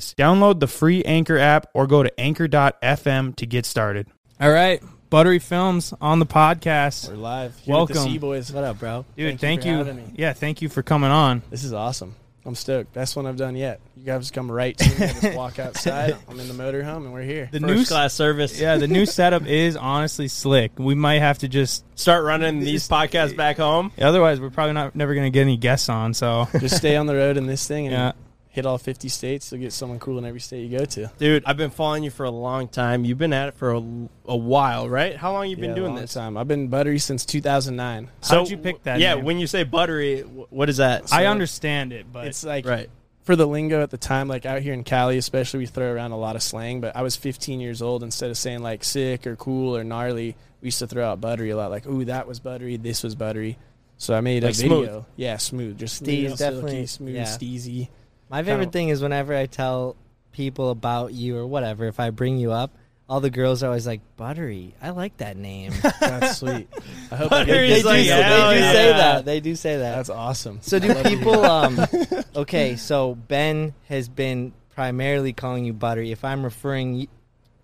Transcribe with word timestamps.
Download 0.00 0.58
the 0.60 0.66
free 0.66 1.02
Anchor 1.04 1.38
app 1.38 1.66
or 1.74 1.86
go 1.86 2.02
to 2.02 2.20
anchor.fm 2.20 3.36
to 3.36 3.46
get 3.46 3.66
started. 3.66 4.06
All 4.40 4.50
right, 4.50 4.82
Buttery 5.10 5.38
Films 5.38 5.92
on 6.00 6.18
the 6.18 6.26
podcast. 6.26 7.08
We're 7.08 7.16
live. 7.16 7.56
Here 7.60 7.74
Welcome. 7.74 7.96
with 7.96 8.12
the 8.12 8.18
Boys. 8.18 8.52
What 8.52 8.64
up, 8.64 8.78
bro? 8.78 9.04
Dude, 9.16 9.38
Thank 9.38 9.62
thank, 9.62 9.64
you 9.64 9.84
you. 9.84 9.92
me. 9.94 10.04
Yeah, 10.16 10.32
thank 10.32 10.62
you 10.62 10.68
for 10.68 10.82
coming 10.82 11.10
on. 11.10 11.42
This 11.50 11.64
is 11.64 11.72
awesome. 11.72 12.14
I'm 12.44 12.56
stoked. 12.56 12.92
Best 12.92 13.14
one 13.14 13.24
I've 13.26 13.36
done 13.36 13.54
yet. 13.54 13.80
You 13.96 14.04
guys 14.04 14.32
come 14.32 14.50
right 14.50 14.76
to 14.76 14.88
me. 14.98 15.06
I 15.06 15.12
just 15.12 15.36
walk 15.36 15.58
outside. 15.60 16.16
I'm 16.28 16.40
in 16.40 16.48
the 16.48 16.54
motorhome 16.54 17.04
and 17.04 17.12
we're 17.12 17.22
here. 17.22 17.48
The 17.52 17.60
First 17.60 17.72
new 17.72 17.84
class 17.84 18.14
service. 18.14 18.60
Yeah, 18.60 18.78
the 18.78 18.88
new 18.88 19.06
setup 19.06 19.46
is 19.46 19.76
honestly 19.76 20.26
slick. 20.26 20.72
We 20.76 20.96
might 20.96 21.20
have 21.20 21.38
to 21.38 21.48
just 21.48 21.84
Start 21.96 22.24
running 22.24 22.58
these 22.58 22.88
podcasts 22.88 23.36
back 23.36 23.58
home. 23.58 23.92
otherwise 23.96 24.40
we're 24.40 24.50
probably 24.50 24.72
not 24.72 24.96
never 24.96 25.14
going 25.14 25.26
to 25.26 25.30
get 25.30 25.42
any 25.42 25.56
guests 25.56 25.88
on, 25.88 26.14
so 26.14 26.48
just 26.58 26.76
stay 26.78 26.96
on 26.96 27.06
the 27.06 27.14
road 27.14 27.36
in 27.36 27.46
this 27.46 27.68
thing 27.68 27.86
and 27.86 27.92
yeah. 27.94 28.12
Hit 28.52 28.64
all 28.66 28.78
50 28.78 29.08
states. 29.08 29.50
You'll 29.50 29.60
get 29.62 29.72
someone 29.72 29.98
cool 29.98 30.18
in 30.18 30.24
every 30.24 30.38
state 30.40 30.68
you 30.68 30.78
go 30.78 30.84
to. 30.84 31.10
Dude, 31.18 31.42
I've 31.46 31.56
been 31.56 31.70
following 31.70 32.04
you 32.04 32.10
for 32.10 32.24
a 32.24 32.30
long 32.30 32.68
time. 32.68 33.04
You've 33.04 33.18
been 33.18 33.32
at 33.32 33.48
it 33.48 33.54
for 33.54 33.72
a, 33.72 33.82
a 34.26 34.36
while, 34.36 34.88
right? 34.88 35.16
How 35.16 35.32
long 35.32 35.48
you 35.48 35.56
been 35.56 35.70
Yeah, 35.70 35.74
doing 35.76 35.92
long 35.92 36.00
this? 36.02 36.12
Time. 36.14 36.36
I've 36.36 36.46
been 36.48 36.68
buttery 36.68 36.98
since 36.98 37.24
2009. 37.24 38.10
How'd 38.22 38.50
you 38.50 38.58
pick 38.58 38.82
that 38.84 39.00
Yeah, 39.00 39.14
name? 39.14 39.24
when 39.24 39.38
you 39.38 39.46
say 39.46 39.64
buttery, 39.64 40.20
what 40.20 40.68
is 40.68 40.76
that? 40.76 41.12
I 41.12 41.26
understand 41.26 41.92
it, 41.92 42.06
but 42.12 42.26
It's 42.26 42.44
like 42.44 42.66
right. 42.66 42.90
for 43.24 43.36
the 43.36 43.46
lingo 43.46 43.82
at 43.82 43.88
the 43.90 43.96
time, 43.98 44.28
like 44.28 44.44
out 44.46 44.60
here 44.60 44.74
in 44.74 44.84
Cali, 44.84 45.16
especially, 45.16 45.60
we 45.60 45.66
throw 45.66 45.90
around 45.92 46.12
a 46.12 46.18
lot 46.18 46.36
of 46.36 46.42
slang. 46.42 46.80
But 46.82 46.94
I 46.94 47.02
was 47.02 47.16
15 47.16 47.58
years 47.58 47.80
old. 47.82 48.02
Instead 48.02 48.30
of 48.30 48.36
saying 48.36 48.62
like 48.62 48.84
sick 48.84 49.26
or 49.26 49.34
cool 49.36 49.74
or 49.76 49.82
gnarly, 49.82 50.36
we 50.60 50.66
used 50.66 50.78
to 50.80 50.86
throw 50.86 51.06
out 51.08 51.20
buttery 51.22 51.50
a 51.50 51.56
lot. 51.56 51.70
Like, 51.70 51.86
ooh, 51.86 52.04
that 52.04 52.28
was 52.28 52.38
buttery. 52.38 52.76
This 52.76 53.02
was 53.02 53.14
buttery. 53.14 53.56
So 53.96 54.14
I 54.14 54.20
made 54.20 54.42
Like 54.42 54.52
a 54.52 54.54
smooth. 54.56 54.84
video. 54.86 55.06
Yeah, 55.16 55.36
smooth. 55.36 55.78
Just 55.78 56.02
Steez, 56.02 56.26
smooth, 56.26 56.38
silky, 56.38 56.54
definitely, 56.56 56.86
smooth, 56.86 57.14
yeah. 57.14 57.22
steezy. 57.24 57.88
My 58.32 58.42
favorite 58.42 58.72
thing 58.72 58.88
is 58.88 59.02
whenever 59.02 59.34
I 59.34 59.46
tell 59.46 59.94
people 60.32 60.70
about 60.70 61.12
you 61.12 61.36
or 61.36 61.46
whatever, 61.46 61.86
if 61.86 62.00
I 62.00 62.10
bring 62.10 62.38
you 62.38 62.50
up, 62.50 62.70
all 63.08 63.20
the 63.20 63.28
girls 63.30 63.62
are 63.62 63.66
always 63.66 63.86
like, 63.86 64.00
Buttery. 64.16 64.74
I 64.80 64.90
like 64.90 65.18
that 65.18 65.36
name. 65.36 65.72
That's 66.00 66.38
sweet. 66.38 66.66
I 67.10 67.16
hope 67.16 67.30
I 67.30 67.44
Buttery 67.44 67.68
get 67.68 67.78
is 67.78 67.82
they 67.82 67.82
do, 67.82 67.86
like, 67.88 67.96
they 67.98 68.06
good- 68.06 68.54
do 68.54 68.60
yeah. 68.60 68.72
say 68.72 68.88
that. 68.92 69.24
They 69.26 69.40
do 69.40 69.54
say 69.54 69.76
that. 69.76 69.96
That's 69.96 70.08
awesome. 70.08 70.58
so 70.62 70.78
do 70.78 70.88
love 70.88 71.02
to 71.02 71.08
hear 71.10 71.18
people 71.18 71.44
um 71.44 71.78
okay, 72.36 72.76
so 72.76 73.14
Ben 73.14 73.74
has 73.88 74.08
been 74.08 74.54
primarily 74.74 75.34
calling 75.34 75.66
you 75.66 75.74
Buttery. 75.74 76.10
If 76.10 76.24
I'm 76.24 76.42
referring 76.42 76.94
y- 77.00 77.08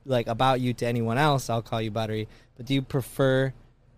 like 0.04 0.26
about 0.26 0.60
you 0.60 0.74
to 0.74 0.86
anyone 0.86 1.16
else, 1.16 1.48
I'll 1.48 1.62
call 1.62 1.80
you 1.80 1.90
Buttery. 1.90 2.28
But 2.58 2.66
do 2.66 2.74
you 2.74 2.82
prefer 2.82 3.54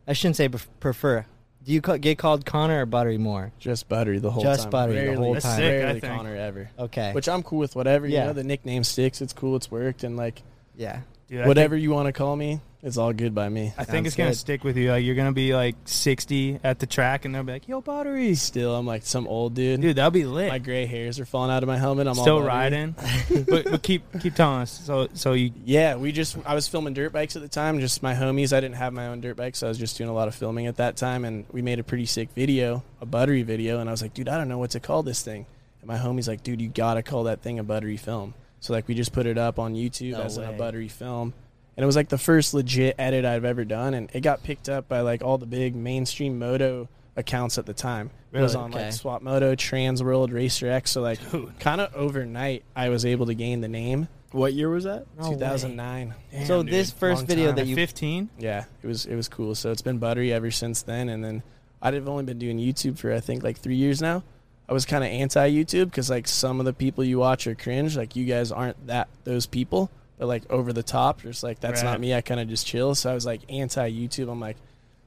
I 0.06 0.12
shouldn't 0.12 0.36
say 0.36 0.48
pref- 0.48 0.68
prefer. 0.78 1.26
Do 1.70 1.74
you 1.74 1.80
ca- 1.80 1.98
get 1.98 2.18
called 2.18 2.44
Connor 2.44 2.82
or 2.82 2.86
Buttery 2.86 3.16
more? 3.16 3.52
just 3.60 3.88
buttery 3.88 4.18
the 4.18 4.28
whole 4.28 4.42
time. 4.42 4.50
Just 4.54 4.62
time. 4.62 4.70
buttery 4.70 4.94
the 4.96 5.00
Rarely, 5.02 5.16
whole 5.18 5.34
That's 5.34 5.44
time. 5.44 5.56
sick, 5.58 5.64
I 5.64 5.84
Rarely 5.84 6.00
think. 6.00 6.16
Connor 6.16 6.34
ever. 6.34 6.70
Okay. 6.76 7.12
Which 7.12 7.28
I'm 7.28 7.44
cool 7.44 7.60
with. 7.60 7.76
Whatever. 7.76 8.08
Yeah. 8.08 8.22
You 8.22 8.26
know, 8.26 8.32
the 8.32 8.42
nickname 8.42 8.82
sticks. 8.82 9.20
It's 9.22 9.32
cool. 9.32 9.54
It's 9.54 9.70
worked. 9.70 10.02
And 10.02 10.16
like 10.16 10.42
yeah. 10.74 11.02
Dude, 11.28 11.42
I 11.42 11.46
whatever 11.46 11.76
think, 11.76 11.84
you 11.84 11.92
want 11.92 12.06
to 12.06 12.12
call 12.12 12.34
me, 12.34 12.60
it's 12.82 12.96
all 12.96 13.12
good 13.12 13.34
by 13.34 13.48
me. 13.48 13.74
I 13.76 13.84
think 13.84 13.88
Sounds 13.88 14.06
it's 14.06 14.16
going 14.16 14.28
to 14.28 14.32
good. 14.32 14.38
stick 14.38 14.64
with 14.64 14.76
you. 14.76 14.90
Like 14.90 15.04
you're 15.04 15.14
going 15.14 15.28
to 15.28 15.34
be 15.34 15.54
like 15.54 15.76
60 15.84 16.60
at 16.64 16.78
the 16.78 16.86
track 16.86 17.24
and 17.24 17.34
they'll 17.34 17.42
be 17.42 17.52
like, 17.52 17.68
"Yo, 17.68 17.80
Buttery." 17.82 18.34
Still, 18.34 18.74
I'm 18.74 18.86
like 18.86 19.04
some 19.04 19.26
old 19.26 19.54
dude. 19.54 19.80
Dude, 19.80 19.96
that'll 19.96 20.10
be 20.10 20.24
lit. 20.24 20.48
My 20.48 20.58
gray 20.58 20.86
hairs 20.86 21.20
are 21.20 21.26
falling 21.26 21.50
out 21.50 21.62
of 21.62 21.66
my 21.66 21.76
helmet. 21.76 22.06
I'm 22.06 22.14
Still 22.14 22.36
all 22.36 22.42
riding. 22.42 22.94
but, 23.48 23.64
but 23.64 23.82
keep 23.82 24.02
keep 24.20 24.34
telling 24.34 24.62
us. 24.62 24.70
So 24.84 25.08
so 25.12 25.34
you 25.34 25.52
Yeah, 25.64 25.96
we 25.96 26.10
just 26.12 26.38
I 26.46 26.54
was 26.54 26.68
filming 26.68 26.94
dirt 26.94 27.12
bikes 27.12 27.36
at 27.36 27.42
the 27.42 27.48
time, 27.48 27.80
just 27.80 28.02
my 28.02 28.14
homies. 28.14 28.54
I 28.54 28.60
didn't 28.60 28.76
have 28.76 28.92
my 28.92 29.08
own 29.08 29.20
dirt 29.20 29.36
bike, 29.36 29.56
so 29.56 29.66
I 29.66 29.68
was 29.68 29.78
just 29.78 29.98
doing 29.98 30.08
a 30.08 30.14
lot 30.14 30.28
of 30.28 30.34
filming 30.34 30.66
at 30.66 30.76
that 30.76 30.96
time 30.96 31.24
and 31.24 31.44
we 31.52 31.60
made 31.60 31.78
a 31.78 31.84
pretty 31.84 32.06
sick 32.06 32.30
video, 32.34 32.82
a 33.00 33.06
buttery 33.06 33.42
video, 33.42 33.80
and 33.80 33.90
I 33.90 33.92
was 33.92 34.00
like, 34.00 34.14
dude, 34.14 34.28
I 34.28 34.38
don't 34.38 34.48
know 34.48 34.58
what 34.58 34.70
to 34.70 34.80
call 34.80 35.02
this 35.02 35.22
thing. 35.22 35.44
And 35.82 35.88
my 35.88 35.98
homie's 35.98 36.28
like, 36.28 36.42
dude, 36.42 36.60
you 36.60 36.68
gotta 36.68 37.02
call 37.02 37.24
that 37.24 37.42
thing 37.42 37.58
a 37.58 37.62
buttery 37.62 37.98
film. 37.98 38.32
So 38.60 38.72
like 38.72 38.88
we 38.88 38.94
just 38.94 39.12
put 39.12 39.26
it 39.26 39.36
up 39.36 39.58
on 39.58 39.74
YouTube 39.74 40.12
No 40.12 40.22
as 40.22 40.36
in 40.38 40.44
a 40.44 40.52
buttery 40.52 40.88
film. 40.88 41.34
And 41.80 41.84
it 41.84 41.86
was 41.86 41.96
like 41.96 42.10
the 42.10 42.18
first 42.18 42.52
legit 42.52 42.94
edit 42.98 43.24
I've 43.24 43.46
ever 43.46 43.64
done 43.64 43.94
and 43.94 44.10
it 44.12 44.20
got 44.20 44.42
picked 44.42 44.68
up 44.68 44.86
by 44.86 45.00
like 45.00 45.22
all 45.22 45.38
the 45.38 45.46
big 45.46 45.74
mainstream 45.74 46.38
moto 46.38 46.90
accounts 47.16 47.56
at 47.56 47.64
the 47.64 47.72
time. 47.72 48.10
It 48.34 48.40
was 48.42 48.54
on 48.54 48.68
Okay. 48.68 48.84
like 48.84 48.92
Swap 48.92 49.22
Moto, 49.22 49.54
Trans 49.54 50.02
World, 50.02 50.30
Racer 50.30 50.70
X. 50.70 50.90
So 50.90 51.00
like 51.00 51.18
kind 51.58 51.80
of 51.80 51.94
overnight 51.94 52.64
I 52.76 52.90
was 52.90 53.06
able 53.06 53.24
to 53.28 53.34
gain 53.34 53.62
the 53.62 53.68
name. 53.68 54.08
What 54.32 54.52
year 54.52 54.68
was 54.68 54.84
that? 54.84 55.06
No 55.18 55.30
way. 55.30 55.36
2009. 55.36 56.14
So 56.44 56.62
dude, 56.62 56.70
this 56.70 56.90
first 56.90 57.20
long 57.20 57.26
video 57.28 57.46
time. 57.46 57.56
that 57.56 57.66
you 57.66 57.76
15? 57.76 58.28
Yeah, 58.38 58.66
it 58.82 58.86
was 58.86 59.06
it 59.06 59.16
was 59.16 59.30
cool. 59.30 59.54
So 59.54 59.70
it's 59.70 59.80
been 59.80 59.96
buttery 59.96 60.34
ever 60.34 60.50
since 60.50 60.82
then, 60.82 61.08
and 61.08 61.24
then 61.24 61.42
I've 61.80 62.06
only 62.06 62.24
been 62.24 62.38
doing 62.38 62.58
YouTube 62.58 62.98
for 62.98 63.10
I 63.10 63.20
think 63.20 63.42
like 63.42 63.56
three 63.56 63.76
years 63.76 64.02
now. 64.02 64.22
I 64.68 64.74
was 64.74 64.84
kind 64.84 65.02
of 65.02 65.08
anti 65.08 65.50
YouTube 65.50 65.86
because 65.86 66.10
like 66.10 66.28
some 66.28 66.60
of 66.60 66.66
the 66.66 66.74
people 66.74 67.04
you 67.04 67.18
watch 67.20 67.46
are 67.46 67.54
cringe. 67.54 67.96
Like 67.96 68.16
you 68.16 68.26
guys 68.26 68.52
aren't 68.52 68.86
that 68.86 69.08
those 69.24 69.46
people. 69.46 69.90
Like 70.20 70.50
over 70.50 70.72
the 70.72 70.82
top. 70.82 71.22
Just 71.22 71.42
like 71.42 71.60
that's 71.60 71.82
Right. 71.82 71.90
not 71.90 72.00
me. 72.00 72.14
I 72.14 72.20
kind 72.20 72.40
of 72.40 72.48
just 72.48 72.66
chill. 72.66 72.94
So 72.94 73.10
I 73.10 73.14
was 73.14 73.24
like 73.26 73.40
anti 73.48 73.90
YouTube. 73.90 74.30
I'm 74.30 74.40
like, 74.40 74.56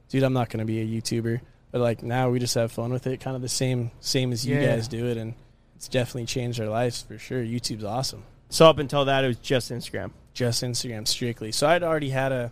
dude, 0.09 0.24
I'm 0.24 0.34
not 0.34 0.50
gonna 0.50 0.66
be 0.66 0.81
a 0.81 0.85
YouTuber. 1.01 1.40
But 1.72 1.81
like 1.81 2.01
now 2.03 2.29
we 2.29 2.40
just 2.40 2.56
have 2.56 2.72
fun 2.72 2.91
with 2.91 3.06
it. 3.07 3.19
Kind 3.19 3.35
of 3.35 3.41
the 3.41 3.50
same 3.50 3.91
same 4.00 4.31
as 4.31 4.46
you 4.46 4.56
Yeah. 4.56 4.75
guys 4.75 4.88
do 4.88 5.06
it, 5.07 5.18
and 5.18 5.34
it's 5.75 5.88
definitely 5.88 6.25
changed 6.25 6.59
our 6.59 6.68
lives 6.68 7.01
for 7.01 7.18
sure. 7.18 7.44
YouTube's 7.44 7.84
awesome. 7.84 8.24
So 8.50 8.68
up 8.68 8.77
until 8.80 9.06
that, 9.06 9.24
it 9.24 9.27
was 9.27 9.38
just 9.38 9.71
Instagram. 9.71 10.12
just 10.33 10.63
Instagram 10.63 11.07
strictly. 11.07 11.51
So 11.51 11.68
I'd 11.68 11.83
already 11.83 12.10
had 12.10 12.31
a, 12.31 12.51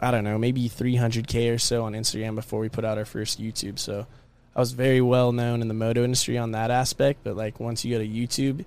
I 0.00 0.10
don't 0.10 0.24
know, 0.24 0.38
maybe 0.38 0.68
300k 0.68 1.54
or 1.54 1.58
so 1.58 1.84
on 1.84 1.92
Instagram 1.92 2.34
before 2.34 2.58
we 2.58 2.68
put 2.68 2.84
out 2.84 2.98
our 2.98 3.04
first 3.04 3.40
YouTube. 3.40 3.78
So 3.78 4.06
I 4.56 4.58
was 4.60 4.72
very 4.72 5.00
well 5.00 5.30
known 5.30 5.62
in 5.62 5.68
the 5.68 5.74
moto 5.74 6.02
industry 6.02 6.36
on 6.36 6.50
that 6.52 6.72
aspect. 6.72 7.20
But 7.22 7.36
like 7.36 7.60
once 7.60 7.84
you 7.84 7.96
go 7.96 8.02
to 8.02 8.08
YouTube, 8.08 8.64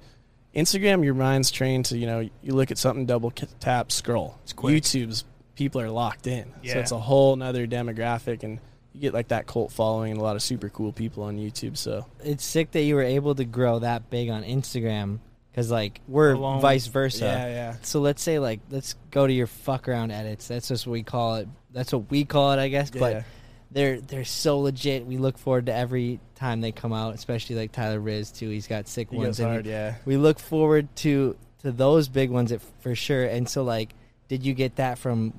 Instagram, 0.56 1.04
your 1.04 1.14
mind's 1.14 1.52
trained 1.52 1.86
to 1.86 1.98
you 1.98 2.08
know 2.08 2.20
you 2.20 2.54
look 2.54 2.72
at 2.72 2.78
something, 2.78 3.06
double 3.06 3.32
tap, 3.32 3.92
scroll. 3.92 4.40
It's 4.44 4.54
quick. 4.54 4.84
YouTube's 4.84 5.26
people 5.56 5.82
are 5.82 5.90
locked 5.90 6.28
in, 6.28 6.52
so 6.66 6.80
it's 6.80 6.92
a 6.92 7.00
whole 7.00 7.36
nother 7.36 7.68
demographic 7.68 8.44
and. 8.44 8.60
You 8.94 9.02
get 9.02 9.14
like 9.14 9.28
that 9.28 9.46
cult 9.46 9.74
following 9.74 10.14
and 10.14 10.22
a 10.22 10.24
lot 10.24 10.38
of 10.38 10.42
super 10.42 10.70
cool 10.70 10.94
people 10.94 11.24
on 11.24 11.36
YouTube. 11.38 11.76
So 11.76 12.06
it's 12.24 12.46
sick 12.46 12.72
that 12.72 12.84
you 12.84 12.96
were 12.96 13.04
able 13.04 13.36
to 13.36 13.44
grow 13.44 13.80
that 13.80 14.10
big 14.10 14.30
on 14.30 14.46
Instagram 14.46 15.20
because 15.52 15.70
like 15.72 16.00
we're 16.08 16.32
Alone. 16.32 16.62
vice 16.62 16.88
versa. 16.88 17.26
yeah, 17.26 17.48
yeah. 17.48 17.76
So 17.82 18.00
let's 18.02 18.22
say 18.22 18.40
like 18.40 18.60
let's 18.70 18.96
go 19.12 19.26
to 19.28 19.34
your 19.34 19.48
fuck 19.48 19.90
around 19.90 20.12
edits. 20.12 20.48
That's 20.48 20.68
just 20.70 20.86
what 20.88 20.94
we 20.94 21.04
call 21.04 21.36
it. 21.36 21.50
That's 21.72 21.92
what 21.92 22.10
we 22.10 22.24
call 22.24 22.54
it, 22.54 22.60
I 22.60 22.70
guess. 22.70 22.90
Yeah. 22.94 23.00
But 23.00 23.24
they're 23.72 24.00
they're 24.00 24.26
so 24.26 24.60
legit. 24.60 25.06
We 25.06 25.18
look 25.18 25.38
forward 25.38 25.66
to 25.68 25.74
every 25.74 26.20
time 26.36 26.62
they 26.62 26.72
come 26.72 26.94
out, 26.94 27.16
especially 27.16 27.56
like 27.58 27.72
Tyler 27.72 28.00
Riz 28.00 28.32
too. 28.32 28.50
He's 28.50 28.68
got 28.68 28.88
sick 28.88 29.10
He 29.12 29.18
ones. 29.18 29.40
hard, 29.40 29.66
yeah. 29.66 29.96
We 30.06 30.18
look 30.18 30.40
forward 30.40 30.94
to 30.98 31.36
to 31.64 31.72
those 31.72 32.08
big 32.08 32.30
ones 32.30 32.52
at, 32.52 32.62
for 32.82 32.96
sure. 32.96 33.26
And 33.26 33.50
so 33.50 33.64
like, 33.64 33.90
did 34.28 34.46
you 34.46 34.54
get 34.54 34.76
that 34.78 34.98
from 35.00 35.34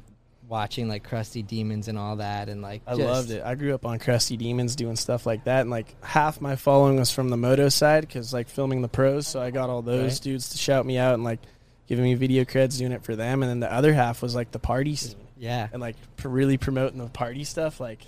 watching 0.49 0.89
like 0.89 1.03
Crusty 1.05 1.43
Demons 1.43 1.89
and 1.89 1.99
all 1.99 2.17
that? 2.17 2.49
And 2.49 2.63
like, 2.63 2.83
I 2.87 2.95
loved 2.95 3.31
it. 3.31 3.43
I 3.45 3.55
grew 3.55 3.75
up 3.75 3.87
on 3.87 3.99
Crusty 3.99 4.37
Demons 4.37 4.77
doing 4.77 4.97
stuff 4.97 5.25
like 5.27 5.45
that, 5.45 5.63
and 5.63 5.71
like 5.71 5.95
half 6.05 6.41
my 6.41 6.57
following 6.57 6.97
was 6.99 7.11
from 7.11 7.31
the 7.31 7.37
moto 7.37 7.69
side 7.69 8.03
because 8.03 8.33
like 8.33 8.49
filming 8.49 8.83
the 8.83 8.89
pros. 8.89 9.27
So 9.27 9.41
I 9.41 9.51
got 9.51 9.71
all 9.71 9.83
those 9.83 10.15
Right. 10.15 10.23
dudes 10.23 10.51
to 10.51 10.59
shout 10.59 10.85
me 10.85 10.99
out 10.99 11.15
and 11.15 11.25
like 11.25 11.41
giving 11.87 12.05
me 12.05 12.15
video 12.15 12.45
creds 12.45 12.79
doing 12.79 12.93
it 12.93 13.03
for 13.05 13.15
them, 13.17 13.43
and 13.43 13.49
then 13.51 13.61
the 13.61 13.73
other 13.73 13.93
half 13.93 14.21
was 14.21 14.35
like 14.35 14.51
the 14.51 14.59
party 14.59 14.97
scene 14.97 15.15
Yeah. 15.39 15.69
and 15.73 15.81
like 15.81 15.95
pr- 16.17 16.29
really 16.29 16.59
promoting 16.59 16.99
the 16.99 17.07
party 17.09 17.45
stuff. 17.45 17.79
Like, 17.79 18.01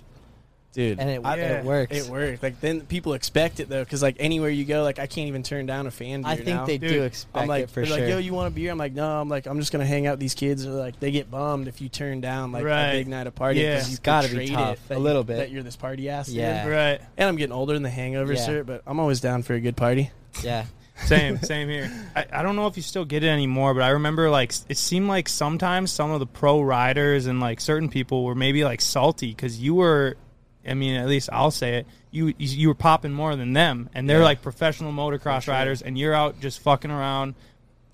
dude, 0.73 0.99
And 0.99 1.09
it, 1.09 1.21
I- 1.25 1.37
it 1.37 1.65
works. 1.65 1.95
It 1.95 2.09
worked. 2.11 2.43
Like 2.43 2.59
then 2.61 2.81
people 2.81 3.13
expect 3.13 3.59
it 3.59 3.69
though, 3.69 3.83
because 3.83 4.01
like 4.01 4.17
anywhere 4.19 4.49
you 4.49 4.65
go, 4.65 4.83
like 4.83 4.99
I 4.99 5.07
can't 5.07 5.27
even 5.27 5.43
turn 5.43 5.65
down 5.65 5.87
a 5.87 5.91
fan. 5.91 6.23
I 6.25 6.35
think 6.35 6.47
now. 6.47 6.65
they 6.65 6.77
Dude, 6.77 6.89
do 6.89 7.03
expect 7.03 7.35
I'm 7.37 7.47
like, 7.47 7.63
it 7.65 7.69
for 7.69 7.81
they're 7.81 7.85
sure. 7.87 7.97
like, 7.99 8.07
yo, 8.09 8.17
you 8.17 8.33
want 8.33 8.47
a 8.47 8.51
beer? 8.51 8.71
I'm 8.71 8.77
like, 8.77 8.93
no. 8.93 9.19
I'm 9.21 9.29
like, 9.29 9.45
I'm 9.47 9.59
just 9.59 9.71
gonna 9.71 9.85
hang 9.85 10.07
out 10.07 10.13
with 10.13 10.19
these 10.19 10.35
kids. 10.35 10.65
Or 10.65 10.71
like, 10.71 10.99
they 10.99 11.11
get 11.11 11.29
bummed 11.31 11.67
if 11.67 11.81
you 11.81 11.89
turn 11.89 12.21
down 12.21 12.51
like 12.51 12.63
Right. 12.63 12.87
a 12.89 12.91
big 12.97 13.07
night 13.07 13.27
of 13.27 13.35
party 13.35 13.61
Yeah. 13.61 13.71
you 13.73 13.77
It's 13.77 13.99
gotta 13.99 14.27
be 14.27 14.33
portrayed 14.35 14.53
tough, 14.53 14.91
it, 14.91 14.95
a 14.95 14.99
little 14.99 15.23
bit. 15.23 15.37
that 15.37 15.51
you're 15.51 15.63
this 15.63 15.75
party 15.75 16.09
ass. 16.09 16.27
dude. 16.27 16.35
Yeah. 16.37 16.67
Right. 16.67 17.01
And 17.17 17.27
I'm 17.29 17.35
getting 17.35 17.53
older 17.55 17.73
in 17.75 17.83
the 17.83 17.89
hangover 17.89 18.33
Yeah. 18.33 18.47
cert, 18.47 18.65
but 18.65 18.81
I'm 18.85 18.99
always 18.99 19.19
down 19.21 19.43
for 19.43 19.53
a 19.53 19.59
good 19.59 19.75
party. 19.77 20.11
yeah. 20.43 20.65
Same, 21.05 21.37
same 21.39 21.69
here. 21.69 21.89
I, 22.13 22.25
I 22.29 22.43
don't 22.43 22.57
know 22.57 22.67
if 22.67 22.75
you 22.75 22.83
still 22.83 23.05
get 23.05 23.23
it 23.23 23.27
anymore, 23.29 23.73
but 23.73 23.83
I 23.83 23.91
remember 23.91 24.29
like 24.29 24.51
it 24.67 24.77
seemed 24.77 25.07
like 25.07 25.29
sometimes 25.29 25.91
some 25.93 26.11
of 26.11 26.19
the 26.19 26.25
pro 26.25 26.59
riders 26.61 27.25
and 27.25 27.39
like 27.39 27.61
certain 27.61 27.87
people 27.87 28.25
were 28.25 28.35
maybe 28.35 28.65
like 28.65 28.81
salty 28.81 29.29
because 29.29 29.61
you 29.61 29.75
were, 29.75 30.17
I 30.67 30.73
mean, 30.73 30.95
at 30.95 31.07
least 31.07 31.29
I'll 31.31 31.51
say 31.51 31.75
it. 31.77 31.87
You 32.11 32.33
you 32.37 32.67
were 32.67 32.73
popping 32.75 33.13
more 33.13 33.35
than 33.35 33.53
them, 33.53 33.89
and 33.93 34.09
they're 34.09 34.19
Yeah. 34.19 34.23
like 34.25 34.41
professional 34.41 34.91
motocross 34.91 35.47
riders, 35.47 35.81
and 35.81 35.97
you're 35.97 36.13
out 36.13 36.39
just 36.41 36.59
fucking 36.59 36.91
around, 36.91 37.35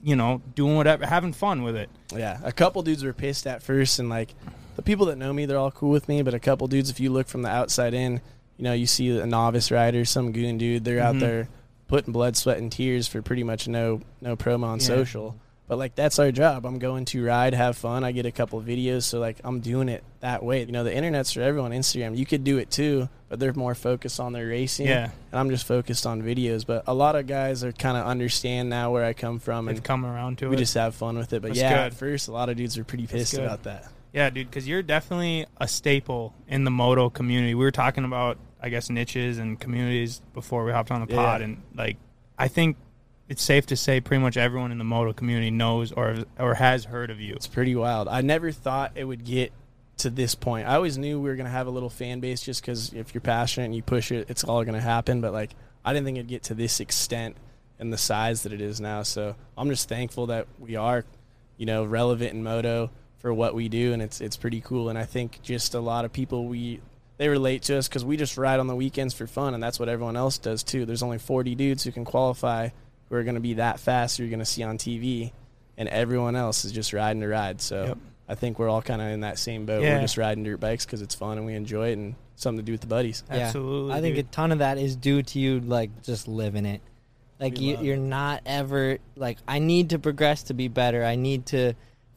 you 0.03 0.15
know, 0.15 0.41
doing 0.56 0.75
whatever, 0.75 1.06
having 1.06 1.33
fun 1.33 1.63
with 1.63 1.75
it. 1.75 1.89
Yeah, 2.15 2.39
a 2.44 2.51
couple 2.51 2.81
dudes 2.81 3.03
were 3.03 3.13
pissed 3.13 3.45
at 3.47 3.62
first, 3.62 4.00
and 4.00 4.09
like 4.09 4.33
the 4.75 4.81
people 4.81 5.06
that 5.07 5.17
know 5.17 5.31
me, 5.33 5.45
they're 5.45 5.57
all 5.57 5.71
cool 5.71 5.91
with 5.91 6.07
me. 6.09 6.21
But 6.21 6.33
a 6.33 6.39
couple 6.39 6.67
dudes, 6.67 6.89
if 6.89 7.00
you 7.00 7.12
look 7.12 7.27
from 7.27 7.41
the 7.44 7.50
outside 7.50 7.94
in, 7.94 8.21
you 8.57 8.63
know, 8.63 8.73
you 8.73 8.88
see 8.88 9.18
a 9.19 9.25
novice 9.25 9.69
rider, 9.71 10.06
some 10.06 10.31
goon 10.31 10.57
dude, 10.57 10.85
they're 10.85 11.01
out 11.01 11.15
Mhm. 11.15 11.19
there 11.19 11.47
putting 11.88 12.11
blood, 12.13 12.35
sweat, 12.35 12.57
and 12.57 12.71
tears 12.71 13.07
for 13.07 13.21
pretty 13.21 13.44
much 13.44 13.68
no 13.68 14.01
no 14.21 14.35
promo 14.35 14.63
on 14.65 14.79
Yeah. 14.79 14.85
social. 14.85 15.35
But 15.67 15.79
like 15.79 15.95
that's 15.95 16.19
our 16.19 16.31
job. 16.31 16.65
I'm 16.65 16.77
going 16.77 17.06
to 17.06 17.25
ride, 17.25 17.53
have 17.56 17.75
fun. 17.75 18.03
I 18.03 18.12
get 18.12 18.25
a 18.27 18.31
couple 18.31 18.59
of 18.59 18.65
videos, 18.65 19.03
so 19.03 19.19
like 19.19 19.38
I'm 19.44 19.62
doing 19.62 19.89
it 19.89 20.03
that 20.19 20.44
way. 20.44 20.62
You 20.63 20.71
know, 20.71 20.83
the 20.83 20.95
internet's 20.95 21.31
for 21.31 21.41
everyone. 21.41 21.71
Instagram, 21.71 22.15
you 22.15 22.25
could 22.25 22.44
do 22.44 22.57
it 22.59 22.69
too, 22.69 23.09
but 23.29 23.39
they're 23.39 23.53
more 23.53 23.73
focused 23.73 24.19
on 24.19 24.31
their 24.33 24.45
racing. 24.47 24.85
Yeah. 24.85 25.09
and 25.31 25.39
I'm 25.39 25.50
just 25.50 25.65
focused 25.65 26.06
on 26.06 26.21
videos. 26.21 26.65
But 26.67 26.83
a 26.85 26.94
lot 26.94 27.15
of 27.15 27.25
guys 27.25 27.63
are 27.63 27.71
kind 27.71 27.97
of 27.97 28.06
understand 28.06 28.69
now 28.69 28.91
where 28.91 29.03
I 29.06 29.13
come 29.13 29.39
from, 29.39 29.65
They've 29.65 29.77
and 29.77 29.83
come 29.83 30.06
around 30.06 30.38
to 30.39 30.50
we 30.50 30.56
it. 30.56 30.59
just 30.59 30.75
have 30.75 30.94
fun 30.94 31.17
with 31.17 31.33
it. 31.33 31.41
But 31.41 31.50
That's 31.50 31.59
yeah, 31.62 31.69
good. 31.69 31.94
at 31.94 31.94
first, 31.95 32.27
a 32.27 32.31
lot 32.31 32.50
of 32.50 32.57
dudes 32.57 32.77
are 32.77 32.83
pretty 32.83 33.07
pissed 33.07 33.33
about 33.33 33.63
that. 33.63 33.89
Yeah, 34.13 34.29
dude, 34.29 34.47
because 34.50 34.68
you're 34.68 34.83
definitely 34.83 35.45
a 35.57 35.68
staple 35.68 36.33
in 36.47 36.63
the 36.63 36.71
moto 36.71 37.09
community. 37.09 37.56
We 37.56 37.65
were 37.65 37.71
talking 37.71 38.06
about, 38.06 38.38
I 38.61 38.69
guess, 38.69 38.89
niches 38.91 39.39
and 39.39 39.59
communities 39.59 40.21
before 40.33 40.63
we 40.63 40.71
hopped 40.71 40.91
on 40.91 41.06
the 41.06 41.11
Yeah. 41.11 41.18
pod, 41.21 41.41
and 41.41 41.61
like, 41.75 41.97
I 42.38 42.47
think 42.50 42.77
it's 43.27 43.42
safe 43.42 43.66
to 43.68 43.75
say 43.75 44.01
pretty 44.01 44.22
much 44.22 44.38
everyone 44.38 44.72
in 44.72 44.77
the 44.77 44.83
moto 44.83 45.13
community 45.13 45.51
knows 45.51 45.92
or 45.92 46.18
or 46.38 46.56
has 46.56 46.86
heard 46.86 47.10
of 47.10 47.19
you. 47.19 47.33
It's 47.36 47.48
pretty 47.48 47.75
wild. 47.75 48.07
I 48.07 48.22
never 48.22 48.51
thought 48.51 48.92
it 48.95 49.06
would 49.06 49.24
get 49.24 49.51
to 49.98 50.10
this 50.10 50.36
point. 50.36 50.68
I 50.68 50.75
always 50.75 50.98
knew 50.98 51.19
we 51.19 51.30
were 51.30 51.36
gonna 51.36 51.50
have 51.50 51.68
a 51.68 51.72
little 51.72 51.89
fan 51.89 52.19
base, 52.19 52.42
just 52.42 52.62
because 52.62 52.94
if 52.94 53.13
you're 53.13 53.22
passionate 53.22 53.66
and 53.66 53.75
you 53.75 53.81
push 53.81 54.12
it, 54.12 54.30
it's 54.30 54.44
all 54.44 54.63
gonna 54.63 54.81
happen. 54.81 55.22
But 55.22 55.33
like, 55.33 55.51
I 55.83 55.94
didn't 55.94 56.06
think 56.06 56.18
it'd 56.18 56.27
get 56.27 56.44
to 56.44 56.54
this 56.54 56.80
extent 56.80 57.36
and 57.80 57.92
the 57.92 57.98
size 57.98 58.44
that 58.44 58.54
it 58.54 58.62
is 58.62 58.80
now. 58.80 59.04
So 59.04 59.36
I'm 59.57 59.69
just 59.69 59.89
thankful 59.89 60.28
that 60.28 60.48
we 60.60 60.75
are, 60.75 61.04
you 61.57 61.66
know, 61.66 61.83
relevant 61.83 62.33
in 62.33 62.44
moto 62.44 62.89
for 63.19 63.33
what 63.33 63.56
we 63.56 63.69
do, 63.69 63.94
and 63.94 64.01
it's 64.01 64.21
it's 64.21 64.38
pretty 64.38 64.62
cool. 64.62 64.89
And 64.89 65.00
I 65.00 65.06
think 65.06 65.42
just 65.42 65.74
a 65.74 65.80
lot 65.80 66.06
of 66.06 66.13
people 66.13 66.45
we 66.45 66.80
they 67.18 67.30
relate 67.30 67.63
to 67.63 67.78
us 67.78 67.88
because 67.88 68.04
we 68.04 68.18
just 68.18 68.38
ride 68.38 68.60
on 68.60 68.68
the 68.68 68.75
weekends 68.75 69.13
for 69.13 69.25
fun, 69.25 69.54
and 69.54 69.63
that's 69.63 69.80
what 69.80 69.89
everyone 69.89 70.16
else 70.18 70.38
does 70.38 70.62
too. 70.62 70.86
There's 70.86 71.04
only 71.04 71.18
40 71.18 71.56
dudes 71.56 71.83
who 71.83 71.92
can 71.92 72.06
qualify 72.06 72.69
who 73.10 73.16
are 73.16 73.24
going 73.24 73.36
to 73.36 73.42
be 73.42 73.56
that 73.56 73.80
fast. 73.80 74.18
Who 74.18 74.24
you're 74.24 74.30
going 74.31 74.40
to 74.40 74.46
see 74.46 74.63
on 74.63 74.78
TV, 74.78 75.31
and 75.78 75.88
everyone 75.90 76.36
else 76.36 76.66
is 76.66 76.72
just 76.72 76.94
riding 76.94 77.22
to 77.22 77.28
ride. 77.28 77.62
So 77.62 77.86
Yep. 77.88 77.98
I 78.28 78.34
think 78.36 78.57
we're 78.57 78.69
all 78.69 78.81
kind 78.81 79.02
of 79.02 79.10
in 79.10 79.19
that 79.19 79.38
same 79.38 79.66
boat. 79.68 79.84
Yeah. 79.84 79.96
We're 79.96 80.02
just 80.02 80.18
riding 80.18 80.44
dirt 80.44 80.60
bikes 80.60 80.84
because 80.86 81.02
it's 81.04 81.13
fun 81.13 81.38
and 81.38 81.46
we 81.46 81.54
enjoy 81.54 81.90
it, 81.90 81.94
and 81.98 82.16
something 82.36 82.57
to 82.57 82.63
do 82.66 82.72
with 82.72 82.81
the 82.81 82.88
buddies. 82.88 83.24
Yeah. 83.30 83.38
Absolutely, 83.48 83.94
I 83.94 84.02
think 84.02 84.16
dude. 84.16 84.25
a 84.25 84.30
ton 84.30 84.52
of 84.52 84.60
that 84.60 84.78
is 84.78 84.96
due 84.96 85.22
to 85.24 85.40
you 85.40 85.60
like 85.60 86.02
just 86.04 86.28
living 86.28 86.66
it. 86.66 86.81
Like 87.40 87.57
We 87.57 87.66
you, 87.66 87.78
you're 87.81 87.98
not 87.98 88.42
ever 88.46 88.98
like 89.16 89.38
I 89.48 89.60
need 89.60 89.90
to 89.92 90.00
progress 90.00 90.44
to 90.44 90.54
be 90.54 90.68
better. 90.69 91.04
I 91.04 91.16
need 91.16 91.46
to 91.48 91.74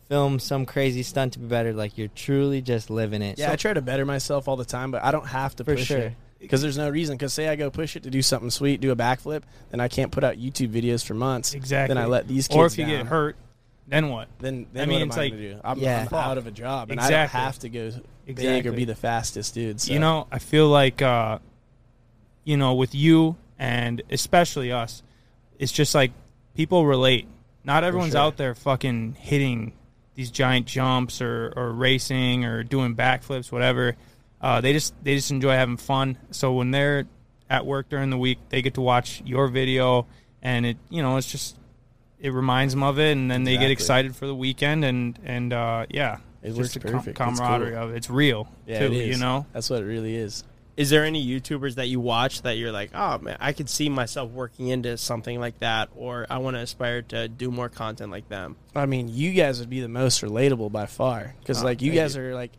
film 0.08 0.38
some 0.38 0.64
crazy 0.64 1.02
stunt 1.02 1.34
to 1.34 1.38
be 1.40 1.46
better. 1.46 1.72
Like 1.74 1.98
you're 1.98 2.08
truly 2.08 2.62
just 2.62 2.88
living 2.88 3.20
it. 3.20 3.38
Yeah, 3.38 3.52
I 3.52 3.56
try 3.56 3.74
to 3.74 3.82
better 3.82 4.06
myself 4.06 4.48
all 4.48 4.56
the 4.56 4.64
time, 4.64 4.90
but 4.90 5.04
I 5.04 5.10
don't 5.10 5.26
have 5.26 5.54
to 5.56 5.64
For 5.64 5.74
push 5.74 5.86
sure. 5.88 5.98
it 5.98 6.12
because 6.38 6.62
there's 6.62 6.78
no 6.78 6.88
reason. 6.88 7.16
Because 7.16 7.32
say 7.32 7.48
I 7.48 7.56
go 7.56 7.70
push 7.70 7.96
it 7.96 8.02
to 8.04 8.10
do 8.10 8.22
something 8.22 8.50
sweet, 8.50 8.80
do 8.80 8.90
a 8.92 8.96
backflip, 8.96 9.42
then 9.70 9.80
I 9.80 9.88
can't 9.88 10.12
put 10.12 10.24
out 10.24 10.36
YouTube 10.36 10.68
videos 10.70 11.04
for 11.04 11.14
months. 11.14 11.54
exactly. 11.54 11.94
Then 11.94 12.02
I 12.02 12.06
let 12.06 12.28
these 12.28 12.48
kids 12.48 12.56
or 12.56 12.66
if 12.66 12.78
you 12.78 12.84
down. 12.86 12.96
get 12.96 13.06
hurt, 13.06 13.36
then 13.86 14.08
what? 14.10 14.28
Then, 14.38 14.66
then 14.72 14.82
I 14.82 14.86
mean, 14.86 14.96
what 14.96 15.02
am 15.02 15.08
it's 15.08 15.16
I 15.16 15.20
like- 15.22 15.32
gonna 15.32 15.42
do? 15.42 15.60
I'm, 15.64 15.78
Yeah. 15.78 16.06
I'm 16.10 16.14
out 16.18 16.38
of 16.38 16.46
a 16.46 16.50
job, 16.50 16.90
and 16.90 17.00
I 17.00 17.04
don't 17.04 17.12
Exactly. 17.24 17.40
have 17.40 17.58
to 17.60 17.68
go 17.68 17.90
big 17.90 18.02
Exactly. 18.38 18.70
or 18.70 18.74
be 18.74 18.84
the 18.84 18.94
fastest 18.94 19.54
dude. 19.54 19.80
So. 19.80 19.92
You 19.92 19.98
know, 19.98 20.26
I 20.30 20.38
feel 20.38 20.68
like, 20.68 21.00
uh, 21.02 21.38
you 22.44 22.56
know, 22.56 22.74
with 22.74 22.94
you 22.94 23.36
and 23.58 24.02
especially 24.10 24.70
us, 24.72 25.02
it's 25.58 25.72
just 25.72 25.94
like 25.94 26.12
people 26.54 26.86
relate. 26.86 27.26
Not 27.64 27.84
everyone's 27.84 28.12
sure. 28.12 28.20
out 28.20 28.36
there 28.36 28.54
fucking 28.54 29.16
hitting 29.18 29.72
these 30.14 30.30
giant 30.30 30.66
jumps 30.66 31.20
or, 31.22 31.52
or 31.56 31.72
racing 31.72 32.44
or 32.44 32.62
doing 32.62 32.94
backflips, 32.94 33.50
whatever. 33.52 33.96
Uh, 34.40 34.60
they 34.60 34.72
just 34.72 34.94
they 35.02 35.14
just 35.16 35.30
enjoy 35.30 35.52
having 35.52 35.76
fun. 35.76 36.18
So 36.30 36.52
when 36.54 36.70
they're 36.70 37.06
at 37.50 37.66
work 37.66 37.88
during 37.88 38.10
the 38.10 38.18
week, 38.18 38.38
they 38.50 38.62
get 38.62 38.74
to 38.74 38.80
watch 38.80 39.22
your 39.24 39.48
video, 39.48 40.06
and 40.42 40.64
it 40.66 40.76
you 40.90 41.02
know 41.02 41.16
it's 41.16 41.30
just 41.30 41.56
it 42.20 42.30
reminds 42.32 42.74
them 42.74 42.82
of 42.82 42.98
it, 42.98 43.12
and 43.12 43.30
then 43.30 43.44
they 43.44 43.56
get 43.56 43.70
excited 43.70 44.14
for 44.14 44.26
the 44.26 44.34
weekend, 44.34 44.84
and 44.84 45.18
and 45.24 45.52
uh, 45.52 45.86
yeah, 45.90 46.18
It 46.42 46.48
just 46.48 46.58
works 46.58 46.74
the 46.74 46.80
com- 46.80 46.92
perfect. 46.92 47.20
It's 47.20 47.38
camaraderie 47.40 47.72
cool. 47.72 47.82
of 47.82 47.90
it. 47.92 47.96
It's 47.96 48.10
real 48.10 48.48
yeah, 48.66 48.80
too, 48.80 48.84
it 48.86 48.92
is. 48.92 49.16
you 49.16 49.22
know. 49.22 49.46
that's 49.52 49.70
what 49.70 49.82
it 49.82 49.86
really 49.86 50.14
is. 50.16 50.44
Is 50.76 50.90
there 50.90 51.04
any 51.04 51.26
YouTubers 51.26 51.74
that 51.74 51.88
you 51.88 51.98
watch 51.98 52.42
that 52.42 52.52
you're 52.56 52.70
like, 52.70 52.90
oh 52.94 53.18
man, 53.18 53.36
I 53.40 53.52
could 53.52 53.68
see 53.68 53.88
myself 53.88 54.30
working 54.30 54.68
into 54.68 54.96
something 54.96 55.40
like 55.40 55.58
that, 55.58 55.88
or 55.96 56.24
I 56.30 56.38
want 56.38 56.54
to 56.56 56.60
aspire 56.60 57.02
to 57.02 57.26
do 57.26 57.50
more 57.50 57.68
content 57.68 58.12
like 58.12 58.28
them? 58.28 58.54
I 58.76 58.86
mean, 58.86 59.08
you 59.08 59.32
guys 59.32 59.58
would 59.58 59.68
be 59.70 59.80
the 59.80 59.88
most 59.88 60.22
relatable 60.22 60.70
by 60.70 60.86
far 60.86 61.34
because 61.40 61.62
Oh, 61.62 61.64
like 61.64 61.82
you 61.82 61.90
thank 61.90 62.00
guys 62.02 62.16
are 62.16 62.32
like 62.32 62.52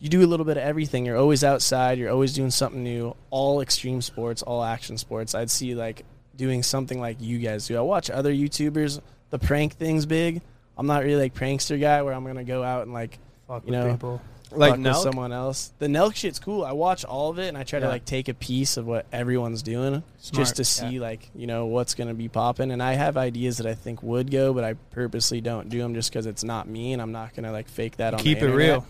you 0.00 0.08
do 0.08 0.24
a 0.24 0.26
little 0.26 0.46
bit 0.46 0.56
of 0.56 0.62
everything. 0.62 1.04
You're 1.06 1.18
always 1.18 1.44
outside. 1.44 1.98
You're 1.98 2.10
always 2.10 2.32
doing 2.32 2.50
something 2.50 2.82
new. 2.82 3.14
All 3.30 3.60
extreme 3.60 4.00
sports, 4.02 4.42
all 4.42 4.64
action 4.64 4.96
sports. 4.98 5.34
I'd 5.34 5.50
see 5.50 5.74
like 5.74 6.04
doing 6.36 6.62
something 6.62 6.98
like 6.98 7.18
you 7.20 7.38
guys 7.38 7.66
do. 7.66 7.76
I 7.76 7.82
watch 7.82 8.10
other 8.10 8.32
YouTubers. 8.32 9.00
The 9.28 9.38
prank 9.38 9.74
thing's 9.74 10.06
big. 10.06 10.40
I'm 10.76 10.86
not 10.86 11.04
really 11.04 11.20
like 11.20 11.34
prankster 11.34 11.78
guy 11.78 12.00
where 12.02 12.14
I'm 12.14 12.24
gonna 12.24 12.44
go 12.44 12.62
out 12.64 12.82
and 12.82 12.92
like 12.94 13.18
Fuck 13.46 13.64
You 13.66 13.72
with 13.72 13.80
know, 13.84 13.90
people. 13.92 14.22
Like 14.52 14.76
fuck 14.76 14.84
with 14.84 14.96
someone 14.96 15.32
else. 15.32 15.72
The 15.78 15.86
Nelk 15.86 16.16
shit's 16.16 16.38
cool. 16.38 16.64
I 16.64 16.72
watch 16.72 17.04
all 17.04 17.30
of 17.30 17.38
it 17.38 17.48
and 17.48 17.58
I 17.58 17.62
try 17.62 17.78
to 17.78 17.86
like 17.88 18.04
take 18.04 18.28
a 18.28 18.34
piece 18.34 18.76
of 18.78 18.86
what 18.86 19.06
everyone's 19.12 19.62
doing 19.62 20.02
Smart, 20.18 20.40
just 20.40 20.56
to 20.56 20.64
see 20.64 20.98
like 20.98 21.30
you 21.36 21.46
know 21.46 21.66
what's 21.66 21.94
gonna 21.94 22.14
be 22.14 22.28
popping. 22.28 22.70
And 22.70 22.82
I 22.82 22.94
have 22.94 23.16
ideas 23.16 23.58
that 23.58 23.66
I 23.66 23.74
think 23.74 24.02
would 24.02 24.30
go, 24.30 24.52
but 24.54 24.64
I 24.64 24.74
purposely 24.92 25.40
don't 25.40 25.68
do 25.68 25.78
them 25.78 25.94
just 25.94 26.10
because 26.10 26.26
it's 26.26 26.42
not 26.42 26.66
me 26.68 26.92
and 26.94 27.02
I'm 27.02 27.12
not 27.12 27.34
gonna 27.34 27.52
like 27.52 27.68
fake 27.68 27.98
that 27.98 28.14
on. 28.14 28.18
the 28.18 28.24
Keep 28.24 28.38
it 28.38 28.44
internet. 28.46 28.56
real. 28.56 28.86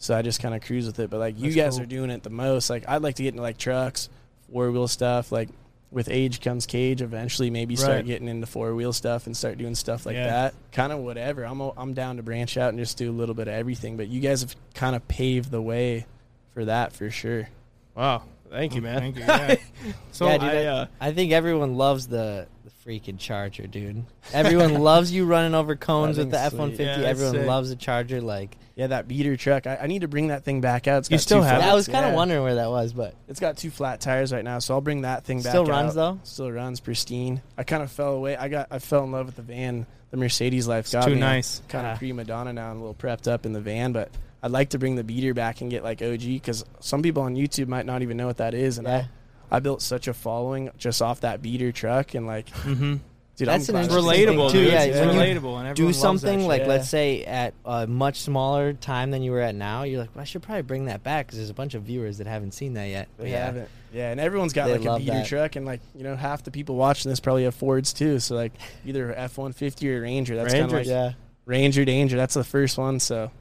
So 0.00 0.16
I 0.16 0.22
just 0.22 0.40
kind 0.42 0.54
of 0.54 0.62
cruise 0.62 0.86
with 0.86 0.98
it. 0.98 1.10
But 1.10 1.20
like 1.20 1.38
you 1.38 1.52
That's 1.52 1.56
guys 1.56 1.74
cool. 1.76 1.82
are 1.82 1.86
doing 1.86 2.10
it 2.10 2.22
the 2.24 2.30
most. 2.30 2.68
Like 2.70 2.88
I'd 2.88 3.02
like 3.02 3.14
to 3.16 3.22
get 3.22 3.34
into 3.34 3.42
like 3.42 3.58
trucks, 3.58 4.08
four 4.52 4.70
wheel 4.72 4.88
stuff. 4.88 5.30
Like 5.30 5.48
with 5.92 6.08
age 6.08 6.40
comes 6.40 6.66
cage. 6.66 7.02
Eventually, 7.02 7.50
maybe 7.50 7.76
start 7.76 7.92
Right. 7.96 8.06
getting 8.06 8.26
into 8.28 8.46
four 8.46 8.74
wheel 8.74 8.92
stuff 8.92 9.26
and 9.26 9.36
start 9.36 9.58
doing 9.58 9.74
stuff 9.74 10.06
like 10.06 10.14
Yeah. 10.16 10.26
that. 10.26 10.54
Kind 10.72 10.92
of 10.92 11.00
whatever. 11.00 11.44
I'm 11.44 11.60
o- 11.60 11.74
I'm 11.76 11.94
down 11.94 12.16
to 12.16 12.22
branch 12.22 12.56
out 12.56 12.70
and 12.70 12.78
just 12.78 12.96
do 12.96 13.10
a 13.10 13.12
little 13.12 13.34
bit 13.34 13.46
of 13.48 13.54
everything. 13.54 13.96
But 13.96 14.08
you 14.08 14.20
guys 14.20 14.40
have 14.40 14.56
kind 14.74 14.96
of 14.96 15.06
paved 15.06 15.50
the 15.50 15.60
way 15.62 16.06
for 16.54 16.64
that 16.64 16.92
for 16.92 17.10
sure. 17.10 17.48
Wow, 17.94 18.22
thank 18.50 18.74
you, 18.74 18.82
man. 18.82 19.00
Thank 19.00 19.16
you. 19.16 19.22
Yeah. 19.26 19.56
So 20.12 20.26
yeah, 20.26 20.38
dude, 20.38 20.48
I, 20.48 20.62
I, 20.62 20.66
uh, 20.66 20.86
I 21.00 21.12
think 21.12 21.32
everyone 21.32 21.76
loves 21.76 22.06
the, 22.06 22.46
the 22.59 22.59
freaking 22.90 23.18
Charger, 23.18 23.66
dude. 23.66 24.04
Everyone 24.32 24.74
loves 24.82 25.12
you 25.12 25.24
running 25.24 25.54
over 25.54 25.76
cones 25.76 26.18
with 26.18 26.30
the 26.30 26.38
F 26.38 26.50
thing's 26.50 26.58
one 26.58 26.68
sweet. 26.70 26.78
fifty. 26.78 27.02
Yeah, 27.02 27.06
Everyone 27.08 27.34
sick. 27.34 27.46
loves 27.46 27.68
the 27.70 27.76
Charger. 27.76 28.20
Like 28.20 28.56
Yeah, 28.74 28.88
that 28.88 29.06
beater 29.06 29.36
truck. 29.36 29.66
I, 29.66 29.76
I 29.82 29.86
need 29.86 30.00
to 30.00 30.08
bring 30.08 30.28
that 30.28 30.44
thing 30.44 30.60
back 30.60 30.88
out. 30.88 30.98
It's 30.98 31.10
You 31.10 31.18
still 31.18 31.42
have 31.42 31.62
it? 31.62 31.66
I 31.66 31.74
was 31.74 31.86
kind 31.86 32.04
of 32.04 32.12
yeah. 32.12 32.16
wondering 32.16 32.42
where 32.42 32.56
that 32.56 32.68
was, 32.68 32.92
but 32.92 33.14
It's 33.28 33.38
got 33.40 33.56
two 33.56 33.70
flat 33.70 34.00
tires 34.00 34.32
right 34.32 34.44
now, 34.44 34.58
so 34.58 34.74
I'll 34.74 34.80
bring 34.80 35.02
that 35.02 35.24
thing 35.24 35.40
back. 35.42 35.50
Still 35.50 35.66
runs, 35.66 35.96
out. 35.96 36.16
though? 36.16 36.20
Still 36.24 36.50
runs 36.50 36.80
pristine. 36.80 37.42
I 37.56 37.62
kind 37.62 37.82
of 37.82 37.92
fell 37.92 38.14
away. 38.14 38.36
I 38.36 38.48
got 38.48 38.68
I 38.70 38.80
fell 38.80 39.04
in 39.04 39.12
love 39.12 39.26
with 39.26 39.36
the 39.36 39.42
van. 39.42 39.86
The 40.10 40.16
Mercedes 40.16 40.66
life 40.66 40.86
It's 40.86 40.92
got 40.92 41.04
too 41.04 41.14
me. 41.14 41.20
nice. 41.20 41.62
Kind 41.68 41.86
of 41.86 41.94
ah. 41.94 41.98
prima 41.98 42.24
donna 42.24 42.52
now 42.52 42.72
and 42.72 42.78
a 42.78 42.80
little 42.80 42.94
prepped 42.96 43.30
up 43.30 43.46
in 43.46 43.52
the 43.52 43.60
van, 43.60 43.92
but 43.92 44.10
I'd 44.42 44.50
like 44.50 44.70
to 44.70 44.78
bring 44.80 44.96
the 44.96 45.04
beater 45.04 45.34
back 45.34 45.60
and 45.60 45.70
get 45.70 45.84
like 45.84 46.02
OG 46.02 46.22
because 46.22 46.64
some 46.80 47.00
people 47.02 47.22
on 47.22 47.36
YouTube 47.36 47.68
might 47.68 47.86
not 47.86 48.02
even 48.02 48.16
know 48.16 48.26
what 48.26 48.38
that 48.38 48.52
is, 48.52 48.78
and 48.78 48.88
Yeah. 48.88 48.96
I, 48.96 49.08
I 49.50 49.60
built 49.60 49.82
such 49.82 50.08
a 50.08 50.14
following 50.14 50.70
just 50.78 51.02
off 51.02 51.20
that 51.20 51.42
beater 51.42 51.72
truck, 51.72 52.14
and 52.14 52.26
like, 52.26 52.48
Mm-hmm. 52.50 52.96
dude, 53.36 53.48
That's 53.48 53.68
I'm 53.68 53.76
an 53.76 53.86
glad- 53.86 53.96
interesting 53.96 54.26
thing, 54.28 54.36
relatable, 54.38 54.52
too. 54.52 54.58
dude. 54.64 54.72
Yeah, 54.72 54.82
it's 54.84 54.98
when 55.00 55.14
you 55.14 55.20
relatable, 55.40 55.64
and 55.66 55.76
do 55.76 55.92
something 55.92 56.46
like 56.46 56.62
yeah. 56.62 56.68
let's 56.68 56.88
say 56.88 57.24
at 57.24 57.54
a 57.64 57.86
much 57.86 58.20
smaller 58.20 58.72
time 58.74 59.10
than 59.10 59.22
you 59.22 59.32
were 59.32 59.40
at 59.40 59.54
now 59.54 59.82
you're 59.84 60.00
like 60.00 60.10
well, 60.14 60.20
i 60.22 60.24
should 60.24 60.42
probably 60.42 60.62
bring 60.62 60.84
that 60.86 61.02
back 61.02 61.26
because 61.26 61.38
there's 61.38 61.50
a 61.50 61.54
bunch 61.54 61.74
of 61.74 61.82
viewers 61.82 62.18
that 62.18 62.26
haven't 62.26 62.52
seen 62.52 62.74
that 62.74 62.86
yet 62.88 63.08
But 63.16 63.24
They 63.24 63.30
yeah 63.32 63.44
haven't. 63.46 63.68
Yeah, 63.92 64.10
and 64.12 64.20
everyone's 64.20 64.52
got 64.52 64.66
They 64.68 64.78
like 64.78 64.86
a 64.86 64.98
beater 65.00 65.12
that. 65.18 65.26
truck, 65.26 65.56
and 65.56 65.66
like 65.66 65.80
you 65.96 66.04
know, 66.04 66.14
half 66.14 66.44
the 66.44 66.50
people 66.52 66.76
watching 66.76 67.10
this 67.10 67.18
probably 67.18 67.42
have 67.44 67.54
Fords 67.56 67.92
too. 67.92 68.20
So 68.20 68.36
like 68.36 68.52
either 68.86 69.12
F 69.14 69.36
one 69.38 69.52
fifty 69.52 69.92
or 69.92 70.02
Ranger. 70.02 70.36
That's 70.36 70.52
kind 70.52 70.66
of 70.66 70.72
like 70.72 70.86
yeah 70.86 71.12
Ranger 71.46 71.84
Danger. 71.84 72.16
That's 72.16 72.34
the 72.34 72.44
first 72.44 72.78
one. 72.78 73.00
So 73.00 73.32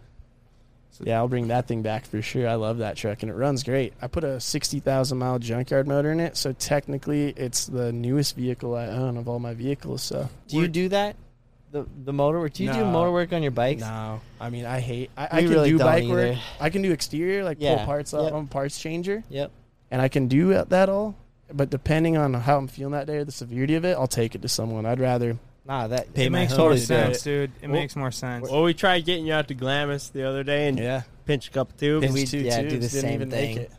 yeah, 1.01 1.17
I'll 1.17 1.27
bring 1.27 1.47
that 1.49 1.67
thing 1.67 1.81
back 1.81 2.05
for 2.05 2.21
sure. 2.21 2.47
I 2.47 2.55
love 2.55 2.79
that 2.79 2.97
truck, 2.97 3.23
and 3.23 3.31
it 3.31 3.35
runs 3.35 3.63
great. 3.63 3.93
I 4.01 4.07
put 4.07 4.23
a 4.23 4.39
sixty 4.39 4.79
thousand 4.79 5.17
mile 5.17 5.39
junkyard 5.39 5.87
motor 5.87 6.11
in 6.11 6.19
it, 6.19 6.35
so 6.37 6.51
technically 6.53 7.29
it's 7.29 7.65
the 7.67 7.91
newest 7.91 8.35
vehicle 8.35 8.75
I 8.75 8.87
own 8.87 9.17
of 9.17 9.27
all 9.27 9.39
my 9.39 9.53
vehicles. 9.53 10.01
So 10.01 10.29
do 10.47 10.57
you 10.57 10.67
do 10.67 10.89
that 10.89 11.15
the 11.71 11.85
the 12.03 12.11
motor 12.11 12.39
work 12.39 12.53
do 12.53 12.63
you 12.63 12.73
do 12.73 12.83
motor 12.83 13.11
work 13.11 13.31
on 13.31 13.43
your 13.43 13.51
bikes 13.51 13.81
no, 13.81 14.19
I 14.41 14.49
mean 14.49 14.65
I 14.65 14.79
hate. 14.79 15.11
I, 15.15 15.25
I 15.25 15.41
can 15.41 15.49
really 15.51 15.69
do 15.69 15.77
bike 15.77 16.03
either. 16.03 16.13
work. 16.13 16.37
I 16.59 16.69
can 16.71 16.81
do 16.81 16.91
exterior, 16.91 17.43
like 17.43 17.57
Yeah, 17.59 17.77
pull 17.77 17.85
parts 17.85 18.13
off. 18.13 18.23
yep. 18.23 18.33
I'm 18.33 18.45
a 18.45 18.47
parts 18.47 18.79
changer. 18.79 19.23
yep 19.29 19.51
and 19.91 20.01
I 20.01 20.07
can 20.07 20.27
do 20.27 20.53
that 20.63 20.89
all. 20.89 21.15
But 21.51 21.69
depending 21.71 22.15
on 22.15 22.33
how 22.35 22.57
I'm 22.57 22.67
feeling 22.67 22.91
that 22.93 23.07
day 23.07 23.17
or 23.17 23.23
the 23.25 23.31
severity 23.31 23.73
of 23.75 23.83
it, 23.83 23.97
I'll 23.97 24.07
take 24.07 24.35
it 24.35 24.41
to 24.43 24.47
someone. 24.47 24.85
I'd 24.85 24.99
rather 24.99 25.37
nah 25.69 25.87
that 25.87 26.13
Pay 26.13 26.25
It 26.25 26.31
my 26.31 26.39
makes 26.39 26.53
homie 26.53 26.57
more 26.57 26.69
to 26.71 26.77
sense, 26.79 27.21
dude. 27.21 27.51
It 27.61 27.67
Well- 27.69 27.79
makes 27.79 27.95
more 27.95 28.11
sense. 28.11 28.49
Well, 28.49 28.63
we 28.63 28.73
tried 28.73 29.05
getting 29.05 29.25
you 29.25 29.33
out 29.33 29.47
to 29.49 29.53
Glamis 29.53 30.09
the 30.09 30.27
other 30.27 30.43
day 30.43 30.67
and 30.67 30.77
yeah. 30.77 31.03
pinch 31.25 31.47
a 31.47 31.51
couple 31.51 31.77
tubes. 31.77 32.05
Pinch- 32.07 32.15
we- 32.15 32.25
two 32.25 32.39
yeah, 32.39 32.61
do 32.63 32.69
tubes, 32.71 32.91
the 32.91 32.97
didn't 32.97 33.09
same 33.09 33.13
even 33.21 33.29
thing. 33.31 33.57
It. 33.57 33.71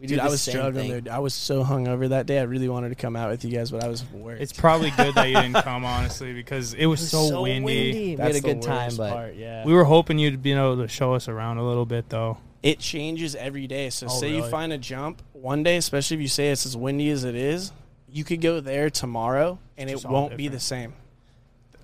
we 0.00 0.06
Dude, 0.06 0.16
do 0.18 0.22
I 0.22 0.24
the 0.26 0.30
was 0.32 0.42
same 0.42 0.52
struggling. 0.54 0.90
thing. 0.90 1.00
Dude. 1.04 1.08
I 1.08 1.18
was 1.20 1.34
so 1.34 1.62
hungover 1.62 2.08
that 2.08 2.26
day. 2.26 2.38
I 2.38 2.42
really 2.42 2.68
wanted 2.68 2.88
to 2.88 2.94
come 2.96 3.16
out 3.16 3.30
with 3.30 3.44
you 3.44 3.50
guys, 3.50 3.70
but 3.70 3.84
I 3.84 3.88
was 3.88 4.04
worried. 4.12 4.40
It's 4.42 4.52
probably 4.52 4.90
good 4.90 5.14
that 5.14 5.28
you 5.28 5.34
didn't 5.36 5.62
come, 5.62 5.84
honestly, 5.84 6.32
because 6.32 6.72
it 6.74 6.86
was, 6.86 7.08
so, 7.10 7.42
windy. 7.42 7.62
we 7.64 8.16
had 8.16 8.30
a 8.30 8.34
the 8.34 8.40
good 8.40 8.62
time 8.62 8.96
but 8.96 9.12
part, 9.12 9.34
yeah. 9.36 9.64
We 9.64 9.72
were 9.74 9.84
hoping 9.84 10.18
you'd 10.18 10.42
be 10.42 10.52
able 10.52 10.78
to 10.78 10.88
show 10.88 11.12
us 11.14 11.28
around 11.28 11.58
a 11.58 11.64
little 11.66 11.86
bit, 11.86 12.08
though. 12.08 12.38
it 12.62 12.78
changes 12.78 13.34
every 13.36 13.66
day. 13.66 13.90
So 13.90 14.06
Oh, 14.06 14.10
say 14.10 14.30
you 14.30 14.38
really? 14.38 14.50
find 14.50 14.72
a 14.72 14.78
jump 14.78 15.22
one 15.34 15.62
day, 15.62 15.76
especially 15.76 16.16
if 16.16 16.20
you 16.22 16.28
say 16.28 16.48
it's 16.50 16.64
as 16.66 16.76
windy 16.76 17.10
as 17.10 17.24
it 17.24 17.34
is, 17.34 17.72
you 18.10 18.24
could 18.24 18.40
go 18.40 18.60
there 18.60 18.88
tomorrow 18.90 19.58
and 19.78 19.88
Just 19.90 20.04
it 20.04 20.08
all 20.08 20.12
won't 20.14 20.36
be 20.36 20.44
different. 20.44 20.52
the 20.60 20.64
same 20.64 20.92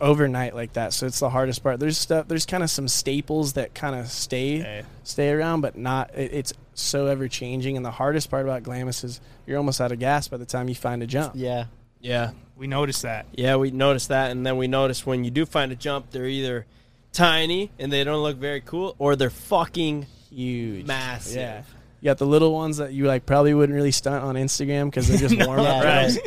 overnight 0.02 0.54
like 0.54 0.75
that. 0.75 0.92
So 0.92 1.06
it's 1.06 1.21
the 1.21 1.30
hardest 1.30 1.62
part. 1.62 1.80
There's 1.80 1.97
stuff. 1.97 2.28
There's 2.28 2.44
kind 2.44 2.62
of 2.62 2.68
some 2.71 2.88
staples 2.88 3.54
that 3.54 3.73
kind 3.75 3.94
of 3.97 4.09
stay 4.09 4.59
Hey. 4.59 4.82
stay 5.04 5.30
around, 5.30 5.62
but 5.62 5.78
not. 5.78 6.11
It, 6.14 6.35
it's 6.35 6.52
so 6.75 7.06
ever 7.06 7.28
changing. 7.28 7.76
And 7.76 7.87
the 7.87 7.90
hardest 7.90 8.30
part 8.30 8.44
about 8.44 8.62
Glamis 8.64 9.04
is 9.04 9.21
you're 9.47 9.56
almost 9.59 9.80
out 9.80 9.92
of 9.92 9.99
gas 9.99 10.28
by 10.28 10.37
the 10.37 10.44
time 10.47 10.68
you 10.68 10.75
find 10.75 11.02
a 11.02 11.06
jump. 11.06 11.32
yeah 11.37 11.64
yeah, 12.00 12.32
We 12.56 12.66
noticed 12.66 13.02
that. 13.02 13.26
yeah, 13.32 13.54
we 13.56 13.71
noticed 13.71 14.09
that, 14.09 14.32
and 14.32 14.44
then 14.44 14.56
we 14.56 14.66
noticed 14.66 15.06
when 15.06 15.23
you 15.23 15.30
do 15.30 15.47
find 15.47 15.71
a 15.71 15.76
jump, 15.76 16.11
they're 16.11 16.26
either 16.26 16.66
tiny 17.12 17.71
and 17.78 17.92
they 17.92 18.02
don't 18.02 18.23
look 18.25 18.38
very 18.38 18.61
cool, 18.61 18.97
or 18.99 19.14
they're 19.14 19.30
fucking 19.30 20.06
Huge, 20.30 20.85
massive. 20.87 21.37
Yeah. 21.37 21.62
You 22.00 22.06
got 22.06 22.18
the 22.18 22.26
little 22.26 22.52
ones 22.52 22.78
that 22.78 22.92
you 22.92 23.04
like 23.06 23.25
probably 23.26 23.54
wouldn't 23.54 23.76
really 23.76 23.92
stunt 23.92 24.25
on 24.25 24.35
Instagram 24.35 24.87
because 24.87 25.06
they're 25.06 25.28
just 25.28 25.37
warm 25.47 25.61
up 25.61 25.85
Yeah, 25.85 26.00
rides. 26.02 26.18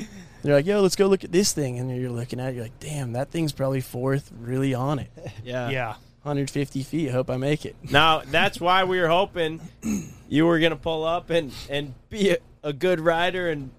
They're 0.45 0.53
like, 0.55 0.65
yo, 0.67 0.81
let's 0.81 0.95
go 0.95 1.07
look 1.07 1.23
at 1.23 1.31
this 1.31 1.53
thing, 1.53 1.79
and 1.79 1.89
you're 1.99 2.11
looking 2.11 2.39
at 2.39 2.49
it, 2.49 2.55
you're 2.55 2.63
like, 2.65 2.79
damn, 2.79 3.13
that 3.13 3.31
thing's 3.31 3.51
probably 3.51 3.81
fourth, 3.81 4.31
really 4.39 4.75
on 4.75 4.99
it, 4.99 5.09
yeah, 5.43 5.69
Yeah. 5.69 5.95
150 6.21 6.81
feet. 6.83 7.11
Hope 7.11 7.29
I 7.29 7.37
make 7.37 7.65
it. 7.65 7.75
Now 7.91 8.19
that's 8.25 8.59
why 8.59 8.83
we 8.83 8.99
were 8.99 9.07
hoping 9.07 9.61
you 10.27 10.45
were 10.47 10.59
gonna 10.59 10.75
pull 10.75 11.03
up 11.03 11.29
and 11.29 11.51
and 11.69 11.93
be 12.09 12.31
a, 12.31 12.37
a 12.63 12.73
good 12.73 12.99
rider 12.99 13.49
and 13.49 13.69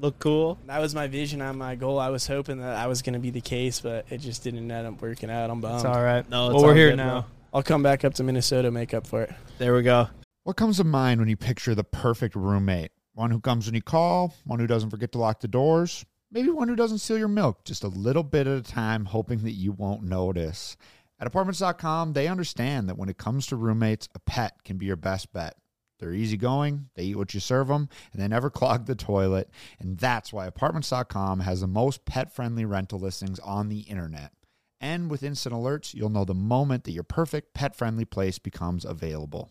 look 0.00 0.18
cool. 0.18 0.58
That 0.66 0.80
was 0.80 0.94
my 0.94 1.06
vision 1.08 1.40
on 1.42 1.58
my 1.58 1.74
goal. 1.74 1.98
I 1.98 2.10
was 2.10 2.26
hoping 2.26 2.58
that 2.58 2.76
I 2.76 2.86
was 2.86 3.02
going 3.02 3.14
to 3.14 3.18
be 3.18 3.30
the 3.30 3.40
case, 3.40 3.80
but 3.80 4.06
it 4.10 4.18
just 4.18 4.42
didn't 4.44 4.70
end 4.70 4.86
up 4.86 5.00
working 5.02 5.30
out. 5.30 5.50
I'm 5.50 5.60
bummed. 5.60 5.76
It's 5.76 5.84
all 5.84 6.02
right. 6.02 6.28
No, 6.28 6.50
it's 6.50 6.54
well, 6.54 6.64
we're 6.64 6.74
here 6.74 6.96
now. 6.96 7.20
bro. 7.20 7.24
I'll 7.54 7.62
come 7.62 7.82
back 7.82 8.04
up 8.04 8.14
to 8.14 8.24
Minnesota, 8.24 8.70
make 8.70 8.94
up 8.94 9.06
for 9.06 9.22
it. 9.22 9.32
There 9.58 9.74
we 9.74 9.82
go. 9.82 10.08
What 10.44 10.56
comes 10.56 10.78
to 10.78 10.84
mind 10.84 11.20
when 11.20 11.28
you 11.28 11.36
picture 11.36 11.74
the 11.74 11.84
perfect 11.84 12.34
roommate? 12.34 12.90
One 13.14 13.30
who 13.30 13.40
comes 13.40 13.66
when 13.66 13.74
you 13.74 13.82
call, 13.82 14.34
one 14.44 14.58
who 14.58 14.66
doesn't 14.66 14.90
forget 14.90 15.12
to 15.12 15.18
lock 15.18 15.40
the 15.40 15.48
doors, 15.48 16.06
maybe 16.30 16.50
one 16.50 16.68
who 16.68 16.76
doesn't 16.76 16.98
steal 16.98 17.18
your 17.18 17.28
milk 17.28 17.64
just 17.64 17.84
a 17.84 17.88
little 17.88 18.22
bit 18.22 18.46
at 18.46 18.58
a 18.58 18.62
time, 18.62 19.04
hoping 19.04 19.40
that 19.44 19.52
you 19.52 19.72
won't 19.72 20.02
notice. 20.02 20.76
At 21.20 21.26
apartments.com, 21.26 22.14
they 22.14 22.26
understand 22.26 22.88
that 22.88 22.96
when 22.96 23.08
it 23.08 23.18
comes 23.18 23.46
to 23.46 23.56
roommates, 23.56 24.08
a 24.14 24.18
pet 24.18 24.64
can 24.64 24.78
be 24.78 24.86
your 24.86 24.96
best 24.96 25.32
bet. 25.32 25.56
They're 25.98 26.14
easygoing, 26.14 26.88
they 26.96 27.04
eat 27.04 27.16
what 27.16 27.32
you 27.32 27.38
serve 27.38 27.68
them, 27.68 27.88
and 28.12 28.20
they 28.20 28.26
never 28.26 28.50
clog 28.50 28.86
the 28.86 28.94
toilet. 28.94 29.50
And 29.78 29.98
that's 29.98 30.32
why 30.32 30.46
apartments.com 30.46 31.40
has 31.40 31.60
the 31.60 31.68
most 31.68 32.04
pet 32.06 32.34
friendly 32.34 32.64
rental 32.64 32.98
listings 32.98 33.38
on 33.38 33.68
the 33.68 33.80
internet. 33.80 34.32
And 34.80 35.08
with 35.08 35.22
instant 35.22 35.54
alerts, 35.54 35.94
you'll 35.94 36.08
know 36.08 36.24
the 36.24 36.34
moment 36.34 36.82
that 36.84 36.90
your 36.90 37.04
perfect 37.04 37.54
pet 37.54 37.76
friendly 37.76 38.04
place 38.04 38.40
becomes 38.40 38.84
available. 38.84 39.50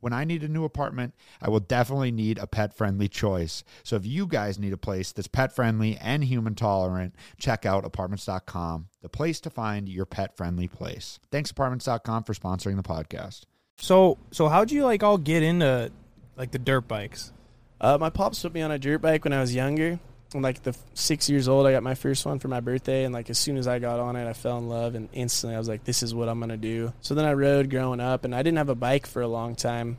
When 0.00 0.12
I 0.12 0.24
need 0.24 0.42
a 0.42 0.48
new 0.48 0.64
apartment, 0.64 1.14
I 1.40 1.48
will 1.48 1.60
definitely 1.60 2.12
need 2.12 2.38
a 2.38 2.46
pet 2.46 2.76
friendly 2.76 3.08
choice. 3.08 3.64
So 3.82 3.96
if 3.96 4.06
you 4.06 4.26
guys 4.26 4.58
need 4.58 4.72
a 4.72 4.78
place 4.78 5.12
that's 5.12 5.28
pet 5.28 5.54
friendly 5.54 5.96
and 5.96 6.24
human 6.24 6.54
tolerant, 6.54 7.14
check 7.38 7.64
out 7.64 7.84
apartments.com, 7.84 8.88
the 9.02 9.08
place 9.08 9.40
to 9.40 9.50
find 9.50 9.88
your 9.88 10.06
pet 10.06 10.36
friendly 10.36 10.68
place. 10.68 11.18
Thanks, 11.30 11.50
apartments.com, 11.50 12.24
for 12.24 12.34
sponsoring 12.34 12.76
the 12.76 12.82
podcast. 12.82 13.42
So, 13.78 14.18
so 14.30 14.48
how'd 14.48 14.70
you 14.70 14.84
like 14.84 15.02
all 15.02 15.18
get 15.18 15.42
into 15.42 15.90
like 16.36 16.50
the 16.50 16.58
dirt 16.58 16.88
bikes? 16.88 17.32
Uh, 17.80 17.98
my 17.98 18.10
pops 18.10 18.40
put 18.40 18.54
me 18.54 18.62
on 18.62 18.70
a 18.70 18.78
dirt 18.78 19.02
bike 19.02 19.24
when 19.24 19.32
I 19.32 19.40
was 19.40 19.54
younger. 19.54 19.98
Like 20.34 20.62
the 20.62 20.76
six 20.94 21.30
years 21.30 21.48
old, 21.48 21.66
I 21.66 21.72
got 21.72 21.82
my 21.82 21.94
first 21.94 22.26
one 22.26 22.38
for 22.38 22.48
my 22.48 22.60
birthday. 22.60 23.04
And 23.04 23.14
like 23.14 23.30
as 23.30 23.38
soon 23.38 23.56
as 23.56 23.68
I 23.68 23.78
got 23.78 24.00
on 24.00 24.16
it, 24.16 24.28
I 24.28 24.32
fell 24.32 24.58
in 24.58 24.68
love. 24.68 24.94
And 24.94 25.08
instantly 25.12 25.54
I 25.54 25.58
was 25.58 25.68
like, 25.68 25.84
this 25.84 26.02
is 26.02 26.14
what 26.14 26.28
I'm 26.28 26.40
to 26.48 26.56
do. 26.56 26.92
So 27.00 27.14
then 27.14 27.24
I 27.24 27.32
rode 27.32 27.70
growing 27.70 28.00
up 28.00 28.24
and 28.24 28.34
I 28.34 28.42
didn't 28.42 28.58
have 28.58 28.68
a 28.68 28.74
bike 28.74 29.06
for 29.06 29.22
a 29.22 29.28
long 29.28 29.54
time. 29.54 29.98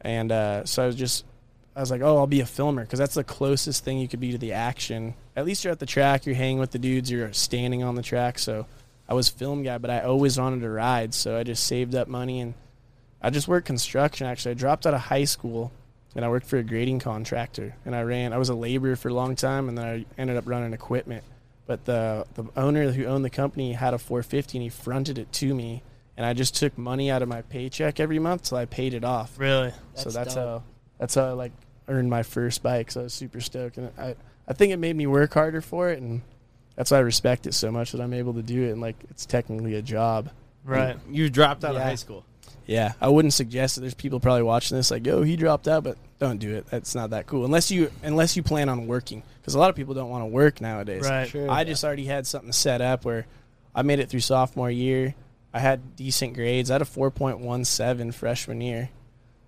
And 0.00 0.30
uh, 0.30 0.64
so 0.66 0.82
I 0.82 0.86
was 0.86 0.96
just, 0.96 1.24
I 1.74 1.80
was 1.80 1.90
like, 1.90 2.02
oh, 2.02 2.18
I'll 2.18 2.26
be 2.26 2.40
a 2.40 2.46
filmer 2.46 2.82
because 2.82 2.98
that's 2.98 3.14
the 3.14 3.24
closest 3.24 3.84
thing 3.84 3.98
you 3.98 4.06
could 4.06 4.20
be 4.20 4.32
to 4.32 4.38
the 4.38 4.52
action. 4.52 5.14
At 5.34 5.44
least 5.44 5.64
you're 5.64 5.72
at 5.72 5.80
the 5.80 5.86
track, 5.86 6.26
you're 6.26 6.34
hanging 6.34 6.58
with 6.58 6.70
the 6.70 6.78
dudes, 6.78 7.10
you're 7.10 7.32
standing 7.32 7.82
on 7.82 7.94
the 7.94 8.02
track. 8.02 8.38
So 8.38 8.66
I 9.08 9.14
was 9.14 9.28
film 9.28 9.62
guy, 9.62 9.78
but 9.78 9.90
I 9.90 10.02
always 10.02 10.38
wanted 10.38 10.60
to 10.60 10.70
ride. 10.70 11.14
So 11.14 11.36
I 11.36 11.42
just 11.42 11.64
saved 11.64 11.94
up 11.94 12.06
money 12.06 12.40
and 12.40 12.54
I 13.20 13.30
just 13.30 13.48
worked 13.48 13.66
construction 13.66 14.26
actually. 14.26 14.52
I 14.52 14.54
dropped 14.54 14.86
out 14.86 14.94
of 14.94 15.00
high 15.00 15.24
school 15.24 15.72
and 16.14 16.24
I 16.24 16.28
worked 16.28 16.46
for 16.46 16.56
a 16.58 16.62
grading 16.62 17.00
contractor. 17.00 17.74
And 17.84 17.94
I 17.94 18.02
ran. 18.02 18.32
I 18.32 18.38
was 18.38 18.48
a 18.48 18.54
laborer 18.54 18.96
for 18.96 19.08
a 19.08 19.14
long 19.14 19.36
time, 19.36 19.68
and 19.68 19.76
then 19.78 19.84
I 19.86 20.04
ended 20.20 20.36
up 20.36 20.44
running 20.46 20.72
equipment. 20.72 21.24
But 21.66 21.84
the 21.84 22.26
the 22.34 22.44
owner 22.56 22.90
who 22.92 23.04
owned 23.06 23.24
the 23.24 23.30
company 23.30 23.72
had 23.72 23.94
a 23.94 23.98
450, 23.98 24.58
and 24.58 24.62
he 24.62 24.68
fronted 24.68 25.18
it 25.18 25.32
to 25.34 25.54
me. 25.54 25.82
And 26.16 26.24
I 26.24 26.32
just 26.32 26.54
took 26.54 26.78
money 26.78 27.10
out 27.10 27.22
of 27.22 27.28
my 27.28 27.42
paycheck 27.42 27.98
every 27.98 28.18
month 28.20 28.44
till 28.44 28.58
I 28.58 28.66
paid 28.66 28.94
it 28.94 29.02
off. 29.04 29.38
Really? 29.38 29.72
so 29.94 30.10
That's 30.10 30.14
that's 30.14 30.34
how 30.34 30.62
that's 30.98 31.14
how 31.16 31.24
I 31.24 31.32
like 31.32 31.52
earned 31.88 32.08
my 32.10 32.22
first 32.22 32.62
bike. 32.62 32.90
So 32.92 33.00
I 33.00 33.02
was 33.04 33.14
super 33.14 33.40
stoked, 33.40 33.78
and 33.78 33.90
I 33.98 34.14
I 34.46 34.52
think 34.52 34.72
it 34.72 34.76
made 34.76 34.94
me 34.94 35.06
work 35.06 35.34
harder 35.34 35.60
for 35.60 35.90
it, 35.90 36.00
and 36.00 36.20
that's 36.76 36.90
why 36.90 36.98
I 36.98 37.00
respect 37.00 37.46
it 37.46 37.54
so 37.54 37.70
much 37.72 37.92
that 37.92 38.00
I'm 38.00 38.12
able 38.12 38.34
to 38.34 38.42
do 38.42 38.62
it. 38.68 38.72
And 38.72 38.80
like 38.80 38.96
it's 39.10 39.26
technically 39.26 39.74
a 39.74 39.82
job. 39.82 40.30
Right. 40.64 40.96
You 41.10 41.28
dropped 41.30 41.64
out 41.64 41.72
Yeah. 41.74 41.80
of 41.80 41.84
high 41.86 41.94
school. 41.96 42.24
Yeah, 42.66 42.92
I 43.00 43.08
wouldn't 43.08 43.34
suggest 43.34 43.76
it. 43.76 43.82
There's 43.82 43.94
people 43.94 44.20
probably 44.20 44.42
watching 44.42 44.76
this 44.76 44.90
like, 44.90 45.06
"Yo, 45.06 45.22
he 45.22 45.36
dropped 45.36 45.68
out," 45.68 45.84
but 45.84 45.98
don't 46.18 46.38
do 46.38 46.54
it. 46.54 46.66
That's 46.70 46.94
not 46.94 47.10
that 47.10 47.26
cool 47.26 47.44
unless 47.44 47.70
you 47.70 47.90
unless 48.02 48.36
you 48.36 48.42
plan 48.42 48.68
on 48.68 48.86
working. 48.86 49.22
Because 49.40 49.54
a 49.54 49.58
lot 49.58 49.68
of 49.70 49.76
people 49.76 49.92
don't 49.94 50.08
want 50.08 50.22
to 50.22 50.26
work 50.26 50.60
nowadays. 50.62 51.02
Right. 51.08 51.28
Sure. 51.28 51.50
I 51.50 51.64
just 51.64 51.84
already 51.84 52.06
had 52.06 52.26
something 52.26 52.52
set 52.52 52.80
up 52.80 53.04
where 53.04 53.26
I 53.74 53.82
made 53.82 53.98
it 53.98 54.08
through 54.08 54.20
sophomore 54.20 54.70
year. 54.70 55.14
I 55.52 55.58
had 55.60 55.94
decent 55.96 56.32
grades. 56.34 56.70
I 56.70 56.74
had 56.74 56.82
a 56.82 56.86
4.17 56.86 58.12
freshman 58.14 58.60
year. 58.60 58.88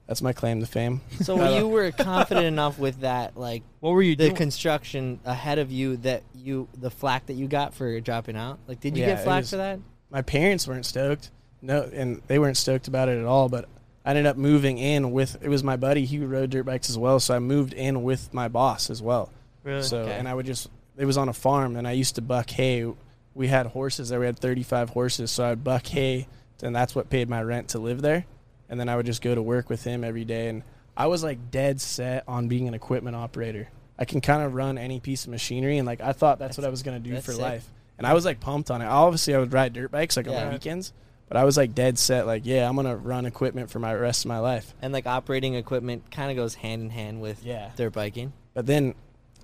That's 0.06 0.23
my 0.23 0.32
claim 0.32 0.61
to 0.61 0.66
fame. 0.66 1.00
So 1.23 1.56
you 1.58 1.66
were 1.66 1.90
confident 1.99 2.46
enough 2.46 2.78
with 2.78 3.00
that, 3.00 3.37
like 3.37 3.62
What 3.80 3.90
were 3.90 4.02
you 4.02 4.14
the 4.14 4.26
doing? 4.26 4.37
construction 4.37 5.18
ahead 5.25 5.58
of 5.58 5.73
you, 5.73 5.96
that 5.99 6.23
you 6.35 6.68
the 6.78 6.90
flack 6.90 7.26
that 7.26 7.35
you 7.35 7.49
got 7.49 7.75
for 7.75 7.99
dropping 8.00 8.37
out. 8.37 8.58
Like, 8.68 8.78
did 8.80 8.96
you 8.96 9.02
Yeah, 9.02 9.14
get 9.14 9.25
flack 9.25 9.42
was- 9.42 9.50
for 9.50 9.56
that? 9.56 9.80
My 10.11 10.23
parents 10.23 10.68
weren't 10.68 10.87
stoked. 10.87 11.30
No, 11.62 11.82
and 11.92 12.22
they 12.26 12.38
weren't 12.38 12.56
stoked 12.56 12.88
about 12.88 13.08
it 13.08 13.18
at 13.18 13.25
all. 13.25 13.48
But 13.48 13.68
I 14.04 14.10
ended 14.10 14.26
up 14.26 14.36
moving 14.36 14.78
in 14.78 15.10
with. 15.12 15.42
It 15.42 15.48
was 15.48 15.64
my 15.64 15.76
buddy. 15.76 16.04
He 16.04 16.18
rode 16.18 16.50
dirt 16.50 16.64
bikes 16.64 16.88
as 16.90 16.98
well, 16.98 17.18
so 17.20 17.34
I 17.34 17.38
moved 17.38 17.72
in 17.72 18.02
with 18.02 18.32
my 18.32 18.48
boss 18.48 18.90
as 18.90 19.02
well. 19.02 19.30
really? 19.64 19.82
So 19.82 19.98
Okay. 20.02 20.12
and 20.12 20.28
I 20.28 20.34
would 20.34 20.46
just 20.46 20.68
it 20.96 21.04
was 21.04 21.16
on 21.18 21.28
a 21.28 21.32
farm 21.32 21.76
and 21.76 21.86
I 21.86 21.92
used 21.92 22.14
to 22.14 22.22
buck 22.22 22.48
hay 22.50 22.90
we 23.34 23.48
had 23.48 23.66
horses 23.66 24.08
there. 24.08 24.18
We 24.18 24.25
had 24.26 24.38
35 24.38 24.90
horses, 24.90 25.30
so 25.30 25.44
I'd 25.44 25.62
buck 25.62 25.86
hay, 25.88 26.26
and 26.62 26.75
that's 26.75 26.94
what 26.94 27.10
paid 27.10 27.28
my 27.28 27.42
rent 27.42 27.68
to 27.70 27.78
live 27.78 28.00
there. 28.00 28.25
And 28.70 28.80
then 28.80 28.88
I 28.88 28.96
would 28.96 29.04
just 29.04 29.20
go 29.20 29.34
to 29.34 29.42
work 29.42 29.68
with 29.68 29.84
him 29.84 30.02
every 30.04 30.25
day, 30.25 30.48
and 30.48 30.62
I 30.96 31.06
was 31.08 31.22
like 31.22 31.50
dead 31.50 31.78
set 31.80 32.25
on 32.26 32.48
being 32.48 32.66
an 32.66 32.72
equipment 32.72 33.14
operator. 33.14 33.68
I 33.98 34.06
can 34.06 34.20
kind 34.22 34.42
of 34.42 34.54
run 34.54 34.78
any 34.78 35.00
piece 35.00 35.25
of 35.25 35.30
machinery, 35.30 35.76
and 35.76 35.86
like 35.86 36.00
I 36.00 36.12
thought 36.12 36.38
that's, 36.38 36.56
what 36.56 36.64
I 36.64 36.70
was 36.70 36.82
gonna 36.82 36.98
do 36.98 37.14
for 37.20 37.32
sick. 37.32 37.40
life. 37.42 37.68
And 37.98 38.06
I 38.06 38.14
was 38.14 38.25
like 38.25 38.40
pumped 38.40 38.70
on 38.70 38.80
it. 38.80 38.86
Obviously, 38.86 39.34
I 39.34 39.38
would 39.38 39.52
ride 39.52 39.75
dirt 39.75 39.90
bikes 39.90 40.16
like 40.16 40.26
on 40.28 40.32
Yeah. 40.32 40.46
the 40.46 40.52
weekends, 40.52 40.94
but 41.28 41.37
I 41.37 41.45
was 41.45 41.56
like 41.56 41.75
dead 41.75 41.99
set, 41.99 42.26
like 42.26 42.42
yeah, 42.47 42.68
I'm 42.68 42.76
gonna 42.76 42.97
run 42.97 43.26
equipment 43.26 43.71
for 43.71 43.78
my 43.78 43.95
rest 43.95 44.25
of 44.25 44.28
my 44.28 44.38
life. 44.38 44.75
And 44.83 44.92
like 44.92 45.06
operating 45.06 45.54
equipment 45.54 46.11
kind 46.11 46.30
of 46.30 46.37
goes 46.37 46.54
hand 46.54 46.83
in 46.83 46.90
hand 46.90 47.21
with 47.21 47.45
Yeah. 47.45 47.71
dirt 47.76 47.92
biking. 47.92 48.33
But 48.54 48.66
then, 48.66 48.95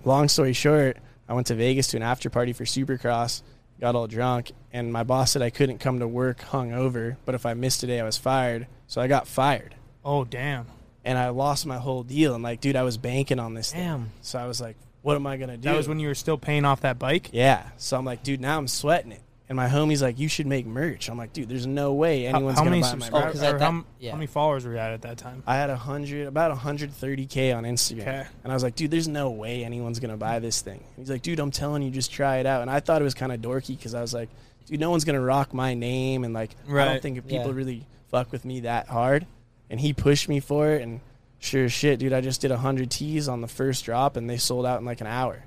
long 0.05 0.27
story 0.27 0.53
short, 0.53 0.97
I 1.27 1.33
went 1.33 1.47
to 1.47 1.55
Vegas 1.55 1.87
to 1.87 1.97
an 1.97 2.03
after 2.03 2.29
party 2.29 2.53
for 2.53 2.65
Supercross, 2.65 3.41
got 3.79 3.95
all 3.95 4.07
drunk, 4.07 4.51
and 4.71 4.91
my 4.91 5.03
boss 5.03 5.31
said 5.31 5.41
I 5.41 5.49
couldn't 5.49 5.79
come 5.79 5.99
to 5.99 6.07
work 6.07 6.39
hungover, 6.39 7.17
but 7.25 7.35
if 7.35 7.45
I 7.45 7.53
missed 7.53 7.83
a 7.83 7.87
day, 7.87 7.99
I 7.99 8.03
was 8.03 8.17
fired. 8.17 8.67
So 8.87 9.01
I 9.01 9.07
got 9.07 9.27
fired, 9.27 9.75
Oh 10.05 10.23
damn. 10.25 10.67
and 11.05 11.17
I 11.17 11.29
lost 11.29 11.65
my 11.65 11.77
whole 11.77 12.03
deal. 12.03 12.33
And 12.35 12.43
like, 12.43 12.61
dude, 12.61 12.75
I 12.75 12.83
was 12.83 12.97
banking 12.97 13.39
on 13.39 13.53
this. 13.55 13.71
thing. 13.71 13.81
Damn. 13.81 14.11
So 14.21 14.39
I 14.39 14.45
was 14.47 14.59
like, 14.61 14.75
what 15.01 15.15
am 15.15 15.25
I 15.27 15.37
gonna 15.37 15.57
do? 15.57 15.67
That 15.69 15.75
was 15.77 15.87
when 15.87 15.99
you 15.99 16.07
were 16.07 16.15
still 16.15 16.37
paying 16.37 16.63
off 16.65 16.81
that 16.81 16.97
bike. 16.99 17.29
Yeah. 17.33 17.63
So 17.77 17.97
I'm 17.97 18.05
like, 18.05 18.23
dude, 18.23 18.39
now 18.41 18.57
I'm 18.57 18.67
sweating 18.67 19.11
it. 19.11 19.21
And 19.53 19.57
my 19.57 19.67
homie's 19.69 20.01
like, 20.01 20.17
you 20.17 20.27
should 20.27 20.47
make 20.47 20.65
merch. 20.65 21.09
I'm 21.09 21.17
like, 21.19 21.31
dude, 21.31 21.47
there's 21.47 21.67
no 21.67 21.93
way 21.93 22.25
anyone's 22.25 22.57
how 22.57 22.63
gonna 22.63 22.71
many 22.71 22.81
buy 22.81 22.95
my 22.95 23.11
merch. 23.11 23.11
Oh, 23.13 23.31
'cause 23.31 23.43
or 23.43 23.45
at 23.45 23.59
that- 23.59 23.71
how, 23.71 23.85
yeah. 23.99 24.09
how 24.09 24.17
many 24.17 24.25
followers 24.25 24.65
were 24.65 24.71
you 24.71 24.79
at 24.79 24.93
at 24.93 25.03
that 25.03 25.19
time? 25.19 25.43
I 25.45 25.57
had 25.57 25.69
a 25.69 25.75
hundred, 25.77 26.25
about 26.25 26.49
130k 26.57 27.53
on 27.55 27.63
Instagram, 27.63 28.01
Okay. 28.01 28.23
and 28.43 28.51
I 28.51 28.55
was 28.55 28.63
like, 28.63 28.73
dude, 28.73 28.89
there's 28.89 29.07
no 29.07 29.29
way 29.29 29.63
anyone's 29.63 29.99
gonna 29.99 30.17
buy 30.17 30.39
this 30.39 30.61
thing. 30.61 30.83
He's 30.97 31.11
like, 31.11 31.21
dude, 31.21 31.39
I'm 31.39 31.51
telling 31.51 31.83
you, 31.83 31.91
just 31.91 32.11
try 32.11 32.37
it 32.37 32.47
out. 32.47 32.63
And 32.63 32.71
I 32.71 32.79
thought 32.79 32.99
it 32.99 33.03
was 33.03 33.13
kind 33.13 33.31
of 33.31 33.41
dorky 33.41 33.77
because 33.77 33.93
I 33.93 34.01
was 34.01 34.11
like, 34.11 34.29
dude, 34.65 34.79
no 34.79 34.89
one's 34.89 35.03
gonna 35.05 35.21
rock 35.21 35.53
my 35.53 35.75
name, 35.75 36.23
and 36.23 36.33
like, 36.33 36.55
I 36.67 36.85
don't 36.85 37.01
think 37.03 37.17
people 37.27 37.45
Yeah. 37.49 37.53
really 37.53 37.85
fuck 38.09 38.31
with 38.31 38.45
me 38.45 38.61
that 38.61 38.87
hard. 38.87 39.27
And 39.69 39.79
he 39.79 39.93
pushed 39.93 40.27
me 40.27 40.39
for 40.39 40.69
it, 40.71 40.81
and 40.81 40.99
sure 41.37 41.65
as 41.65 41.71
shit, 41.73 41.99
dude, 41.99 42.11
I 42.11 42.21
just 42.21 42.41
did 42.41 42.49
100 42.49 42.89
tees 42.89 43.27
on 43.27 43.41
the 43.41 43.47
first 43.47 43.85
drop, 43.85 44.17
and 44.17 44.27
they 44.27 44.37
sold 44.37 44.65
out 44.65 44.79
in 44.79 44.85
like 44.87 44.99
an 44.99 45.05
hour. 45.07 45.43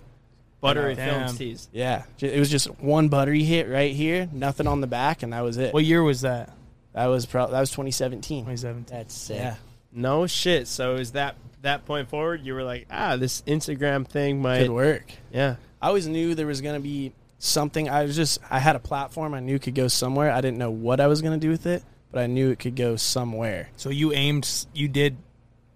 Buttery 0.60 0.94
Damn. 0.94 1.26
Films 1.26 1.38
tees. 1.38 1.68
Yeah, 1.72 2.04
Ju- 2.16 2.26
it 2.26 2.38
was 2.38 2.50
just 2.50 2.66
one 2.80 3.08
buttery 3.08 3.42
hit 3.44 3.68
right 3.68 3.94
here, 3.94 4.28
nothing 4.32 4.66
on 4.66 4.80
the 4.80 4.86
back, 4.86 5.22
and 5.22 5.32
that 5.32 5.42
was 5.42 5.58
it. 5.58 5.72
What 5.74 5.84
year 5.84 6.02
was 6.02 6.22
that? 6.22 6.52
That 6.94 7.06
was 7.06 7.26
pro- 7.26 7.50
that 7.50 7.60
was 7.60 7.70
2017. 7.70 8.44
2017. 8.44 8.96
That's 8.96 9.14
sick. 9.14 9.36
Yeah, 9.36 9.56
No 9.92 10.26
shit. 10.26 10.66
So 10.66 10.94
is 10.94 11.12
that 11.12 11.36
that 11.62 11.84
point 11.84 12.08
forward? 12.08 12.42
You 12.42 12.54
were 12.54 12.62
like, 12.62 12.86
ah, 12.90 13.16
this 13.16 13.42
Instagram 13.42 14.06
thing 14.08 14.40
might. 14.40 14.60
good 14.60 14.70
work. 14.70 15.12
Yeah. 15.30 15.56
I 15.82 15.88
always 15.88 16.06
knew 16.08 16.34
there 16.34 16.46
was 16.46 16.62
going 16.62 16.74
to 16.76 16.80
be 16.80 17.12
something. 17.38 17.88
I 17.88 18.04
was 18.04 18.16
just, 18.16 18.40
I 18.50 18.58
had 18.58 18.76
a 18.76 18.78
platform 18.78 19.34
I 19.34 19.40
knew 19.40 19.58
could 19.58 19.74
go 19.74 19.88
somewhere. 19.88 20.30
I 20.32 20.40
didn't 20.40 20.58
know 20.58 20.70
what 20.70 21.00
I 21.00 21.06
was 21.06 21.20
going 21.22 21.38
to 21.38 21.44
do 21.44 21.50
with 21.50 21.66
it, 21.66 21.82
but 22.10 22.22
I 22.22 22.26
knew 22.28 22.50
it 22.50 22.58
could 22.58 22.76
go 22.76 22.96
somewhere. 22.96 23.68
So 23.76 23.90
you 23.90 24.12
aimed, 24.12 24.48
you 24.72 24.88
did 24.88 25.18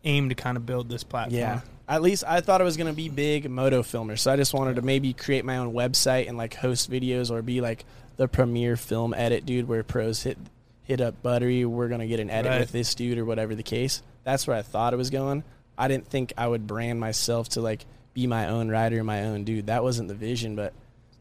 aim 0.05 0.31
to 0.31 0.35
kind 0.35 0.57
of 0.57 0.65
build 0.65 0.89
this 0.89 1.05
platform. 1.05 1.39
Yeah. 1.39 1.61
At 1.91 2.03
least 2.03 2.23
I 2.27 2.41
thought 2.41 2.61
it 2.61 2.65
was 2.65 2.77
going 2.77 2.87
to 2.87 2.93
be 2.97 3.09
big 3.09 3.51
moto 3.51 3.83
filmer. 3.83 4.17
So 4.17 4.33
I 4.33 4.37
just 4.37 4.55
wanted 4.55 4.77
to 4.77 4.83
maybe 4.83 5.13
create 5.13 5.45
my 5.45 5.57
own 5.57 5.73
website 5.75 6.29
and 6.29 6.39
like 6.39 6.55
host 6.55 6.89
videos 6.91 7.31
or 7.33 7.43
be 7.43 7.61
like 7.61 7.85
the 8.17 8.29
premier 8.29 8.77
film 8.77 9.13
edit 9.13 9.45
dude 9.45 9.67
where 9.67 9.83
pros 9.83 10.23
hit 10.23 10.39
hit 10.85 11.01
up 11.01 11.21
Buttery. 11.23 11.65
We're 11.65 11.89
going 11.89 12.01
to 12.01 12.07
get 12.07 12.21
an 12.21 12.31
edit 12.31 12.51
Right. 12.51 12.61
with 12.61 12.71
this 12.73 12.95
dude 12.95 13.19
or 13.19 13.25
whatever 13.25 13.55
the 13.57 13.63
case. 13.65 14.03
That's 14.25 14.47
where 14.47 14.57
I 14.57 14.63
thought 14.63 14.95
it 14.95 14.97
was 14.99 15.11
going. 15.11 15.43
I 15.77 15.89
didn't 15.89 16.07
think 16.07 16.33
I 16.39 16.47
would 16.47 16.67
brand 16.67 17.01
myself 17.01 17.49
to 17.51 17.61
like 17.61 17.85
be 18.15 18.27
my 18.29 18.47
own 18.49 18.69
rider, 18.69 19.03
my 19.03 19.25
own 19.25 19.43
dude. 19.45 19.67
That 19.67 19.83
wasn't 19.83 20.09
the 20.09 20.15
vision, 20.15 20.55
but 20.55 20.73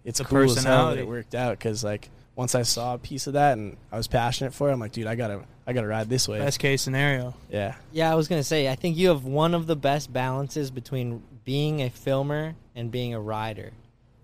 it's 0.06 0.20
The 0.20 0.26
cool 0.26 0.44
as 0.44 0.64
hell 0.64 0.90
that 0.90 0.98
it 1.00 1.08
worked 1.08 1.34
out 1.34 1.58
because 1.58 1.84
like 1.84 2.10
once 2.36 2.54
I 2.56 2.62
saw 2.62 2.94
a 2.94 2.98
piece 2.98 3.26
of 3.28 3.34
that 3.34 3.58
and 3.58 3.76
I 3.92 3.98
was 3.98 4.08
passionate 4.08 4.54
for 4.54 4.70
it, 4.70 4.74
I'm 4.74 4.80
like, 4.80 4.92
dude, 4.92 5.08
I 5.08 5.16
gotta, 5.16 5.42
I 5.70 5.74
gotta 5.74 5.86
ride 5.88 6.10
this 6.10 6.28
way. 6.28 6.40
Best 6.40 6.58
case 6.58 6.82
scenario. 6.82 7.36
yeah, 7.52 7.76
Yeah, 7.92 8.12
I 8.12 8.16
was 8.16 8.28
gonna 8.28 8.44
say. 8.44 8.68
I 8.68 8.74
think 8.74 8.98
you 8.98 9.10
have 9.10 9.24
one 9.24 9.54
of 9.54 9.68
the 9.68 9.76
best 9.76 10.12
balances 10.12 10.72
between 10.72 11.22
being 11.46 11.84
a 11.84 11.92
filmer 11.92 12.56
and 12.76 12.90
being 12.90 13.14
a 13.14 13.22
rider. 13.22 13.72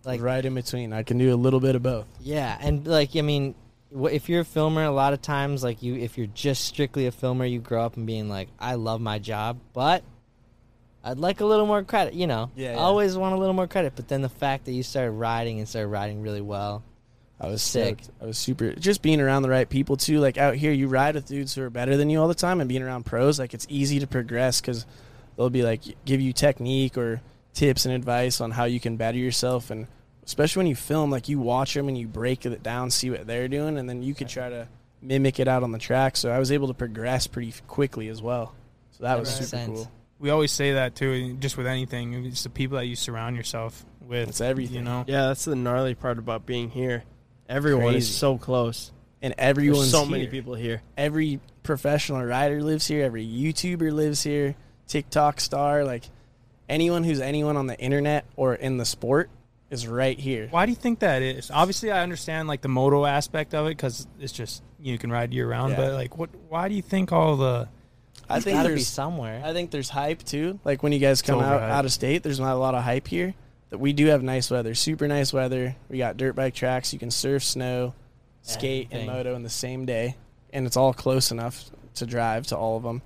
Like, 0.04 0.22
right 0.22 0.44
in 0.44 0.56
between. 0.56 0.92
I 0.92 1.04
can 1.04 1.20
do 1.20 1.32
a 1.32 1.38
little 1.38 1.60
bit 1.60 1.76
of 1.76 1.84
both. 1.84 2.08
yeah, 2.20 2.58
and 2.60 2.88
like, 2.88 3.16
I 3.16 3.22
mean, 3.22 3.54
if 3.92 4.28
you're 4.28 4.42
a 4.42 4.46
filmer, 4.46 4.84
a 4.84 4.92
lot 4.92 5.14
of 5.14 5.22
times, 5.22 5.64
like 5.64 5.84
you, 5.84 5.94
if 5.94 6.18
you're 6.18 6.26
just 6.28 6.66
strictly 6.66 7.06
a 7.06 7.12
filmer, 7.12 7.46
you 7.46 7.60
grow 7.60 7.86
up 7.86 7.96
and 7.96 8.08
being 8.08 8.28
like, 8.28 8.50
I 8.60 8.74
love 8.74 9.00
my 9.00 9.20
job, 9.20 9.60
but 9.74 10.04
I'd 11.04 11.20
like 11.20 11.42
a 11.42 11.46
little 11.46 11.68
more 11.68 11.84
credit. 11.84 12.16
You 12.16 12.26
know, 12.26 12.50
Yeah, 12.56 12.72
yeah. 12.72 12.78
I 12.78 12.82
always 12.82 13.16
want 13.16 13.36
a 13.36 13.38
little 13.38 13.54
more 13.54 13.68
credit. 13.68 13.94
But 13.96 14.08
then 14.08 14.24
the 14.24 14.30
fact 14.30 14.66
that 14.66 14.72
you 14.72 14.82
started 14.82 15.12
riding 15.12 15.60
and 15.60 15.70
started 15.70 15.90
riding 15.90 16.24
really 16.24 16.42
well, 16.42 16.82
I 17.40 17.48
was 17.48 17.62
Sick. 17.62 18.00
sick. 18.02 18.14
I 18.22 18.26
was 18.26 18.38
super. 18.38 18.72
Just 18.74 19.02
being 19.02 19.20
around 19.20 19.42
the 19.42 19.50
right 19.50 19.68
people 19.68 19.98
too. 19.98 20.20
Like 20.20 20.38
out 20.38 20.56
here, 20.56 20.72
you 20.72 20.88
ride 20.88 21.16
with 21.16 21.26
dudes 21.28 21.54
who 21.54 21.64
are 21.64 21.70
better 21.70 21.98
than 21.98 22.10
you 22.10 22.20
all 22.22 22.28
the 22.30 22.34
time, 22.36 22.62
and 22.62 22.70
being 22.70 22.82
around 22.84 23.06
pros, 23.06 23.40
like 23.40 23.54
it's 23.54 23.68
easy 23.70 24.00
to 24.00 24.08
progress 24.08 24.62
because 24.62 24.86
they'll 25.36 25.50
be 25.50 25.64
like 25.64 25.82
give 26.06 26.22
you 26.22 26.32
technique 26.32 26.98
or 26.98 27.22
tips 27.54 27.86
and 27.86 27.94
advice 27.94 28.40
on 28.40 28.52
how 28.52 28.64
you 28.66 28.80
can 28.80 28.96
better 28.98 29.18
yourself, 29.18 29.70
and 29.70 29.88
especially 30.26 30.62
when 30.62 30.68
you 30.68 30.76
film, 30.76 31.12
like 31.12 31.28
you 31.28 31.40
watch 31.40 31.74
them 31.74 31.88
and 31.90 31.98
you 31.98 32.08
break 32.08 32.46
it 32.46 32.64
down, 32.64 32.90
see 32.90 33.10
what 33.10 33.28
they're 33.28 33.48
doing, 33.50 33.78
and 33.78 33.90
then 33.90 34.02
you 34.02 34.14
could 34.16 34.30
try 34.30 34.50
to 34.50 34.68
mimic 35.02 35.40
it 35.40 35.48
out 35.48 35.62
on 35.62 35.72
the 35.72 35.78
track. 35.78 36.16
So 36.18 36.32
I 36.32 36.40
was 36.40 36.52
able 36.54 36.68
to 36.70 36.74
progress 36.74 37.28
pretty 37.28 37.54
quickly 37.68 38.08
as 38.08 38.22
well. 38.22 38.56
So 38.92 39.04
that 39.04 39.20
was 39.20 39.30
That 39.34 39.42
makes 39.42 39.50
super 39.52 39.66
sense. 39.66 39.78
cool. 39.80 39.92
We 40.20 40.30
always 40.30 40.52
say 40.54 40.74
that 40.74 40.96
too, 40.96 41.34
just 41.36 41.58
with 41.58 41.68
anything. 41.68 42.14
It's 42.26 42.44
the 42.44 42.50
people 42.50 42.78
that 42.78 42.86
you 42.86 42.96
surround 42.96 43.36
yourself 43.36 43.86
with. 44.02 44.30
It's 44.30 44.40
everything. 44.42 44.78
You 44.78 44.82
know. 44.84 45.04
Yeah, 45.06 45.28
that's 45.28 45.44
the 45.44 45.56
gnarly 45.56 45.96
part 45.96 46.18
about 46.18 46.46
being 46.46 46.70
here. 46.70 47.04
Everyone 47.48 47.94
Crazy. 47.94 47.98
is 47.98 48.16
so 48.16 48.38
close. 48.38 48.92
And 49.22 49.34
There's 49.38 49.50
everyone's 49.50 49.92
so 49.92 50.06
many 50.06 50.28
people 50.28 50.54
here. 50.56 50.82
every 50.98 51.40
professional 51.64 52.24
rider 52.24 52.62
lives 52.62 52.88
here, 52.88 53.04
every 53.04 53.26
YouTuber 53.26 53.92
lives 53.92 54.22
here, 54.22 54.56
TikTok 54.88 55.40
star, 55.40 55.84
like 55.84 56.04
anyone 56.70 57.04
who's 57.04 57.20
anyone 57.20 57.58
on 57.58 57.68
the 57.68 57.80
internet 57.80 58.26
or 58.36 58.56
in 58.56 58.78
the 58.78 58.86
sport 58.86 59.30
is 59.70 59.88
right 59.88 60.20
here. 60.20 60.48
Why 60.50 60.66
do 60.66 60.72
you 60.72 60.76
think 60.76 61.00
that 61.00 61.22
is? 61.22 61.50
Obviously, 61.52 61.92
I 61.92 62.04
understand 62.04 62.48
like 62.48 62.62
the 62.62 62.68
moto 62.68 63.06
aspect 63.06 63.54
of 63.54 63.66
it 63.68 63.70
because 63.70 64.08
it's 64.20 64.34
just 64.34 64.64
you 64.80 64.98
can 64.98 65.12
ride 65.12 65.34
year 65.34 65.48
round. 65.48 65.72
Yeah. 65.72 65.78
But 65.78 65.94
like, 65.94 66.18
what? 66.18 66.30
Why 66.50 66.68
do 66.70 66.76
you 66.76 66.82
think 66.82 67.12
all 67.12 67.36
the? 67.36 67.68
I 68.30 68.40
think 68.40 68.58
gotta 68.58 68.70
be 68.70 68.76
there's 68.76 68.88
somewhere. 68.88 69.42
I 69.44 69.54
think 69.54 69.72
there's 69.72 69.90
hype 69.90 70.24
too. 70.24 70.60
Like 70.64 70.84
when 70.84 70.92
you 70.92 71.00
guys 71.00 71.22
come 71.22 71.40
out 71.40 71.62
overhyped. 71.62 71.72
out 71.72 71.86
of 71.86 71.92
state, 71.92 72.24
there's 72.24 72.40
not 72.40 72.54
a 72.54 72.60
lot 72.60 72.76
of 72.76 72.84
hype 72.84 73.08
here. 73.08 73.34
That 73.72 73.80
we 73.80 73.94
do 73.94 74.06
have 74.08 74.22
nice 74.24 74.52
weather, 74.52 74.76
super 74.76 75.08
nice 75.08 75.34
weather. 75.34 75.76
We 75.90 75.98
got 75.98 76.18
dirt 76.18 76.36
bike 76.36 76.54
tracks. 76.54 76.94
You 76.94 77.00
can 77.00 77.12
surf, 77.12 77.44
snow, 77.44 77.94
skate, 78.44 78.90
and 78.92 79.08
moto 79.08 79.36
in 79.36 79.44
the 79.44 79.50
same 79.50 79.86
day, 79.86 80.16
and 80.54 80.66
it's 80.68 80.78
all 80.78 80.94
close 80.94 81.32
enough 81.32 81.64
to 81.96 82.06
drive 82.06 82.48
to 82.48 82.58
all 82.58 82.78
of 82.78 82.84
them. 82.84 83.02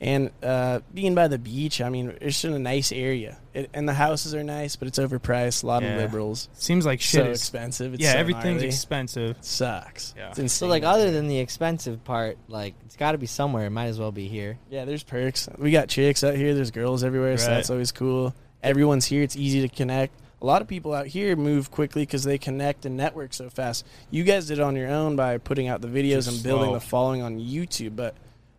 And 0.00 0.30
uh, 0.42 0.80
being 0.92 1.14
by 1.14 1.28
the 1.28 1.38
beach, 1.38 1.80
I 1.80 1.88
mean, 1.88 2.10
it's 2.20 2.42
just 2.42 2.44
a 2.44 2.58
nice 2.58 2.92
area, 2.92 3.38
it, 3.54 3.70
and 3.72 3.88
the 3.88 3.94
houses 3.94 4.34
are 4.34 4.42
nice, 4.42 4.74
but 4.76 4.88
it's 4.88 4.98
overpriced. 4.98 5.62
A 5.62 5.66
lot 5.66 5.82
Yeah. 5.82 5.90
of 5.94 6.00
liberals, 6.00 6.48
Seems 6.54 6.84
like 6.84 7.00
so 7.00 7.18
shit 7.18 7.26
is. 7.28 7.38
expensive. 7.40 7.94
It's 7.94 8.02
yeah, 8.02 8.12
so 8.12 8.18
everything's 8.18 8.44
gnarly. 8.56 8.66
expensive. 8.66 9.36
sucks. 9.40 10.12
Yeah. 10.16 10.30
It's 10.30 10.38
insane. 10.38 10.48
So 10.48 10.66
like, 10.66 10.82
other 10.82 11.10
than 11.10 11.28
the 11.28 11.38
expensive 11.38 12.02
part, 12.04 12.36
like 12.48 12.74
it's 12.84 12.96
got 12.96 13.12
to 13.12 13.18
be 13.18 13.26
somewhere. 13.26 13.66
It 13.66 13.70
might 13.70 13.86
as 13.86 13.98
well 13.98 14.12
be 14.12 14.28
here. 14.28 14.58
Yeah, 14.68 14.84
there's 14.84 15.04
perks. 15.04 15.48
We 15.58 15.70
got 15.70 15.88
chicks 15.88 16.24
out 16.24 16.34
here. 16.34 16.54
There's 16.54 16.72
girls 16.72 17.04
everywhere, 17.04 17.38
so 17.38 17.46
that's 17.46 17.70
always 17.70 17.92
cool. 17.92 18.34
Everyone's 18.64 19.04
here. 19.04 19.22
It's 19.22 19.36
easy 19.36 19.60
to 19.60 19.68
connect. 19.68 20.14
A 20.42 20.46
lot 20.46 20.62
of 20.62 20.68
people 20.68 20.92
out 20.92 21.06
here 21.06 21.36
move 21.36 21.70
quickly 21.70 22.02
because 22.02 22.24
they 22.24 22.38
connect 22.38 22.84
and 22.84 22.96
network 22.96 23.32
so 23.32 23.48
fast. 23.48 23.86
You 24.10 24.24
guys 24.24 24.46
did 24.46 24.58
it 24.58 24.62
on 24.62 24.74
your 24.74 24.88
own 24.88 25.16
by 25.16 25.38
putting 25.38 25.68
out 25.68 25.80
the 25.80 25.88
videos 25.88 26.24
Just 26.24 26.28
and 26.28 26.42
building 26.42 26.66
slow. 26.70 26.74
the 26.74 26.80
following 26.80 27.22
on 27.22 27.38
YouTube, 27.38 27.94
but 27.94 28.14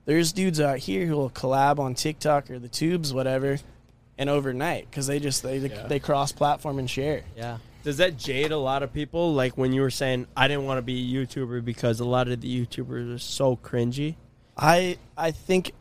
there's 0.06 0.32
dudes 0.32 0.62
out 0.62 0.78
here 0.78 1.06
who 1.06 1.15
will 1.15 1.30
collab 1.30 1.80
on 1.80 1.96
TikTok 1.96 2.50
or 2.50 2.60
the 2.60 2.68
tubes, 2.68 3.13
whatever, 3.13 3.58
and 4.18 4.30
overnight 4.30 4.89
because 4.89 5.08
they 5.08 5.20
just 5.20 5.44
they 5.44 5.60
they 5.60 6.00
cross 6.00 6.32
platform 6.32 6.80
and 6.80 6.89
share. 6.89 7.24
Yeah. 7.36 7.58
Does 7.84 7.98
that 7.98 8.18
jade 8.18 8.52
a 8.52 8.58
lot 8.58 8.82
of 8.82 8.91
people? 8.94 9.34
Like 9.34 9.58
when 9.58 9.74
you 9.74 9.82
were 9.82 9.91
saying, 9.91 10.28
I 10.36 10.48
didn't 10.48 10.65
want 10.65 10.80
to 10.80 10.82
be 10.82 11.15
a 11.15 11.26
YouTuber 11.26 11.63
because 11.63 12.00
a 12.00 12.06
lot 12.06 12.28
of 12.28 12.41
the 12.41 12.65
YouTubers 12.65 13.13
are 13.13 13.20
so 13.20 13.58
cringy. 13.58 14.15
I 14.58 14.98
I 15.18 15.32
think 15.32 15.74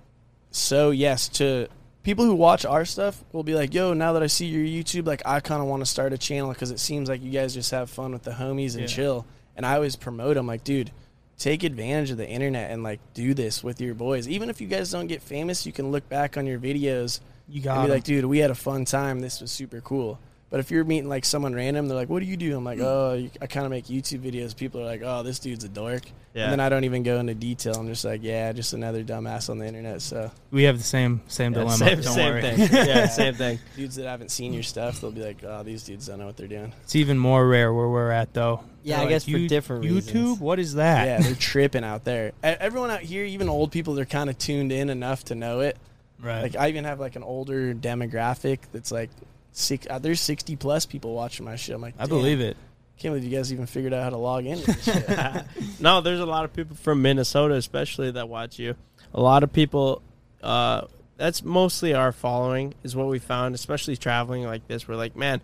so. 0.51 0.91
Yes, 0.91 1.29
to 1.29 1.69
people 2.05 2.25
who 2.25 2.35
watch 2.37 2.65
our 2.65 2.85
stuff 2.85 3.25
will 3.33 3.43
be 3.43 3.55
like, 3.55 3.75
"Yo, 3.75 3.93
now 3.95 4.13
that 4.13 4.23
I 4.23 4.29
see 4.29 4.47
your 4.47 4.65
YouTube, 4.65 5.07
like 5.07 5.23
I 5.27 5.41
kind 5.41 5.61
of 5.61 5.67
want 5.67 5.81
to 5.81 5.87
start 5.87 6.13
a 6.13 6.19
channel 6.19 6.51
because 6.53 6.71
it 6.71 6.79
seems 6.79 7.09
like 7.09 7.21
you 7.23 7.33
guys 7.33 7.53
just 7.55 7.73
have 7.73 7.91
fun 7.91 8.13
with 8.13 8.23
the 8.23 8.31
homies 8.33 8.75
and 8.75 8.83
Yeah. 8.83 8.87
chill." 8.87 9.27
And 9.57 9.67
I 9.67 9.75
always 9.75 9.97
promote 9.97 10.35
them, 10.37 10.47
like, 10.47 10.63
dude, 10.63 10.93
take 11.39 11.65
advantage 11.65 12.11
of 12.13 12.17
the 12.17 12.29
internet 12.29 12.71
and 12.71 12.83
like 12.85 13.01
do 13.15 13.35
this 13.35 13.65
with 13.65 13.81
your 13.81 13.95
boys. 13.95 14.29
Even 14.29 14.49
if 14.51 14.61
you 14.61 14.69
guys 14.69 14.91
don't 14.93 15.09
get 15.09 15.21
famous, 15.21 15.67
you 15.67 15.73
can 15.73 15.91
look 15.91 16.09
back 16.09 16.37
on 16.37 16.47
your 16.47 16.61
videos 16.61 17.19
You 17.49 17.57
and 17.57 17.65
got 17.65 17.75
be 17.79 17.85
'em. 17.85 17.91
like, 17.91 18.05
"Dude, 18.05 18.25
we 18.27 18.39
had 18.39 18.51
a 18.53 18.55
fun 18.55 18.85
time. 18.85 19.19
This 19.21 19.41
was 19.41 19.51
super 19.51 19.81
cool." 19.81 20.19
But 20.55 20.61
if 20.61 20.71
you're 20.71 20.85
meeting 20.85 21.09
like 21.09 21.25
someone 21.25 21.53
random, 21.53 21.89
they're 21.89 21.97
like, 21.97 22.09
"What 22.09 22.21
do 22.21 22.27
you 22.27 22.37
do?" 22.37 22.57
I'm 22.57 22.63
like, 22.65 22.79
hmm. 22.79 22.85
"Oh, 22.85 23.29
I 23.43 23.47
kind 23.49 23.67
of 23.67 23.71
make 23.71 23.87
YouTube 23.87 24.21
videos." 24.21 24.57
People 24.57 24.81
are 24.81 24.85
like, 24.85 25.03
"Oh, 25.05 25.25
this 25.25 25.41
dude's 25.41 25.65
a 25.65 25.69
dork," 25.69 26.03
Yeah. 26.33 26.45
and 26.45 26.53
then 26.53 26.61
I 26.61 26.69
don't 26.69 26.85
even 26.85 27.03
go 27.03 27.19
into 27.19 27.35
detail. 27.35 27.75
I'm 27.75 27.89
just 27.89 28.05
like, 28.05 28.21
"Yeah, 28.23 28.53
just 28.53 28.73
another 28.73 29.03
dumbass 29.03 29.51
on 29.51 29.59
the 29.59 29.67
internet." 29.67 30.01
So 30.01 30.31
We 30.53 30.63
have 30.63 30.79
the 30.79 30.85
same 30.85 31.23
same 31.27 31.55
Yeah, 31.55 31.59
dilemma. 31.59 31.77
same, 31.77 32.01
Don't 32.03 32.15
same 32.15 32.33
worry. 32.35 32.41
thing. 32.43 32.69
Yeah, 32.87 33.07
same 33.09 33.35
thing. 33.35 33.59
dudes 33.77 33.97
that 33.97 34.07
haven't 34.07 34.31
seen 34.31 34.53
your 34.53 34.63
stuff, 34.63 35.01
they'll 35.01 35.11
be 35.11 35.25
like, 35.25 35.39
"Oh, 35.43 35.65
these 35.65 35.83
dudes 35.83 36.07
don't 36.07 36.21
know 36.21 36.27
what 36.27 36.37
they're 36.37 36.47
doing." 36.47 36.73
It's 36.85 36.95
even 36.95 37.19
more 37.19 37.49
rare 37.49 37.75
where 37.75 37.89
we're 37.89 38.13
at 38.13 38.33
though. 38.33 38.61
Yeah, 38.85 38.99
They're 38.99 39.07
I 39.07 39.09
guess 39.09 39.25
for 39.25 39.31
"You- 39.31 39.49
different 39.49 39.85
YouTube. 39.85 40.15
reasons." 40.15 40.39
What 40.39 40.61
is 40.61 40.75
that? 40.75 41.05
Yeah, 41.07 41.19
they're 41.21 41.35
tripping 41.51 41.83
out 41.83 42.05
there. 42.05 42.31
Everyone 42.45 42.93
out 42.93 43.01
here, 43.01 43.25
even 43.25 43.49
old 43.49 43.73
people, 43.73 43.95
they're 43.95 44.05
kind 44.05 44.31
of 44.31 44.39
tuned 44.39 44.71
in 44.71 44.89
enough 44.89 45.25
to 45.25 45.35
know 45.35 45.59
it. 45.61 45.77
right. 46.23 46.43
Like 46.43 46.55
I 46.55 46.69
even 46.69 46.85
have 46.85 47.01
like 47.01 47.17
an 47.17 47.25
older 47.25 47.75
demographic 47.75 48.61
that's 48.73 48.93
like 48.93 49.11
six. 49.55 49.87
Uh, 49.89 49.99
there's 49.99 50.21
60 50.21 50.57
plus 50.57 50.85
people 50.85 51.15
watching 51.15 51.47
my 51.47 51.57
shit. 51.57 51.75
I'm 51.75 51.81
like, 51.81 51.95
I 51.99 52.07
believe 52.07 52.41
it. 52.41 52.57
Can't 52.99 53.15
believe 53.15 53.25
you 53.31 53.37
guys 53.37 53.53
even 53.53 53.67
figured 53.67 53.93
out 53.93 54.03
how 54.05 54.11
to 54.11 54.17
log 54.19 54.45
in. 54.45 54.59
No, 55.81 56.01
there's 56.01 56.21
a 56.21 56.27
lot 56.27 56.45
of 56.45 56.53
people 56.53 56.77
from 56.77 57.03
Minnesota, 57.03 57.55
especially 57.55 58.11
that 58.13 58.29
watch 58.29 58.59
you. 58.59 58.75
A 59.15 59.21
lot 59.21 59.43
of 59.43 59.53
people. 59.53 60.03
Uh, 60.43 60.83
that's 61.17 61.43
mostly 61.43 61.95
our 61.95 62.13
following, 62.13 62.75
is 62.83 62.95
what 62.97 63.07
we 63.07 63.19
found, 63.19 63.55
especially 63.55 63.97
traveling 63.97 64.45
like 64.45 64.67
this. 64.67 64.87
We're 64.89 64.97
like, 64.97 65.17
man, 65.17 65.41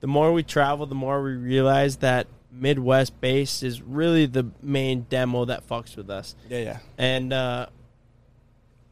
the 0.00 0.06
more 0.06 0.32
we 0.32 0.42
travel, 0.42 0.86
the 0.86 0.94
more 0.94 1.22
we 1.22 1.34
realize 1.34 1.98
that 1.98 2.26
Midwest 2.50 3.20
base 3.20 3.62
is 3.62 3.82
really 3.82 4.26
the 4.26 4.46
main 4.62 5.02
demo 5.10 5.44
that 5.46 5.68
fucks 5.68 5.96
with 5.96 6.08
us. 6.10 6.34
yeah, 6.48 6.58
yeah. 6.58 6.78
And 6.96 7.32
uh, 7.32 7.66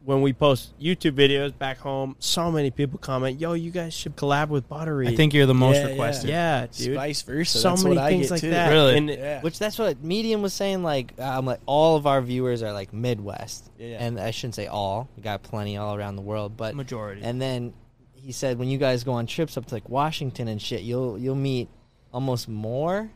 when 0.07 0.23
we 0.23 0.33
post 0.33 0.73
YouTube 0.81 1.12
videos 1.12 1.57
back 1.59 1.77
home, 1.79 2.16
so 2.21 2.51
many 2.51 2.71
people 2.71 2.99
comment, 2.99 3.38
"Yo, 3.40 3.53
you 3.53 3.71
guys 3.71 3.92
should 3.92 4.16
collab 4.16 4.49
with 4.49 4.69
Buttery." 4.69 5.09
I 5.09 5.14
think 5.16 5.35
you're 5.35 5.47
the 5.47 5.53
most 5.53 5.75
Yeah, 5.77 5.83
yeah. 5.83 5.88
requested. 5.90 6.31
yeah, 6.31 6.66
dude. 6.73 6.95
Vice 6.95 7.21
versa. 7.23 7.59
so 7.59 7.69
that's 7.71 7.83
many 7.85 7.97
what 7.97 8.05
I 8.05 8.11
things 8.11 8.23
get 8.27 8.31
like 8.31 8.40
too. 8.40 8.51
that. 8.51 8.71
Really? 8.71 8.97
And 8.97 9.09
Yeah. 9.11 9.40
Which 9.42 9.59
that's 9.59 9.79
what 9.79 10.03
Medium 10.03 10.40
was 10.42 10.55
saying. 10.55 10.83
Like, 10.83 11.21
um, 11.21 11.45
like 11.45 11.61
all 11.66 11.97
of 11.97 12.07
our 12.07 12.23
viewers 12.23 12.62
are 12.62 12.73
like 12.73 12.92
Midwest, 12.95 13.69
Yeah, 13.79 13.87
yeah. 13.88 14.05
and 14.07 14.19
I 14.21 14.31
shouldn't 14.31 14.55
say 14.55 14.66
all. 14.69 15.09
We 15.16 15.23
got 15.23 15.42
plenty 15.42 15.77
all 15.77 15.95
around 15.97 16.16
the 16.16 16.23
world, 16.23 16.57
but 16.57 16.75
Majority. 16.75 17.23
And 17.25 17.42
then 17.42 17.75
he 18.14 18.33
said 18.33 18.59
when 18.59 18.69
you 18.69 18.79
guys 18.79 19.05
go 19.05 19.12
on 19.12 19.27
trips 19.27 19.57
up 19.57 19.66
to 19.66 19.75
like 19.75 19.88
Washington 19.88 20.49
and 20.49 20.62
shit, 20.62 20.83
you'll 20.83 21.19
you'll 21.19 21.35
meet 21.35 21.69
almost 22.12 22.49
more. 22.49 23.11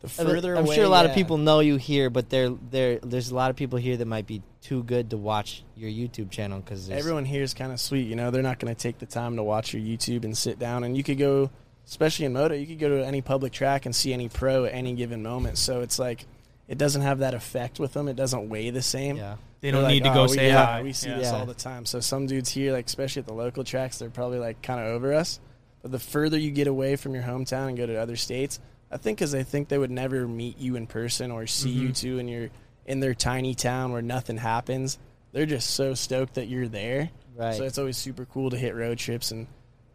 The 0.00 0.08
I 0.20 0.24
mean, 0.24 0.34
further 0.34 0.56
I'm 0.56 0.64
away, 0.64 0.76
sure 0.76 0.84
a 0.84 0.88
lot 0.88 1.04
yeah. 1.04 1.10
of 1.10 1.14
people 1.14 1.36
know 1.38 1.60
you 1.60 1.76
here, 1.76 2.08
but 2.10 2.30
there 2.30 2.50
there 2.70 2.98
there's 3.00 3.30
a 3.30 3.34
lot 3.34 3.50
of 3.50 3.56
people 3.56 3.78
here 3.78 3.96
that 3.98 4.06
might 4.06 4.26
be 4.26 4.42
too 4.62 4.82
good 4.82 5.10
to 5.10 5.16
watch 5.16 5.62
your 5.76 5.90
YouTube 5.90 6.30
channel 6.30 6.60
because 6.60 6.88
Everyone 6.90 7.24
here 7.24 7.42
is 7.42 7.54
kind 7.54 7.72
of 7.72 7.80
sweet. 7.80 8.06
You 8.06 8.16
know, 8.16 8.30
they're 8.30 8.42
not 8.42 8.58
going 8.58 8.74
to 8.74 8.80
take 8.80 8.98
the 8.98 9.06
time 9.06 9.36
to 9.36 9.42
watch 9.42 9.72
your 9.74 9.82
YouTube 9.82 10.24
and 10.24 10.36
sit 10.36 10.58
down. 10.58 10.84
And 10.84 10.96
you 10.96 11.02
could 11.02 11.18
go, 11.18 11.50
especially 11.86 12.24
in 12.26 12.32
moto, 12.32 12.54
you 12.54 12.66
could 12.66 12.78
go 12.78 12.88
to 12.88 13.06
any 13.06 13.20
public 13.22 13.52
track 13.52 13.84
and 13.86 13.94
see 13.94 14.12
any 14.12 14.28
pro 14.28 14.64
at 14.64 14.74
any 14.74 14.94
given 14.94 15.22
moment. 15.22 15.58
So 15.58 15.80
it's 15.80 15.98
like 15.98 16.26
it 16.68 16.78
doesn't 16.78 17.02
have 17.02 17.18
that 17.20 17.34
effect 17.34 17.78
with 17.80 17.92
them. 17.92 18.08
It 18.08 18.16
doesn't 18.16 18.48
weigh 18.48 18.70
the 18.70 18.82
same. 18.82 19.16
yeah. 19.16 19.36
they 19.60 19.70
don't 19.70 19.82
like, 19.82 19.92
need 19.92 20.04
to 20.04 20.10
"Oh, 20.10 20.14
go 20.14 20.22
we- 20.22 20.28
say 20.28 20.46
yeah, 20.48 20.64
hi. 20.66 20.82
We 20.82 20.92
see 20.94 21.08
Yeah. 21.10 21.18
this 21.18 21.28
all 21.32 21.44
the 21.46 21.52
time. 21.54 21.84
So 21.84 22.00
some 22.00 22.26
dudes 22.26 22.48
here, 22.50 22.72
like 22.72 22.86
especially 22.86 23.20
at 23.20 23.26
the 23.26 23.34
local 23.34 23.64
tracks, 23.64 23.98
they're 23.98 24.08
probably 24.08 24.38
like 24.38 24.62
kind 24.62 24.80
of 24.80 24.86
over 24.86 25.12
us. 25.12 25.40
But 25.82 25.92
the 25.92 25.98
further 25.98 26.38
you 26.38 26.50
get 26.50 26.66
away 26.68 26.96
from 26.96 27.14
your 27.14 27.24
hometown 27.24 27.68
and 27.68 27.76
go 27.76 27.86
to 27.86 27.96
other 27.96 28.16
states, 28.16 28.60
I 28.90 28.96
think 28.96 29.18
because 29.18 29.30
they 29.32 29.42
think 29.44 29.68
they 29.68 29.78
would 29.78 29.90
never 29.90 30.26
meet 30.26 30.58
you 30.58 30.76
in 30.76 30.86
person 30.86 31.30
or 31.30 31.46
see 31.46 31.70
you 31.70 31.88
Mhm. 31.90 31.96
two, 31.96 32.18
and 32.18 32.28
you're 32.28 32.50
in 32.86 33.00
their 33.00 33.14
tiny 33.14 33.54
town 33.54 33.92
where 33.92 34.02
nothing 34.02 34.36
happens. 34.38 34.98
They're 35.32 35.46
just 35.46 35.70
so 35.70 35.94
stoked 35.94 36.34
that 36.34 36.48
you're 36.48 36.66
there. 36.68 37.10
Right. 37.36 37.54
So 37.56 37.64
it's 37.64 37.78
always 37.78 37.96
super 37.96 38.24
cool 38.24 38.50
to 38.50 38.56
hit 38.58 38.74
road 38.74 38.98
trips 38.98 39.30
and 39.30 39.46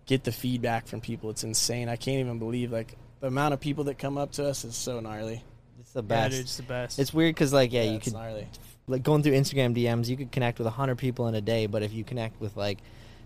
get 0.05 0.23
the 0.23 0.31
feedback 0.31 0.87
from 0.87 1.01
people. 1.01 1.29
It's 1.29 1.43
insane. 1.43 1.89
I 1.89 1.97
can't 1.97 2.19
even 2.19 2.39
believe 2.39 2.71
like 2.71 2.95
the 3.19 3.27
amount 3.27 3.53
of 3.53 3.59
people 3.59 3.83
that 3.85 3.97
come 3.97 4.17
up 4.17 4.31
to 4.33 4.47
us 4.47 4.63
is 4.63 4.75
so 4.75 4.99
gnarly. 4.99 5.43
it's 5.79 5.91
the 5.91 5.99
Yeah, 6.01 6.07
best. 6.07 6.31
dude, 6.31 6.39
it's 6.41 6.57
the 6.57 6.63
best. 6.63 6.99
it's 6.99 7.13
weird 7.13 7.35
because 7.35 7.51
like 7.53 7.73
yeah, 7.73 7.83
Yeah, 7.83 7.89
you 7.91 7.95
it's 7.97 8.05
could 8.05 8.13
gnarly. 8.13 8.47
like 8.87 9.03
going 9.03 9.23
through 9.23 9.33
Instagram 9.33 9.75
DMs, 9.75 10.07
you 10.07 10.15
could 10.15 10.31
connect 10.31 10.57
with 10.57 10.67
hundred 10.69 10.97
people 10.97 11.27
in 11.27 11.35
a 11.35 11.41
day, 11.41 11.65
but 11.67 11.83
if 11.83 11.91
you 11.93 12.03
connect 12.05 12.39
with 12.39 12.55
like 12.55 12.79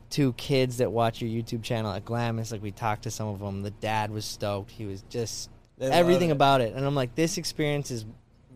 two 0.10 0.34
kids 0.34 0.78
that 0.78 0.92
watch 0.92 1.22
your 1.22 1.30
YouTube 1.30 1.62
channel 1.62 1.92
at 1.92 2.04
Glamis, 2.06 2.52
like 2.52 2.64
we 2.64 2.72
talked 2.72 3.04
to 3.04 3.12
some 3.12 3.28
of 3.28 3.40
them, 3.40 3.62
the 3.62 3.70
dad 3.72 4.10
was 4.10 4.26
stoked. 4.26 4.72
He 4.72 4.86
was 4.86 5.04
just 5.10 5.50
They 5.80 5.88
everything 5.90 6.30
it. 6.30 6.34
about 6.34 6.62
it, 6.62 6.76
and 6.76 6.86
I'm 6.86 6.94
like, 6.96 7.16
this 7.16 7.38
experience 7.38 7.90
is 7.90 8.06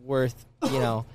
worth, 0.04 0.44
you 0.64 0.78
know, 0.78 1.06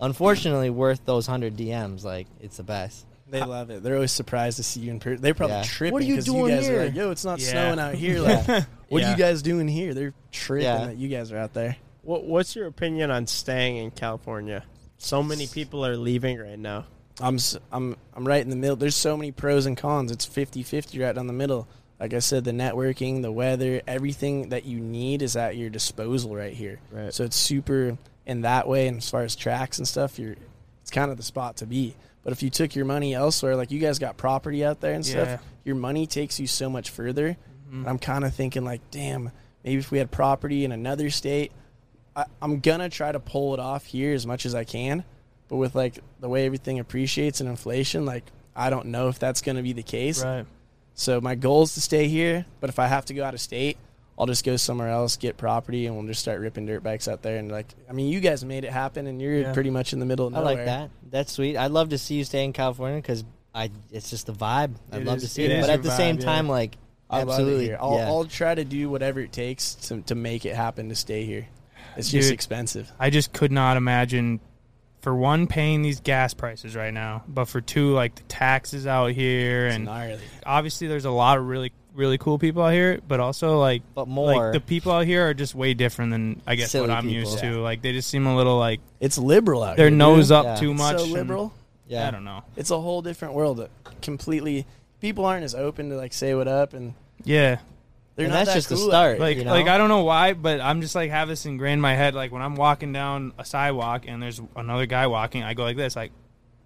unfortunately 0.00 0.70
worth 0.70 1.04
those 1.04 1.26
hundred 1.26 1.56
DMs. 1.56 2.04
Like 2.04 2.26
it's 2.40 2.56
the 2.56 2.62
best. 2.62 3.04
They 3.28 3.42
love 3.42 3.70
it. 3.70 3.82
They're 3.82 3.96
always 3.96 4.12
surprised 4.12 4.58
to 4.58 4.62
see 4.62 4.80
you 4.80 4.92
in 4.92 5.00
person. 5.00 5.20
They're 5.20 5.34
probably 5.34 5.56
Yeah. 5.56 5.62
tripping. 5.64 5.92
What 5.94 6.02
are 6.02 6.06
you 6.06 6.14
'cause 6.14 6.24
doing 6.26 6.54
guys 6.54 6.66
here? 6.66 6.80
Are 6.80 6.84
like, 6.86 6.94
Yo, 6.94 7.10
it's 7.10 7.24
not 7.24 7.40
Yeah. 7.40 7.50
snowing 7.50 7.78
out 7.80 7.94
here. 7.94 8.20
Like, 8.22 8.46
what 8.88 9.02
Yeah. 9.02 9.08
are 9.08 9.10
you 9.10 9.16
guys 9.16 9.42
doing 9.42 9.66
here? 9.66 9.94
They're 9.94 10.14
tripping 10.30 10.62
Yeah. 10.64 10.86
that 10.86 10.96
you 10.96 11.08
guys 11.08 11.32
are 11.32 11.38
out 11.38 11.52
there. 11.52 11.76
What, 12.02 12.22
what's 12.22 12.54
your 12.54 12.68
opinion 12.68 13.10
on 13.10 13.26
staying 13.26 13.78
in 13.78 13.90
California? 13.90 14.62
So 14.98 15.24
many 15.24 15.48
people 15.48 15.84
are 15.84 15.96
leaving 15.96 16.38
right 16.38 16.58
now. 16.58 16.84
I'm 17.20 17.34
s- 17.36 17.56
I'm 17.72 17.96
I'm 18.14 18.24
right 18.26 18.42
in 18.42 18.50
the 18.50 18.54
middle. 18.56 18.76
There's 18.76 18.94
so 18.94 19.16
many 19.16 19.32
pros 19.32 19.66
and 19.66 19.76
cons. 19.76 20.12
It's 20.12 20.24
50-50 20.24 21.00
right 21.02 21.12
down 21.14 21.26
the 21.26 21.32
middle. 21.32 21.66
Like 21.98 22.12
I 22.12 22.18
said, 22.18 22.44
the 22.44 22.50
networking, 22.52 23.22
the 23.22 23.32
weather, 23.32 23.80
everything 23.86 24.50
that 24.50 24.64
you 24.66 24.78
need 24.80 25.22
is 25.22 25.34
at 25.36 25.56
your 25.56 25.70
disposal 25.70 26.36
right 26.36 26.52
here. 26.52 26.78
Right. 26.90 27.12
So 27.14 27.24
it's 27.24 27.36
super 27.36 27.96
in 28.26 28.42
that 28.42 28.68
way. 28.68 28.86
And 28.88 28.98
as 28.98 29.08
far 29.08 29.22
as 29.22 29.34
tracks 29.34 29.78
and 29.78 29.88
stuff, 29.88 30.18
you're 30.18 30.36
it's 30.82 30.90
kind 30.90 31.10
of 31.10 31.16
the 31.16 31.22
spot 31.22 31.56
to 31.58 31.66
be. 31.66 31.96
But 32.22 32.32
if 32.32 32.42
you 32.42 32.50
took 32.50 32.74
your 32.76 32.84
money 32.84 33.14
elsewhere, 33.14 33.56
like 33.56 33.70
you 33.70 33.78
guys 33.80 33.98
got 33.98 34.16
property 34.16 34.64
out 34.64 34.80
there 34.80 34.92
and 34.92 35.06
Yeah. 35.06 35.12
stuff, 35.24 35.42
your 35.64 35.74
money 35.76 36.06
takes 36.06 36.38
you 36.38 36.46
so 36.46 36.68
much 36.68 36.90
further. 36.90 37.36
Mhm. 37.72 37.86
I'm 37.88 37.98
kind 37.98 38.24
of 38.24 38.34
thinking 38.34 38.64
like, 38.64 38.82
damn, 38.90 39.30
maybe 39.64 39.78
if 39.78 39.90
we 39.90 39.98
had 39.98 40.10
property 40.10 40.64
in 40.64 40.72
another 40.72 41.08
state, 41.10 41.50
I, 42.14 42.26
I'm 42.42 42.60
gonna 42.60 42.88
try 42.88 43.10
to 43.10 43.20
pull 43.20 43.54
it 43.54 43.60
off 43.60 43.84
here 43.86 44.12
as 44.14 44.26
much 44.26 44.44
as 44.46 44.54
I 44.54 44.64
can. 44.64 45.04
But 45.48 45.56
with 45.56 45.74
like 45.74 45.98
the 46.20 46.28
way 46.28 46.44
everything 46.46 46.78
appreciates 46.78 47.40
and 47.40 47.48
inflation, 47.48 48.04
like 48.04 48.24
I 48.54 48.70
don't 48.70 48.86
know 48.86 49.08
if 49.08 49.18
that's 49.18 49.40
gonna 49.42 49.62
be 49.62 49.72
the 49.72 49.82
case. 49.82 50.22
right. 50.22 50.44
So 50.96 51.20
my 51.20 51.34
goal 51.36 51.62
is 51.62 51.74
to 51.74 51.80
stay 51.80 52.08
here. 52.08 52.44
But 52.60 52.70
if 52.70 52.78
I 52.80 52.86
have 52.88 53.04
to 53.06 53.14
go 53.14 53.22
out 53.22 53.34
of 53.34 53.40
state, 53.40 53.76
I'll 54.18 54.26
just 54.26 54.44
go 54.44 54.56
somewhere 54.56 54.88
else, 54.88 55.16
get 55.16 55.36
property, 55.36 55.86
and 55.86 55.94
we'll 55.94 56.06
just 56.06 56.20
start 56.22 56.40
ripping 56.40 56.64
dirt 56.66 56.82
bikes 56.82 57.06
out 57.06 57.22
there. 57.22 57.36
And 57.36 57.52
like, 57.52 57.66
I 57.88 57.92
mean, 57.92 58.08
you 58.08 58.18
guys 58.20 58.44
made 58.44 58.64
it 58.64 58.72
happen, 58.72 59.06
and 59.06 59.20
you're 59.20 59.40
Yeah. 59.42 59.52
pretty 59.52 59.70
much 59.70 59.92
in 59.92 59.98
the 60.00 60.06
middle 60.06 60.26
of 60.26 60.34
I 60.34 60.40
like 60.40 60.64
that. 60.64 60.90
That's 61.10 61.32
sweet. 61.32 61.56
I'd 61.56 61.70
love 61.70 61.90
to 61.90 61.98
see 61.98 62.14
you 62.16 62.24
stay 62.24 62.42
in 62.44 62.52
California 62.52 62.96
because 63.00 63.24
I 63.54 63.70
it's 63.92 64.10
just 64.10 64.26
the 64.26 64.32
vibe. 64.32 64.74
I'd 64.90 65.02
It 65.02 65.06
love 65.06 65.18
is- 65.18 65.24
to 65.24 65.28
see 65.28 65.44
it 65.44 65.50
it, 65.52 65.60
but 65.60 65.70
at 65.70 65.82
the 65.82 65.90
same 65.90 66.16
vibe, 66.16 66.20
yeah. 66.20 66.26
time, 66.26 66.48
like 66.48 66.76
I 67.10 67.20
absolutely, 67.20 67.66
here. 67.66 67.78
I'll, 67.80 67.94
yeah. 67.96 68.06
I'll 68.06 68.24
try 68.24 68.54
to 68.54 68.64
do 68.64 68.88
whatever 68.90 69.20
it 69.20 69.32
takes 69.32 69.74
to 69.88 70.00
to 70.02 70.14
make 70.14 70.44
it 70.46 70.56
happen 70.56 70.88
to 70.88 70.94
stay 70.94 71.24
here. 71.24 71.46
It's 71.96 72.10
just 72.10 72.32
expensive. 72.32 72.90
I 72.98 73.10
just 73.10 73.32
could 73.32 73.52
not 73.52 73.76
imagine, 73.76 74.40
for 75.06 75.14
one, 75.14 75.46
paying 75.46 75.82
these 75.82 76.00
gas 76.00 76.34
prices 76.34 76.74
right 76.74 76.92
now, 76.92 77.22
but 77.28 77.44
for 77.44 77.60
two, 77.60 77.92
like 77.92 78.16
the 78.16 78.22
taxes 78.24 78.88
out 78.88 79.12
here, 79.12 79.68
It's 79.68 79.76
and 79.76 79.84
gnarly. 79.84 80.18
obviously 80.44 80.88
there's 80.88 81.04
a 81.04 81.12
lot 81.12 81.38
of 81.38 81.46
really 81.46 81.70
really 81.94 82.18
cool 82.18 82.40
people 82.40 82.60
out 82.60 82.72
here, 82.72 83.00
but 83.06 83.20
also 83.20 83.60
like 83.60 83.82
but 83.94 84.08
more. 84.08 84.34
like 84.46 84.52
the 84.52 84.58
people 84.60 84.90
out 84.90 85.06
here 85.06 85.28
are 85.28 85.32
just 85.32 85.54
way 85.54 85.74
different 85.74 86.10
than 86.10 86.42
I 86.44 86.56
guess 86.56 86.72
Silly 86.72 86.88
what 86.88 86.96
I'm 86.96 87.04
people. 87.04 87.20
used 87.30 87.40
Yeah. 87.44 87.52
to. 87.52 87.60
Like 87.60 87.82
they 87.82 87.92
just 87.92 88.10
seem 88.10 88.26
a 88.26 88.34
little 88.34 88.58
like 88.58 88.80
It's 88.98 89.16
liberal 89.16 89.62
out 89.62 89.76
here. 89.76 89.84
their 89.86 89.90
nose 89.96 90.26
dude. 90.26 90.32
up 90.38 90.44
Yeah. 90.44 90.56
too 90.56 90.74
much. 90.74 90.98
So 90.98 91.04
and- 91.04 91.12
liberal. 91.12 91.52
yeah, 91.86 92.08
I 92.08 92.10
don't 92.10 92.24
know. 92.24 92.42
It's 92.56 92.72
a 92.72 92.80
whole 92.80 93.00
different 93.00 93.34
world. 93.34 93.60
Uh, 93.60 93.68
completely, 94.02 94.66
people 95.00 95.24
aren't 95.24 95.44
as 95.44 95.54
open 95.54 95.88
to 95.90 95.96
like 95.96 96.12
say 96.12 96.34
what 96.34 96.48
up, 96.48 96.74
and 96.74 96.94
Yeah, 97.22 97.58
they're 98.16 98.24
And 98.26 98.32
not 98.32 98.46
that's 98.46 98.48
that 98.48 98.54
just 98.54 98.68
the 98.70 98.74
cool 98.76 98.86
out 98.86 98.90
start. 98.90 99.20
like 99.20 99.36
you 99.36 99.44
know? 99.44 99.50
like 99.52 99.68
I 99.68 99.78
don't 99.78 99.88
know 99.88 100.02
why, 100.04 100.32
but 100.32 100.60
I'm 100.60 100.80
just 100.80 100.94
like 100.94 101.10
have 101.10 101.28
this 101.28 101.46
ingrained 101.46 101.74
in 101.74 101.80
my 101.80 101.94
head. 101.94 102.14
Like 102.14 102.32
when 102.32 102.42
I'm 102.42 102.56
walking 102.56 102.92
down 102.92 103.32
a 103.38 103.44
sidewalk 103.44 104.04
and 104.08 104.22
there's 104.22 104.40
another 104.56 104.86
guy 104.86 105.06
walking, 105.06 105.42
I 105.42 105.54
go 105.54 105.62
like 105.64 105.76
this, 105.76 105.94
like 105.96 106.12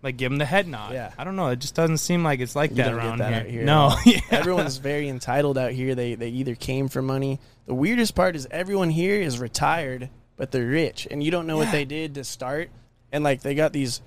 like 0.03 0.17
give 0.17 0.33
him 0.33 0.39
the 0.39 0.47
head 0.47 0.67
nod. 0.67 0.95
Yeah. 0.95 1.13
I 1.19 1.25
don't 1.25 1.37
know. 1.37 1.49
It 1.49 1.59
just 1.59 1.75
doesn't 1.75 1.99
seem 1.99 2.23
like 2.25 2.41
it's 2.41 2.57
like 2.57 2.71
You 2.71 2.77
that 2.77 2.93
around 2.95 3.19
that 3.19 3.43
here. 3.45 3.51
here 3.59 3.65
No, 3.65 3.95
yeah. 4.07 4.21
Everyone's 4.31 4.79
very 4.79 5.09
entitled 5.09 5.59
out 5.59 5.73
here. 5.73 5.95
They 5.95 6.15
they 6.15 6.29
either 6.31 6.55
came 6.55 6.89
for 6.89 7.03
money. 7.03 7.39
The 7.67 7.75
weirdest 7.75 8.15
part 8.15 8.35
is 8.37 8.49
everyone 8.51 8.91
here 8.91 9.21
is 9.21 9.39
retired, 9.39 10.09
but 10.37 10.53
they're 10.53 10.67
rich, 10.67 11.07
and 11.11 11.23
you 11.23 11.31
don't 11.31 11.47
know 11.47 11.57
what 11.57 11.71
they 11.71 11.85
did 11.85 12.15
to 12.15 12.25
start. 12.25 12.71
And 13.13 13.23
like 13.25 13.43
they 13.43 13.55
got 13.55 13.73
these 13.73 14.01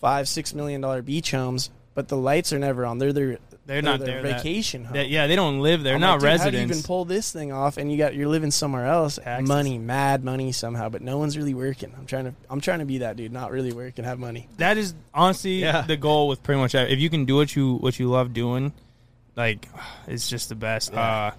five 0.00 0.28
six 0.28 0.52
million 0.54 0.80
dollar 0.82 1.00
beach 1.02 1.30
homes, 1.30 1.70
but 1.94 2.08
the 2.08 2.16
lights 2.16 2.52
are 2.52 2.58
never 2.58 2.84
on. 2.84 2.98
They're 2.98 3.12
their 3.12 3.38
They're 3.66 3.80
not 3.82 4.00
their 4.00 4.20
there. 4.20 4.22
that- 4.22 4.36
vacation 4.42 4.84
home. 4.84 4.94
that- 4.94 5.08
yeah, 5.08 5.26
they 5.26 5.36
don't 5.36 5.60
live 5.60 5.82
there. 5.82 5.94
I'm 5.94 6.00
not 6.00 6.20
like, 6.20 6.20
dude, 6.20 6.28
How 6.28 6.36
do 6.36 6.56
you 6.56 6.58
residents. 6.58 6.78
even 6.78 6.86
pull 6.86 7.04
this 7.06 7.32
thing 7.32 7.50
off? 7.52 7.76
And 7.78 7.90
you 7.90 7.96
got 7.96 8.14
you're 8.14 8.28
living 8.28 8.50
somewhere 8.50 8.86
else. 8.86 9.18
Taxes. 9.22 9.48
Money, 9.48 9.78
mad 9.78 10.22
money 10.22 10.52
somehow, 10.52 10.88
but 10.90 11.00
no 11.02 11.16
one's 11.18 11.36
really 11.38 11.54
working. 11.54 11.92
I'm 11.98 12.04
trying 12.06 12.24
to 12.26 12.34
I'm 12.50 12.60
trying 12.60 12.80
to 12.80 12.84
be 12.84 12.98
that 12.98 13.16
dude, 13.16 13.32
not 13.32 13.50
really 13.52 13.72
work 13.72 13.94
and 13.96 14.06
have 14.06 14.18
money. 14.18 14.48
that 14.58 14.76
is 14.76 14.94
honestly 15.14 15.60
Yeah. 15.62 15.82
the 15.82 15.96
goal 15.96 16.28
with 16.28 16.42
pretty 16.42 16.60
much 16.60 16.74
if 16.74 16.98
you 16.98 17.08
can 17.08 17.24
do 17.24 17.36
what 17.36 17.56
you 17.56 17.76
what 17.76 17.98
you 17.98 18.10
love 18.10 18.34
doing, 18.34 18.72
like 19.36 19.66
it's 20.06 20.28
just 20.28 20.48
the 20.50 20.54
best. 20.54 20.92
Yeah. 20.92 21.00
Uh, 21.00 21.30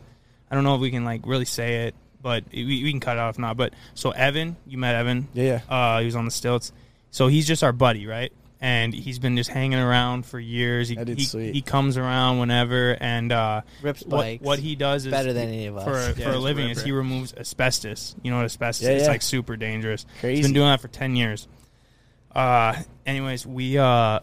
I 0.50 0.56
don't 0.56 0.64
know 0.64 0.76
if 0.76 0.82
we 0.82 0.92
can 0.92 1.06
like 1.06 1.22
really 1.26 1.46
say 1.46 1.88
it, 1.88 1.96
but 2.22 2.44
we, 2.52 2.66
we 2.66 2.90
can 2.92 3.00
cut 3.00 3.18
it 3.18 3.20
off 3.20 3.38
now. 3.38 3.54
But 3.54 3.74
so 3.94 4.12
Evan, 4.12 4.56
you 4.66 4.78
met 4.80 4.96
Evan. 4.96 5.28
Yeah, 5.34 5.62
Uh, 5.70 6.00
he 6.00 6.06
was 6.06 6.16
on 6.16 6.26
the 6.26 6.32
stilts. 6.32 6.72
So 7.12 7.28
he's 7.28 7.48
just 7.48 7.64
our 7.64 7.72
buddy, 7.72 8.08
right? 8.08 8.32
And 8.62 8.94
he's 8.94 9.20
been 9.20 9.36
just 9.38 9.50
hanging 9.50 9.80
around 9.80 10.26
for 10.26 10.40
years. 10.40 10.90
He 10.90 10.96
That 10.96 11.10
is 11.10 11.18
he, 11.18 11.24
sweet. 11.26 11.54
he 11.56 11.62
comes 11.62 11.98
around 11.98 12.40
whenever, 12.40 12.98
and 13.00 13.32
uh, 13.32 13.62
Rips 13.82 14.04
what 14.04 14.18
bikes. 14.22 14.44
what 14.44 14.60
he 14.60 14.76
does 14.76 15.06
is 15.06 15.12
better 15.12 15.34
than 15.34 15.50
any 15.50 15.68
of 15.68 15.78
us. 15.78 15.84
for 15.84 15.92
Yeah, 16.20 16.26
for 16.26 16.30
a 16.32 16.34
he's 16.34 16.36
a 16.36 16.40
living 16.40 16.70
is 16.70 16.78
ripper. 16.78 16.86
he 16.88 16.92
removes 16.94 17.34
asbestos. 17.36 18.16
You 18.24 18.32
know 18.32 18.38
what 18.38 18.46
asbestos 18.46 18.86
Yeah, 18.86 18.92
is? 18.94 19.02
It's 19.02 19.08
yeah. 19.08 19.12
like 19.12 19.22
super 19.22 19.56
dangerous. 19.58 20.06
Crazy. 20.20 20.38
He's 20.38 20.46
been 20.46 20.54
doing 20.54 20.68
that 20.68 20.82
for 20.82 20.88
ten 20.88 21.16
years. 21.16 21.48
Uh, 22.34 22.76
anyways, 23.06 23.46
we 23.46 23.78
uh 23.78 24.20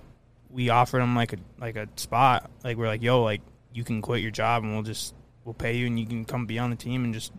we 0.51 0.69
offered 0.69 1.01
him 1.01 1.15
like 1.17 1.33
a 1.33 1.37
like 1.59 1.77
a 1.77 1.89
spot. 1.97 2.51
Like 2.65 2.77
we're 2.77 2.87
like, 2.87 3.03
yo, 3.03 3.23
like 3.23 3.41
you 3.73 3.85
can 3.85 4.03
quit 4.03 4.21
your 4.23 4.31
job 4.31 4.63
and 4.65 4.73
we'll 4.75 4.83
just 4.83 5.15
we'll 5.45 5.55
pay 5.55 5.77
you 5.77 5.87
and 5.87 5.99
you 5.99 6.07
can 6.07 6.25
come 6.25 6.47
be 6.47 6.59
on 6.59 6.71
the 6.71 6.77
team 6.77 7.05
and 7.05 7.15
just 7.15 7.33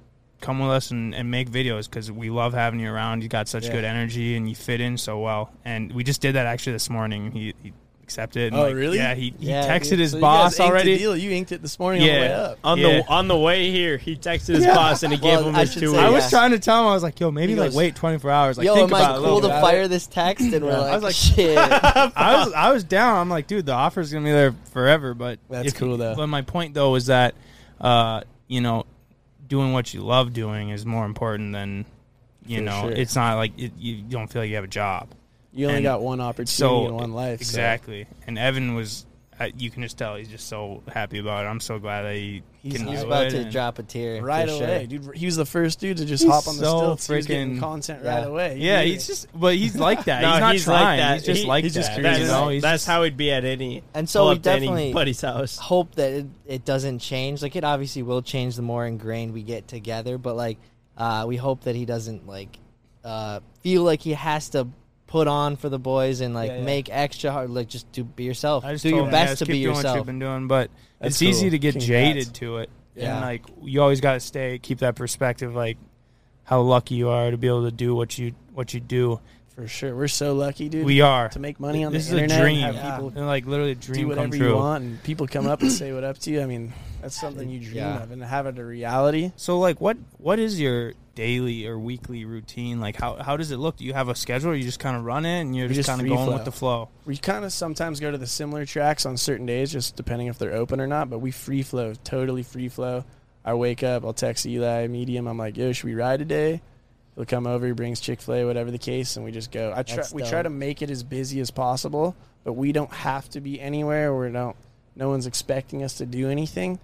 come 0.44 0.60
with 0.60 0.70
us 0.72 0.92
and, 0.92 1.16
and 1.16 1.32
make 1.32 1.50
videos 1.50 1.90
because 1.90 2.12
we 2.12 2.30
love 2.30 2.54
having 2.54 2.80
you 2.80 2.92
around. 2.92 3.24
You 3.24 3.30
got 3.30 3.48
such 3.48 3.66
Yeah. 3.66 3.72
good 3.72 3.84
energy 3.86 4.36
and 4.36 4.48
you 4.48 4.56
fit 4.56 4.82
in 4.82 4.98
so 4.98 5.20
well. 5.20 5.52
And 5.66 5.92
we 5.94 6.04
just 6.04 6.22
did 6.22 6.36
that 6.36 6.46
actually 6.46 6.74
this 6.74 6.90
morning. 6.90 7.32
He, 7.32 7.54
he 7.64 7.74
accepted. 8.04 8.52
and, 8.52 8.62
Oh, 8.62 8.66
like, 8.66 8.76
really? 8.76 8.98
Yeah, 8.98 9.16
he, 9.16 9.34
he 9.40 9.48
Yeah, 9.48 9.66
texted 9.66 9.92
dude. 9.92 10.00
his 10.00 10.12
So 10.12 10.18
you 10.18 10.22
boss 10.22 10.52
guys 10.58 10.60
inked 10.60 10.68
the 10.68 10.74
already. 10.74 10.98
deal. 10.98 11.16
You 11.16 11.32
inked 11.32 11.52
it 11.54 11.62
this 11.62 11.80
morning 11.80 12.02
on 12.02 12.08
the 12.08 12.14
way 12.14 12.28
Yeah. 12.28 12.38
up. 12.42 12.58
On 12.64 12.78
Yeah. 12.78 12.88
the 12.88 13.08
on 13.08 13.28
the 13.30 13.38
way 13.38 13.72
here, 13.72 13.96
he 13.98 14.18
texted 14.18 14.56
his 14.56 14.66
boss 14.66 15.04
and 15.04 15.14
he 15.14 15.18
gave 15.18 15.40
him 15.40 15.56
I 15.56 15.62
his 15.62 15.74
two 15.74 15.80
say, 15.80 15.88
weeks. 15.88 16.00
I 16.00 16.10
was 16.10 16.30
trying 16.30 16.52
to 16.52 16.60
tell 16.60 16.82
him, 16.82 16.88
I 16.90 16.94
was 16.94 17.04
like, 17.04 17.18
yo, 17.22 17.32
maybe 17.32 17.54
He 17.54 17.60
like 17.60 17.72
wait 17.74 17.96
24 17.96 18.30
hours. 18.30 18.58
Like, 18.58 18.66
Yo, 18.66 18.76
think 18.76 18.92
am 18.92 18.96
about 18.98 19.12
I 19.12 19.16
it 19.16 19.20
a 19.20 19.24
cool 19.26 19.42
to 19.42 19.48
fire 19.48 19.88
this 19.88 20.06
text? 20.08 20.44
And 20.54 20.66
we're 20.66 20.78
like, 20.78 20.92
I 20.92 20.96
was 20.96 21.04
like- 21.04 21.16
shit. 21.16 21.58
I 21.58 22.44
was 22.46 22.54
I 22.54 22.72
was 22.74 22.84
down. 22.84 23.18
I'm 23.20 23.30
like, 23.30 23.48
dude, 23.48 23.66
the 23.66 23.72
offer's 23.72 24.12
gonna 24.12 24.26
be 24.26 24.32
there 24.32 24.54
forever. 24.74 25.14
But 25.14 25.40
That's 25.50 25.72
cool, 25.74 25.96
though. 25.96 26.16
But 26.16 26.28
my 26.28 26.42
point 26.42 26.74
though 26.74 26.96
is 26.96 27.06
that, 27.06 27.36
uh, 27.80 28.22
you 28.50 28.60
know, 28.60 28.86
doing 29.54 29.72
what 29.72 29.94
you 29.94 30.02
love 30.02 30.34
doing 30.34 30.70
is 30.70 30.84
more 30.84 31.06
important 31.06 31.54
than, 31.54 31.86
you 32.48 32.58
For 32.58 32.64
know, 32.64 32.82
sure. 32.82 32.92
it's 32.92 33.16
not 33.16 33.36
like 33.38 33.52
it, 33.60 33.72
you 33.78 34.02
don't 34.02 34.26
feel 34.28 34.42
like 34.42 34.50
you 34.50 34.56
have 34.56 34.64
a 34.64 34.68
job. 34.82 35.10
You 35.54 35.68
only 35.68 35.78
And 35.78 35.84
got 35.84 36.02
one 36.02 36.20
opportunity 36.20 36.52
So 36.52 36.88
in 36.88 36.96
one 36.96 37.14
life. 37.14 37.38
so- 37.40 37.44
exactly. 37.44 38.08
And 38.26 38.40
Evan 38.40 38.74
was, 38.74 39.06
uh, 39.40 39.50
you 39.58 39.70
can 39.70 39.82
just 39.84 39.98
tell 39.98 40.16
he's 40.16 40.28
just 40.30 40.48
so 40.48 40.82
happy 40.88 41.20
about 41.20 41.46
it. 41.46 41.50
I'm 41.50 41.60
so 41.60 41.80
glad 41.80 42.04
that 42.04 42.16
he 42.16 42.44
He's- 42.62 42.78
can 42.78 42.88
He's 42.88 43.02
do 43.02 43.08
about 43.08 43.26
it. 43.28 43.30
to 43.32 43.38
and- 43.42 43.52
drop 43.52 43.78
a 43.80 43.84
tear 43.84 44.22
Right 44.24 44.48
away, 44.48 44.88
sure. 44.90 45.00
dude. 45.00 45.16
He 45.18 45.26
was 45.26 45.36
the 45.36 45.46
first 45.46 45.80
dude 45.80 45.98
to 45.98 46.06
just 46.06 46.24
He's 46.24 46.32
hop 46.32 46.48
on 46.48 46.56
the 46.58 46.64
so 46.64 46.78
stilts. 46.78 47.08
He 47.08 47.14
was 47.16 47.28
getting 47.28 47.56
freaking- 47.56 47.60
content 47.60 48.02
yeah. 48.04 48.16
right 48.16 48.28
away. 48.28 48.58
He 48.58 48.66
Yeah, 48.68 48.82
he's 48.84 49.04
it. 49.04 49.08
just, 49.08 49.28
but 49.40 49.56
he's 49.56 49.76
like 49.76 50.06
that. 50.06 50.22
No, 50.24 50.32
he's 50.32 50.40
not 50.40 50.52
he's 50.54 50.68
like 50.68 50.82
trying. 50.82 51.00
that. 51.00 51.14
He's 51.18 51.26
just 51.26 51.42
He- 51.42 51.48
like 51.48 51.64
he's 51.66 51.74
just 51.74 51.90
that. 51.96 52.00
cruising. 52.02 52.22
you 52.22 52.28
know? 52.28 52.48
He's 52.50 52.62
That's 52.62 52.84
just- 52.84 52.88
how 52.88 53.04
he'd 53.04 53.18
be 53.18 53.32
at 53.32 53.44
any. 53.44 53.84
And 53.94 54.08
so 54.10 54.20
pull 54.22 54.30
we 54.30 54.36
up 54.36 54.42
to 54.44 54.52
any 54.52 54.60
definitely- 54.68 54.94
buddy's 54.94 55.22
house. 55.22 55.58
hope 55.58 55.96
that 55.96 56.12
it, 56.14 56.26
it 56.46 56.66
doesn't 56.66 57.00
change. 57.00 57.42
Like 57.42 57.56
it 57.56 57.64
obviously 57.64 58.04
will 58.04 58.22
change 58.22 58.56
the 58.56 58.62
more 58.62 58.86
ingrained 58.86 59.34
we 59.34 59.44
get 59.44 59.68
together, 59.68 60.18
but 60.18 60.36
like 60.36 60.58
uh, 60.98 61.26
we 61.28 61.36
hope 61.38 61.64
that 61.64 61.76
he 61.76 61.86
doesn't 61.86 62.28
like 62.28 62.60
uh, 63.04 63.42
feel 63.62 63.84
like 63.84 64.02
he 64.02 64.14
has 64.14 64.50
to 64.50 64.68
put 65.14 65.28
on 65.28 65.56
for 65.56 65.70
the 65.70 65.78
boys 65.78 66.22
and 66.22 66.34
like 66.34 66.50
Yeah, 66.50 66.58
yeah. 66.58 66.64
make 66.66 66.90
extra 66.92 67.32
hard. 67.32 67.52
Like 67.52 67.68
just 67.68 67.90
do 67.92 68.04
be 68.04 68.24
yourself. 68.24 68.66
I 68.66 68.72
just 68.74 68.82
Do 68.84 68.90
your 68.90 69.06
him, 69.06 69.12
best 69.12 69.22
yeah, 69.22 69.26
just 69.34 69.40
to 69.40 69.46
keep 69.46 69.54
be 69.54 69.60
doing 69.62 69.70
What 69.76 69.78
yourself. 69.78 69.98
you've 69.98 70.06
been 70.08 70.18
doing, 70.20 70.48
but 70.48 70.72
That's 71.00 71.14
it's 71.16 71.22
easy 71.22 71.52
to 71.52 71.60
get 71.60 71.74
Congrats. 71.74 71.88
jaded 71.88 72.34
to 72.36 72.58
it. 72.58 72.70
Yeah. 72.96 73.12
And 73.18 73.22
like 73.22 73.44
you 73.62 73.80
always 73.84 74.02
got 74.02 74.14
to 74.14 74.20
stay, 74.20 74.58
keep 74.58 74.80
that 74.80 74.96
perspective. 74.96 75.54
Like 75.54 75.78
how 76.46 76.62
lucky 76.62 76.96
you 76.96 77.10
are 77.10 77.30
to 77.30 77.38
be 77.38 77.48
able 77.48 77.64
to 77.66 77.72
do 77.72 77.94
what 77.94 78.18
you 78.18 78.34
what 78.56 78.74
you 78.74 78.80
do. 78.80 79.20
For 79.56 79.68
sure. 79.68 79.96
We're 79.96 80.08
so 80.08 80.34
lucky, 80.34 80.70
dude. 80.70 80.86
We 80.86 81.02
are. 81.02 81.30
to 81.30 81.40
make 81.40 81.60
money 81.60 81.84
on 81.84 81.92
This 81.94 82.10
the 82.10 82.24
is 82.24 82.32
a 82.32 82.42
dream. 82.42 82.64
And 82.64 82.76
Yeah. 82.76 82.92
people 82.96 83.14
And 83.16 83.26
like 83.28 83.46
literally 83.46 83.72
a 83.72 83.76
do 83.76 83.94
dream 83.94 84.10
come 84.10 84.18
whatever 84.30 84.36
you 84.36 84.56
want, 84.56 84.84
and 84.84 85.04
people 85.04 85.28
come 85.28 85.48
up 85.48 85.62
and 85.62 85.72
say 85.72 85.94
what 85.94 86.04
up 86.04 86.18
to 86.20 86.32
you. 86.32 86.42
I 86.42 86.46
mean, 86.46 86.74
that's 87.02 87.20
something 87.20 87.50
you 87.50 87.60
dream 87.60 87.76
Yeah. 87.78 88.04
of, 88.04 88.12
and 88.12 88.22
to 88.22 88.28
have 88.28 88.48
it 88.48 88.58
a 88.58 88.66
reality. 88.66 89.32
So 89.36 89.60
like 89.60 89.80
what 89.82 89.98
what 90.18 90.40
is 90.40 90.60
your 90.60 90.94
daily 91.16 91.68
or 91.68 91.78
weekly 91.78 92.26
routine? 92.26 92.80
Like 92.80 92.96
how 92.96 93.16
how 93.22 93.38
does 93.38 93.52
it 93.52 93.58
look? 93.58 93.78
Do 93.78 93.86
you 93.86 93.94
have 93.94 94.10
a 94.10 94.16
schedule 94.16 94.52
or 94.52 94.56
you 94.56 94.64
just 94.64 94.80
kind 94.80 94.98
of 94.98 95.04
run 95.06 95.26
it 95.26 95.42
and 95.42 95.56
you're 95.56 95.68
We 95.68 95.76
just, 95.76 95.88
just 95.88 95.90
kind 95.90 96.02
of 96.02 96.08
going 96.08 96.26
flow. 96.26 96.34
with 96.34 96.46
the 96.46 96.52
flow? 96.52 96.90
We 97.06 97.18
kind 97.18 97.46
of 97.46 97.54
sometimes 97.54 98.00
go 98.00 98.10
to 98.12 98.18
the 98.18 98.28
similar 98.28 98.66
tracks 98.66 99.06
on 99.06 99.18
certain 99.18 99.46
days, 99.46 99.72
just 99.72 99.96
depending 99.96 100.28
if 100.28 100.40
they're 100.40 100.54
open 100.54 100.82
or 100.82 100.88
not. 100.88 101.10
But 101.10 101.20
we 101.20 101.30
free 101.32 101.62
flow, 101.64 101.94
totally 102.04 102.42
free 102.44 102.70
flow. 102.70 103.04
I 103.46 103.54
wake 103.56 103.84
up, 103.84 104.06
I'll 104.06 104.14
text 104.14 104.46
Eli, 104.46 104.88
medium. 104.88 105.28
I'm 105.28 105.38
like, 105.38 105.58
yo, 105.58 105.74
should 105.74 105.86
we 105.86 105.96
ride 105.96 106.20
today? 106.20 106.62
He'll 107.16 107.26
come 107.26 107.46
over, 107.46 107.68
he 107.68 107.74
brings 107.74 108.00
Chick 108.00 108.22
Fil 108.22 108.34
A, 108.36 108.46
whatever 108.46 108.72
the 108.72 108.80
case, 108.80 109.16
and 109.18 109.26
we 109.26 109.32
just 109.32 109.52
go. 109.52 109.72
I 109.76 109.84
try, 109.84 109.98
That's 109.98 110.14
we 110.14 110.24
try 110.24 110.42
to 110.42 110.50
make 110.50 110.82
it 110.82 110.90
as 110.90 111.04
busy 111.04 111.40
as 111.42 111.52
possible, 111.52 112.16
but 112.44 112.54
we 112.54 112.72
don't 112.72 112.92
have 112.92 113.30
to 113.32 113.42
be 113.42 113.62
anywhere. 113.62 114.16
We 114.16 114.32
don't. 114.32 114.56
No 114.96 115.10
one's 115.10 115.28
expecting 115.28 115.84
us 115.84 115.96
to 115.96 116.06
do 116.06 116.30
anything. 116.30 116.80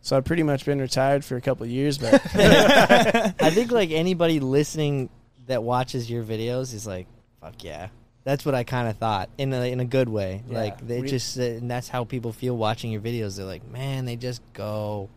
So 0.00 0.16
I've 0.16 0.24
pretty 0.24 0.42
much 0.44 0.64
been 0.64 0.80
retired 0.80 1.24
for 1.24 1.36
a 1.36 1.40
couple 1.40 1.64
of 1.64 1.70
years, 1.70 1.98
but 1.98 2.14
I 2.34 3.50
think 3.50 3.70
like 3.70 3.90
anybody 3.90 4.40
listening 4.40 5.10
that 5.46 5.62
watches 5.62 6.10
your 6.10 6.22
videos 6.24 6.72
is 6.72 6.86
like, 6.86 7.06
fuck 7.40 7.62
yeah. 7.62 7.88
That's 8.24 8.44
what 8.44 8.54
I 8.54 8.64
kind 8.64 8.88
of 8.88 8.96
thought 8.96 9.28
in 9.38 9.52
a 9.52 9.70
in 9.70 9.78
a 9.80 9.84
good 9.84 10.08
way. 10.08 10.42
Yeah. 10.48 10.58
like 10.58 10.86
they 10.86 11.00
We- 11.00 11.08
just 11.08 11.38
uh, 11.38 11.42
and 11.42 11.70
that's 11.70 11.88
how 11.88 12.04
people 12.04 12.32
feel 12.32 12.56
watching 12.56 12.90
your 12.90 13.00
videos. 13.00 13.36
They're 13.36 13.46
like, 13.46 13.66
man, 13.68 14.04
they 14.04 14.16
just 14.16 14.42
go 14.52 15.10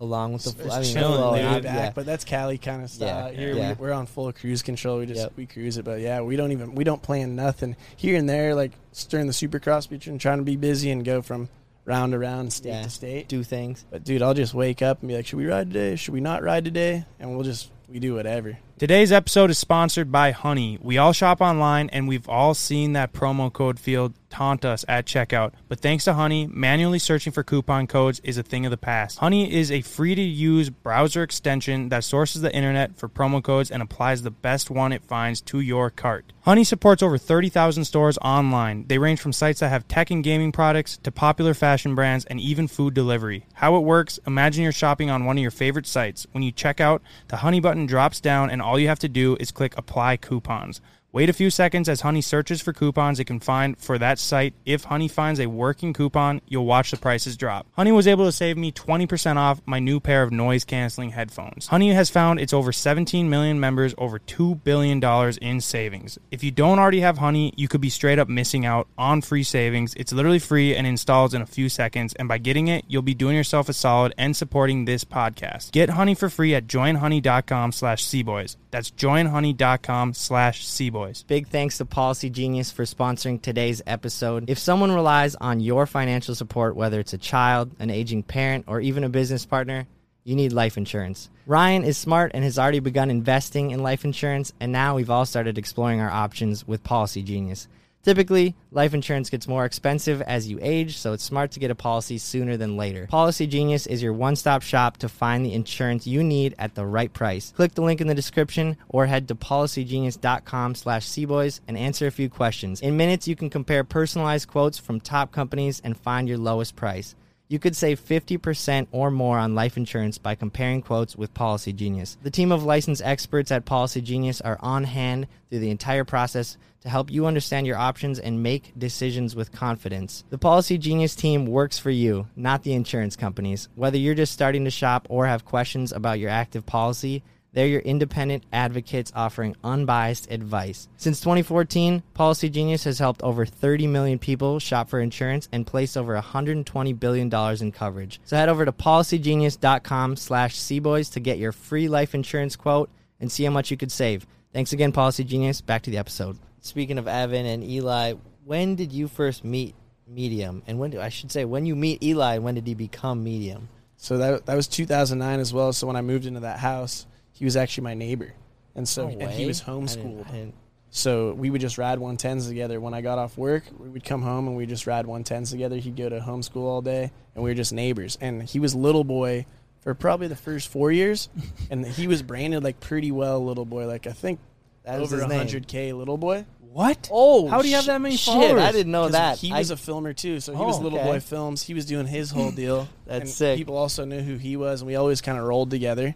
along 0.00 0.32
with 0.32 0.44
the. 0.44 0.52
fl- 0.52 0.72
I 0.72 0.80
mean, 0.80 0.92
chilling, 0.92 1.16
flow, 1.18 1.34
dude. 1.54 1.62
back, 1.62 1.74
yeah. 1.74 1.92
but 1.94 2.06
that's 2.06 2.24
Cali 2.24 2.58
kind 2.58 2.82
of 2.82 2.90
style. 2.90 3.30
Yeah, 3.32 3.38
Here 3.38 3.54
yeah. 3.54 3.72
We, 3.74 3.86
we're 3.86 3.92
on 3.92 4.06
full 4.06 4.32
cruise 4.32 4.62
control. 4.62 4.98
We 4.98 5.06
just 5.06 5.20
Yep. 5.20 5.32
we 5.36 5.46
cruise 5.46 5.76
it, 5.76 5.84
but 5.84 6.00
yeah, 6.00 6.20
we 6.22 6.36
don't 6.36 6.52
even 6.52 6.74
we 6.74 6.84
don't 6.84 7.02
plan 7.02 7.36
nothing 7.36 7.76
here 7.96 8.16
and 8.16 8.28
there. 8.28 8.54
Like 8.54 8.72
during 9.08 9.26
the 9.26 9.32
Supercross, 9.32 9.90
we're 9.90 10.18
trying 10.18 10.38
to 10.38 10.44
be 10.44 10.56
busy 10.56 10.90
and 10.90 11.04
go 11.04 11.22
from 11.22 11.48
round 11.84 12.12
to 12.12 12.18
round, 12.18 12.52
state 12.52 12.68
Yeah. 12.70 12.82
to 12.82 12.90
state. 12.90 13.28
do 13.28 13.42
things. 13.42 13.84
But 13.90 14.04
dude, 14.04 14.22
I'll 14.22 14.34
just 14.34 14.54
wake 14.54 14.82
up 14.82 15.00
and 15.00 15.08
be 15.08 15.16
like, 15.16 15.26
should 15.26 15.38
we 15.38 15.46
ride 15.46 15.68
today? 15.72 15.96
Should 15.96 16.14
we 16.14 16.20
not 16.20 16.42
ride 16.42 16.64
today? 16.64 17.04
And 17.18 17.34
we'll 17.34 17.44
just 17.44 17.70
we 17.88 17.98
do 17.98 18.14
whatever. 18.14 18.58
Today's 18.80 19.12
episode 19.12 19.50
is 19.50 19.58
sponsored 19.58 20.10
by 20.10 20.30
Honey. 20.30 20.78
We 20.80 20.96
all 20.96 21.12
shop 21.12 21.42
online 21.42 21.90
and 21.90 22.08
we've 22.08 22.26
all 22.26 22.54
seen 22.54 22.94
that 22.94 23.12
promo 23.12 23.52
code 23.52 23.78
field 23.78 24.14
taunt 24.30 24.64
us 24.64 24.86
at 24.88 25.04
checkout. 25.04 25.52
But 25.68 25.80
thanks 25.80 26.04
to 26.04 26.14
Honey, 26.14 26.46
manually 26.46 26.98
searching 26.98 27.30
for 27.32 27.42
coupon 27.42 27.86
codes 27.86 28.20
is 28.24 28.38
a 28.38 28.42
thing 28.42 28.64
of 28.64 28.70
the 28.70 28.78
past. 28.78 29.18
Honey 29.18 29.52
is 29.52 29.70
a 29.70 29.82
free 29.82 30.14
to 30.14 30.22
use 30.22 30.70
browser 30.70 31.22
extension 31.22 31.90
that 31.90 32.04
sources 32.04 32.40
the 32.40 32.54
internet 32.54 32.96
for 32.96 33.06
promo 33.06 33.42
codes 33.42 33.70
and 33.70 33.82
applies 33.82 34.22
the 34.22 34.30
best 34.30 34.70
one 34.70 34.92
it 34.92 35.02
finds 35.02 35.42
to 35.42 35.60
your 35.60 35.90
cart. 35.90 36.32
Honey 36.42 36.64
supports 36.64 37.02
over 37.02 37.18
30,000 37.18 37.84
stores 37.84 38.16
online. 38.22 38.86
They 38.86 38.96
range 38.96 39.20
from 39.20 39.34
sites 39.34 39.60
that 39.60 39.68
have 39.68 39.86
tech 39.88 40.10
and 40.10 40.24
gaming 40.24 40.52
products 40.52 40.96
to 41.02 41.12
popular 41.12 41.52
fashion 41.52 41.94
brands 41.94 42.24
and 42.24 42.40
even 42.40 42.66
food 42.66 42.94
delivery. 42.94 43.44
How 43.52 43.76
it 43.76 43.80
works, 43.80 44.18
imagine 44.26 44.62
you're 44.62 44.72
shopping 44.72 45.10
on 45.10 45.26
one 45.26 45.36
of 45.36 45.42
your 45.42 45.50
favorite 45.50 45.86
sites. 45.86 46.26
When 46.32 46.42
you 46.42 46.50
check 46.50 46.80
out, 46.80 47.02
the 47.28 47.38
Honey 47.38 47.60
button 47.60 47.84
drops 47.84 48.20
down 48.20 48.48
and 48.48 48.62
all 48.70 48.78
you 48.78 48.86
have 48.86 49.00
to 49.00 49.08
do 49.08 49.36
is 49.40 49.50
click 49.50 49.76
apply 49.76 50.16
coupons. 50.16 50.80
Wait 51.12 51.28
a 51.28 51.32
few 51.32 51.50
seconds 51.50 51.88
as 51.88 52.02
Honey 52.02 52.20
searches 52.20 52.60
for 52.60 52.72
coupons 52.72 53.18
it 53.18 53.24
can 53.24 53.40
find 53.40 53.76
for 53.76 53.98
that 53.98 54.16
site. 54.16 54.54
If 54.64 54.84
Honey 54.84 55.08
finds 55.08 55.40
a 55.40 55.48
working 55.48 55.92
coupon, 55.92 56.40
you'll 56.46 56.66
watch 56.66 56.92
the 56.92 56.96
prices 56.96 57.36
drop. 57.36 57.66
Honey 57.72 57.90
was 57.90 58.06
able 58.06 58.26
to 58.26 58.30
save 58.30 58.56
me 58.56 58.70
20% 58.70 59.34
off 59.34 59.60
my 59.66 59.80
new 59.80 59.98
pair 59.98 60.22
of 60.22 60.30
noise 60.30 60.64
canceling 60.64 61.10
headphones. 61.10 61.66
Honey 61.66 61.90
has 61.90 62.10
found 62.10 62.38
its 62.38 62.52
over 62.52 62.70
17 62.70 63.28
million 63.28 63.58
members 63.58 63.92
over 63.98 64.20
$2 64.20 64.62
billion 64.62 65.02
in 65.42 65.60
savings. 65.60 66.16
If 66.30 66.44
you 66.44 66.52
don't 66.52 66.78
already 66.78 67.00
have 67.00 67.18
Honey, 67.18 67.52
you 67.56 67.66
could 67.66 67.80
be 67.80 67.90
straight 67.90 68.20
up 68.20 68.28
missing 68.28 68.64
out 68.64 68.86
on 68.96 69.20
free 69.20 69.42
savings. 69.42 69.94
It's 69.94 70.12
literally 70.12 70.38
free 70.38 70.76
and 70.76 70.86
installs 70.86 71.34
in 71.34 71.42
a 71.42 71.46
few 71.46 71.68
seconds, 71.68 72.14
and 72.14 72.28
by 72.28 72.38
getting 72.38 72.68
it, 72.68 72.84
you'll 72.86 73.02
be 73.02 73.14
doing 73.14 73.34
yourself 73.34 73.68
a 73.68 73.72
solid 73.72 74.14
and 74.16 74.36
supporting 74.36 74.84
this 74.84 75.04
podcast. 75.04 75.72
Get 75.72 75.90
Honey 75.90 76.14
for 76.14 76.28
free 76.30 76.54
at 76.54 76.68
joinhoney.com 76.68 77.72
slash 77.72 78.04
cboys. 78.04 78.54
That's 78.70 78.92
joinhoney.com 78.92 80.14
slash 80.14 80.64
cboys. 80.64 80.99
Big 81.22 81.48
thanks 81.48 81.78
to 81.78 81.84
Policy 81.84 82.28
Genius 82.30 82.70
for 82.70 82.84
sponsoring 82.84 83.40
today's 83.40 83.80
episode. 83.86 84.50
If 84.50 84.58
someone 84.58 84.92
relies 84.92 85.34
on 85.34 85.60
your 85.60 85.86
financial 85.86 86.34
support, 86.34 86.76
whether 86.76 87.00
it's 87.00 87.14
a 87.14 87.18
child, 87.18 87.70
an 87.78 87.90
aging 87.90 88.22
parent, 88.22 88.66
or 88.68 88.80
even 88.80 89.04
a 89.04 89.08
business 89.08 89.46
partner, 89.46 89.86
you 90.24 90.36
need 90.36 90.52
life 90.52 90.76
insurance. 90.76 91.30
Ryan 91.46 91.84
is 91.84 91.96
smart 91.96 92.32
and 92.34 92.44
has 92.44 92.58
already 92.58 92.80
begun 92.80 93.10
investing 93.10 93.70
in 93.70 93.82
life 93.82 94.04
insurance, 94.04 94.52
and 94.60 94.72
now 94.72 94.94
we've 94.94 95.10
all 95.10 95.24
started 95.24 95.56
exploring 95.56 96.00
our 96.00 96.10
options 96.10 96.68
with 96.68 96.84
Policy 96.84 97.22
Genius. 97.22 97.66
Typically, 98.02 98.54
life 98.70 98.94
insurance 98.94 99.28
gets 99.28 99.46
more 99.46 99.66
expensive 99.66 100.22
as 100.22 100.48
you 100.48 100.58
age, 100.62 100.96
so 100.96 101.12
it's 101.12 101.22
smart 101.22 101.50
to 101.50 101.60
get 101.60 101.70
a 101.70 101.74
policy 101.74 102.16
sooner 102.16 102.56
than 102.56 102.76
later. 102.76 103.06
Policy 103.06 103.46
Genius 103.46 103.86
is 103.86 104.02
your 104.02 104.14
one-stop 104.14 104.62
shop 104.62 104.96
to 104.98 105.08
find 105.08 105.44
the 105.44 105.52
insurance 105.52 106.06
you 106.06 106.24
need 106.24 106.54
at 106.58 106.74
the 106.74 106.86
right 106.86 107.12
price. 107.12 107.52
Click 107.54 107.74
the 107.74 107.82
link 107.82 108.00
in 108.00 108.06
the 108.06 108.14
description 108.14 108.78
or 108.88 109.04
head 109.04 109.28
to 109.28 109.34
policygenius.com 109.34 110.74
slash 110.74 111.06
cboys 111.06 111.60
and 111.68 111.76
answer 111.76 112.06
a 112.06 112.10
few 112.10 112.30
questions. 112.30 112.80
In 112.80 112.96
minutes, 112.96 113.28
you 113.28 113.36
can 113.36 113.50
compare 113.50 113.84
personalized 113.84 114.48
quotes 114.48 114.78
from 114.78 115.00
top 115.00 115.30
companies 115.30 115.80
and 115.84 115.94
find 115.94 116.26
your 116.26 116.38
lowest 116.38 116.76
price. 116.76 117.14
You 117.50 117.58
could 117.58 117.74
save 117.74 117.98
50% 117.98 118.86
or 118.92 119.10
more 119.10 119.36
on 119.36 119.56
life 119.56 119.76
insurance 119.76 120.18
by 120.18 120.36
comparing 120.36 120.82
quotes 120.82 121.16
with 121.16 121.34
Policy 121.34 121.72
Genius. 121.72 122.16
The 122.22 122.30
team 122.30 122.52
of 122.52 122.62
licensed 122.62 123.02
experts 123.04 123.50
at 123.50 123.64
Policy 123.64 124.02
Genius 124.02 124.40
are 124.40 124.56
on 124.60 124.84
hand 124.84 125.26
through 125.48 125.58
the 125.58 125.70
entire 125.70 126.04
process 126.04 126.56
to 126.82 126.88
help 126.88 127.10
you 127.10 127.26
understand 127.26 127.66
your 127.66 127.76
options 127.76 128.20
and 128.20 128.40
make 128.40 128.72
decisions 128.78 129.34
with 129.34 129.50
confidence. 129.50 130.22
The 130.30 130.38
Policy 130.38 130.78
Genius 130.78 131.16
team 131.16 131.44
works 131.44 131.76
for 131.76 131.90
you, 131.90 132.28
not 132.36 132.62
the 132.62 132.72
insurance 132.72 133.16
companies. 133.16 133.68
Whether 133.74 133.98
you're 133.98 134.14
just 134.14 134.32
starting 134.32 134.64
to 134.64 134.70
shop 134.70 135.08
or 135.10 135.26
have 135.26 135.44
questions 135.44 135.90
about 135.90 136.20
your 136.20 136.30
active 136.30 136.64
policy, 136.64 137.24
They're 137.52 137.66
your 137.66 137.80
independent 137.80 138.44
advocates 138.52 139.12
offering 139.14 139.56
unbiased 139.64 140.30
advice. 140.30 140.88
Since 140.96 141.20
2014, 141.20 142.02
Policy 142.14 142.48
Genius 142.48 142.84
has 142.84 142.98
helped 142.98 143.22
over 143.22 143.44
30 143.44 143.86
million 143.86 144.18
people 144.18 144.58
shop 144.58 144.88
for 144.88 145.00
insurance 145.00 145.48
and 145.52 145.66
place 145.66 145.96
over 145.96 146.20
$120 146.20 147.00
billion 147.00 147.34
in 147.60 147.72
coverage. 147.72 148.20
So 148.24 148.36
head 148.36 148.48
over 148.48 148.64
to 148.64 148.72
policygenius.com 148.72 150.16
slash 150.16 150.56
cboys 150.56 151.12
to 151.12 151.20
get 151.20 151.38
your 151.38 151.52
free 151.52 151.88
life 151.88 152.14
insurance 152.14 152.56
quote 152.56 152.90
and 153.18 153.30
see 153.30 153.44
how 153.44 153.50
much 153.50 153.70
you 153.70 153.76
could 153.76 153.92
save. 153.92 154.26
Thanks 154.52 154.72
again, 154.72 154.92
Policy 154.92 155.24
Genius. 155.24 155.60
Back 155.60 155.82
to 155.82 155.90
the 155.90 155.98
episode. 155.98 156.38
Speaking 156.60 156.98
of 156.98 157.08
Evan 157.08 157.46
and 157.46 157.64
Eli, 157.64 158.14
when 158.44 158.74
did 158.74 158.92
you 158.92 159.08
first 159.08 159.44
meet 159.44 159.74
Medium? 160.06 160.62
And 160.66 160.78
when 160.78 160.90
do 160.90 161.00
I 161.00 161.08
should 161.08 161.30
say 161.30 161.44
when 161.44 161.66
you 161.66 161.76
meet 161.76 162.02
Eli, 162.02 162.38
when 162.38 162.54
did 162.54 162.66
he 162.66 162.74
become 162.74 163.22
Medium? 163.22 163.68
So 163.96 164.18
that 164.18 164.46
that 164.46 164.56
was 164.56 164.66
2009 164.66 165.40
as 165.40 165.52
well. 165.52 165.72
So 165.72 165.86
when 165.86 165.96
I 165.96 166.00
moved 166.00 166.26
into 166.26 166.40
that 166.40 166.58
house, 166.58 167.06
he 167.40 167.44
was 167.44 167.56
actually 167.56 167.82
my 167.84 167.94
neighbor, 167.94 168.32
and 168.76 168.86
so 168.88 169.08
No 169.08 169.18
and 169.18 169.30
he 169.32 169.46
was 169.46 169.62
I 169.62 169.64
didn't- 169.72 169.86
homeschooled. 169.88 170.28
I 170.28 170.32
didn't- 170.32 170.54
So 170.90 171.32
we 171.34 171.50
would 171.50 171.60
just 171.60 171.78
ride 171.78 171.98
110s 171.98 172.46
together. 172.48 172.80
When 172.80 172.94
I 172.94 173.00
got 173.00 173.16
off 173.18 173.38
work, 173.38 173.64
we 173.78 173.88
would 173.88 174.04
come 174.04 174.22
home 174.22 174.46
and 174.48 174.56
we'd 174.56 174.68
just 174.68 174.86
ride 174.86 175.06
110s 175.06 175.50
together. 175.50 175.76
He'd 175.76 175.96
go 175.96 176.08
to 176.08 176.20
homeschool 176.20 176.62
all 176.64 176.82
day, 176.82 177.10
and 177.34 177.42
we 177.42 177.50
were 177.50 177.54
just 177.54 177.72
neighbors. 177.72 178.18
And 178.20 178.42
he 178.42 178.58
was 178.60 178.74
little 178.74 179.04
boy 179.04 179.46
for 179.80 179.94
probably 179.94 180.26
the 180.28 180.36
first 180.36 180.68
four 180.68 180.92
years, 180.92 181.28
and 181.70 181.86
he 181.86 182.06
was 182.06 182.22
branded 182.22 182.62
like 182.62 182.78
pretty 182.80 183.10
well 183.10 183.42
little 183.44 183.64
boy. 183.64 183.86
Like 183.86 184.06
I 184.06 184.12
think 184.12 184.38
That 184.84 185.00
was 185.00 185.12
over 185.14 185.22
his 185.22 185.32
100k 185.32 185.96
little 185.96 186.18
boy. 186.18 186.44
What? 186.72 187.08
Oh, 187.12 187.48
How 187.48 187.62
do 187.62 187.68
you 187.68 187.74
have 187.74 187.86
that 187.86 188.00
many 188.00 188.16
shit, 188.16 188.32
followers? 188.32 188.62
I 188.62 188.70
didn't 188.70 188.92
know 188.92 189.08
that. 189.08 189.38
He 189.38 189.52
was 189.52 189.72
a 189.72 189.76
filmer 189.76 190.12
too, 190.12 190.38
so 190.38 190.54
he 190.54 190.62
was 190.62 190.78
Oh, 190.78 190.82
Little 190.82 191.00
okay. 191.00 191.08
Boy 191.14 191.18
Films. 191.20 191.64
He 191.64 191.74
was 191.74 191.84
doing 191.84 192.06
his 192.06 192.30
whole 192.30 192.50
deal. 192.62 192.86
That's 193.06 193.34
sick. 193.34 193.56
People 193.56 193.76
also 193.76 194.04
knew 194.04 194.20
who 194.20 194.36
he 194.36 194.56
was, 194.56 194.80
and 194.80 194.86
we 194.86 194.94
always 194.94 195.20
kind 195.20 195.36
of 195.36 195.44
rolled 195.44 195.70
together. 195.70 196.14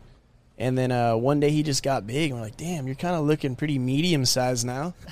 And 0.58 0.78
then 0.78 0.92
uh, 0.92 1.16
one 1.16 1.40
day 1.40 1.50
he 1.50 1.62
just 1.64 1.82
got 1.82 2.06
big, 2.06 2.30
and 2.30 2.38
we're 2.38 2.46
like, 2.46 2.56
"Damn, 2.56 2.86
you're 2.86 2.94
kind 2.94 3.16
of 3.16 3.24
looking 3.26 3.56
pretty 3.56 3.78
medium 3.78 4.24
sized 4.24 4.66
now." 4.66 4.94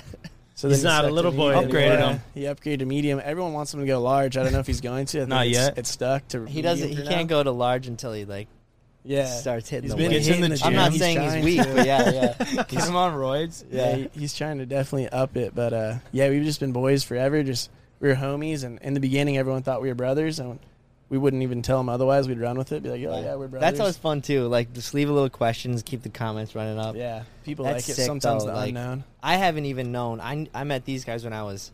So 0.55 0.69
He's 0.69 0.77
he 0.77 0.83
not 0.83 1.03
a 1.03 1.09
little 1.09 1.31
boy 1.31 1.53
medium. 1.55 1.71
Upgraded 1.71 2.07
him. 2.11 2.21
He 2.35 2.41
upgraded 2.43 2.79
to 2.79 2.85
medium. 2.85 3.19
Everyone 3.21 3.53
wants 3.53 3.73
him 3.73 3.79
to 3.79 3.87
go 3.87 3.99
large. 3.99 4.37
I 4.37 4.43
don't 4.43 4.53
know 4.53 4.59
if 4.59 4.67
he's 4.67 4.81
going 4.81 5.07
to. 5.07 5.17
I 5.17 5.21
think 5.21 5.29
Not 5.29 5.47
it's, 5.47 5.55
yet. 5.57 5.77
It's 5.79 5.89
stuck 5.89 6.27
to. 6.29 6.45
he 6.45 6.61
doesn't. 6.61 6.89
He 6.89 6.95
can't 6.95 7.09
now. 7.27 7.37
go 7.37 7.43
to 7.43 7.49
large 7.51 7.87
until 7.87 8.13
he 8.13 8.23
like 8.23 8.47
Yeah, 9.03 9.25
starts 9.25 9.67
hitting 9.67 9.85
He's 9.85 9.91
the 9.93 9.97
been 9.97 10.11
weight. 10.11 10.21
Hitting 10.21 10.41
the 10.41 10.49
the 10.49 10.55
gym. 10.57 10.67
I'm 10.67 10.73
not 10.75 10.91
He's 10.91 11.01
saying 11.01 11.21
he's 11.21 11.43
weak, 11.43 11.63
to. 11.63 11.73
but 11.73 11.85
yeah, 11.87 12.11
yeah. 12.47 12.63
Get 12.69 12.83
him 12.85 12.95
on 12.95 13.13
roids. 13.13 13.65
Yeah, 13.71 13.89
Yeah. 13.89 13.95
he- 14.13 14.19
he's 14.19 14.35
trying 14.37 14.59
to 14.59 14.67
definitely 14.67 15.09
up 15.09 15.35
it. 15.35 15.55
But 15.55 15.73
uh, 15.73 15.95
yeah, 16.11 16.29
we've 16.29 16.43
just 16.45 16.59
been 16.59 16.71
boys 16.71 17.03
forever. 17.03 17.41
Just 17.41 17.71
we 17.99 18.07
were 18.09 18.15
homies, 18.15 18.63
and 18.63 18.77
in 18.83 18.93
the 18.93 18.99
beginning, 18.99 19.37
everyone 19.37 19.63
thought 19.63 19.81
we 19.81 19.89
were 19.89 19.95
brothers, 19.95 20.39
and 20.39 20.59
we 21.13 21.19
wouldn't 21.19 21.43
even 21.43 21.61
tell 21.61 21.77
them 21.77 21.89
otherwise. 21.89 22.27
We'd 22.27 22.39
run 22.39 22.57
with 22.57 22.71
it, 22.71 22.81
be 22.81 22.89
like, 22.89 23.01
"Oh 23.07 23.21
yeah, 23.21 23.35
we're 23.35 23.47
brothers." 23.47 23.61
That's 23.61 23.79
always 23.79 23.97
fun 23.97 24.23
too. 24.23 24.47
Like 24.47 24.73
just 24.73 24.95
leave 24.95 25.09
a 25.09 25.13
little 25.13 25.29
questions, 25.29 25.83
keep 25.83 26.01
the 26.01 26.09
comments 26.09 26.55
running 26.55 26.79
up. 26.79 26.95
yeah. 26.95 27.21
People 27.45 27.65
That's 27.65 27.87
like 27.87 27.89
it. 27.89 27.95
sick, 27.97 28.05
Sometimes 28.07 28.43
though, 28.45 28.49
the 28.49 28.55
like- 28.55 28.69
unknown. 28.69 29.03
I 29.21 29.35
haven't 29.35 29.65
even 29.65 29.91
known. 29.91 30.19
I 30.19 30.47
I 30.55 30.63
met 30.63 30.85
these 30.85 31.05
guys 31.05 31.23
when 31.23 31.33
I 31.33 31.43
was. 31.43 31.71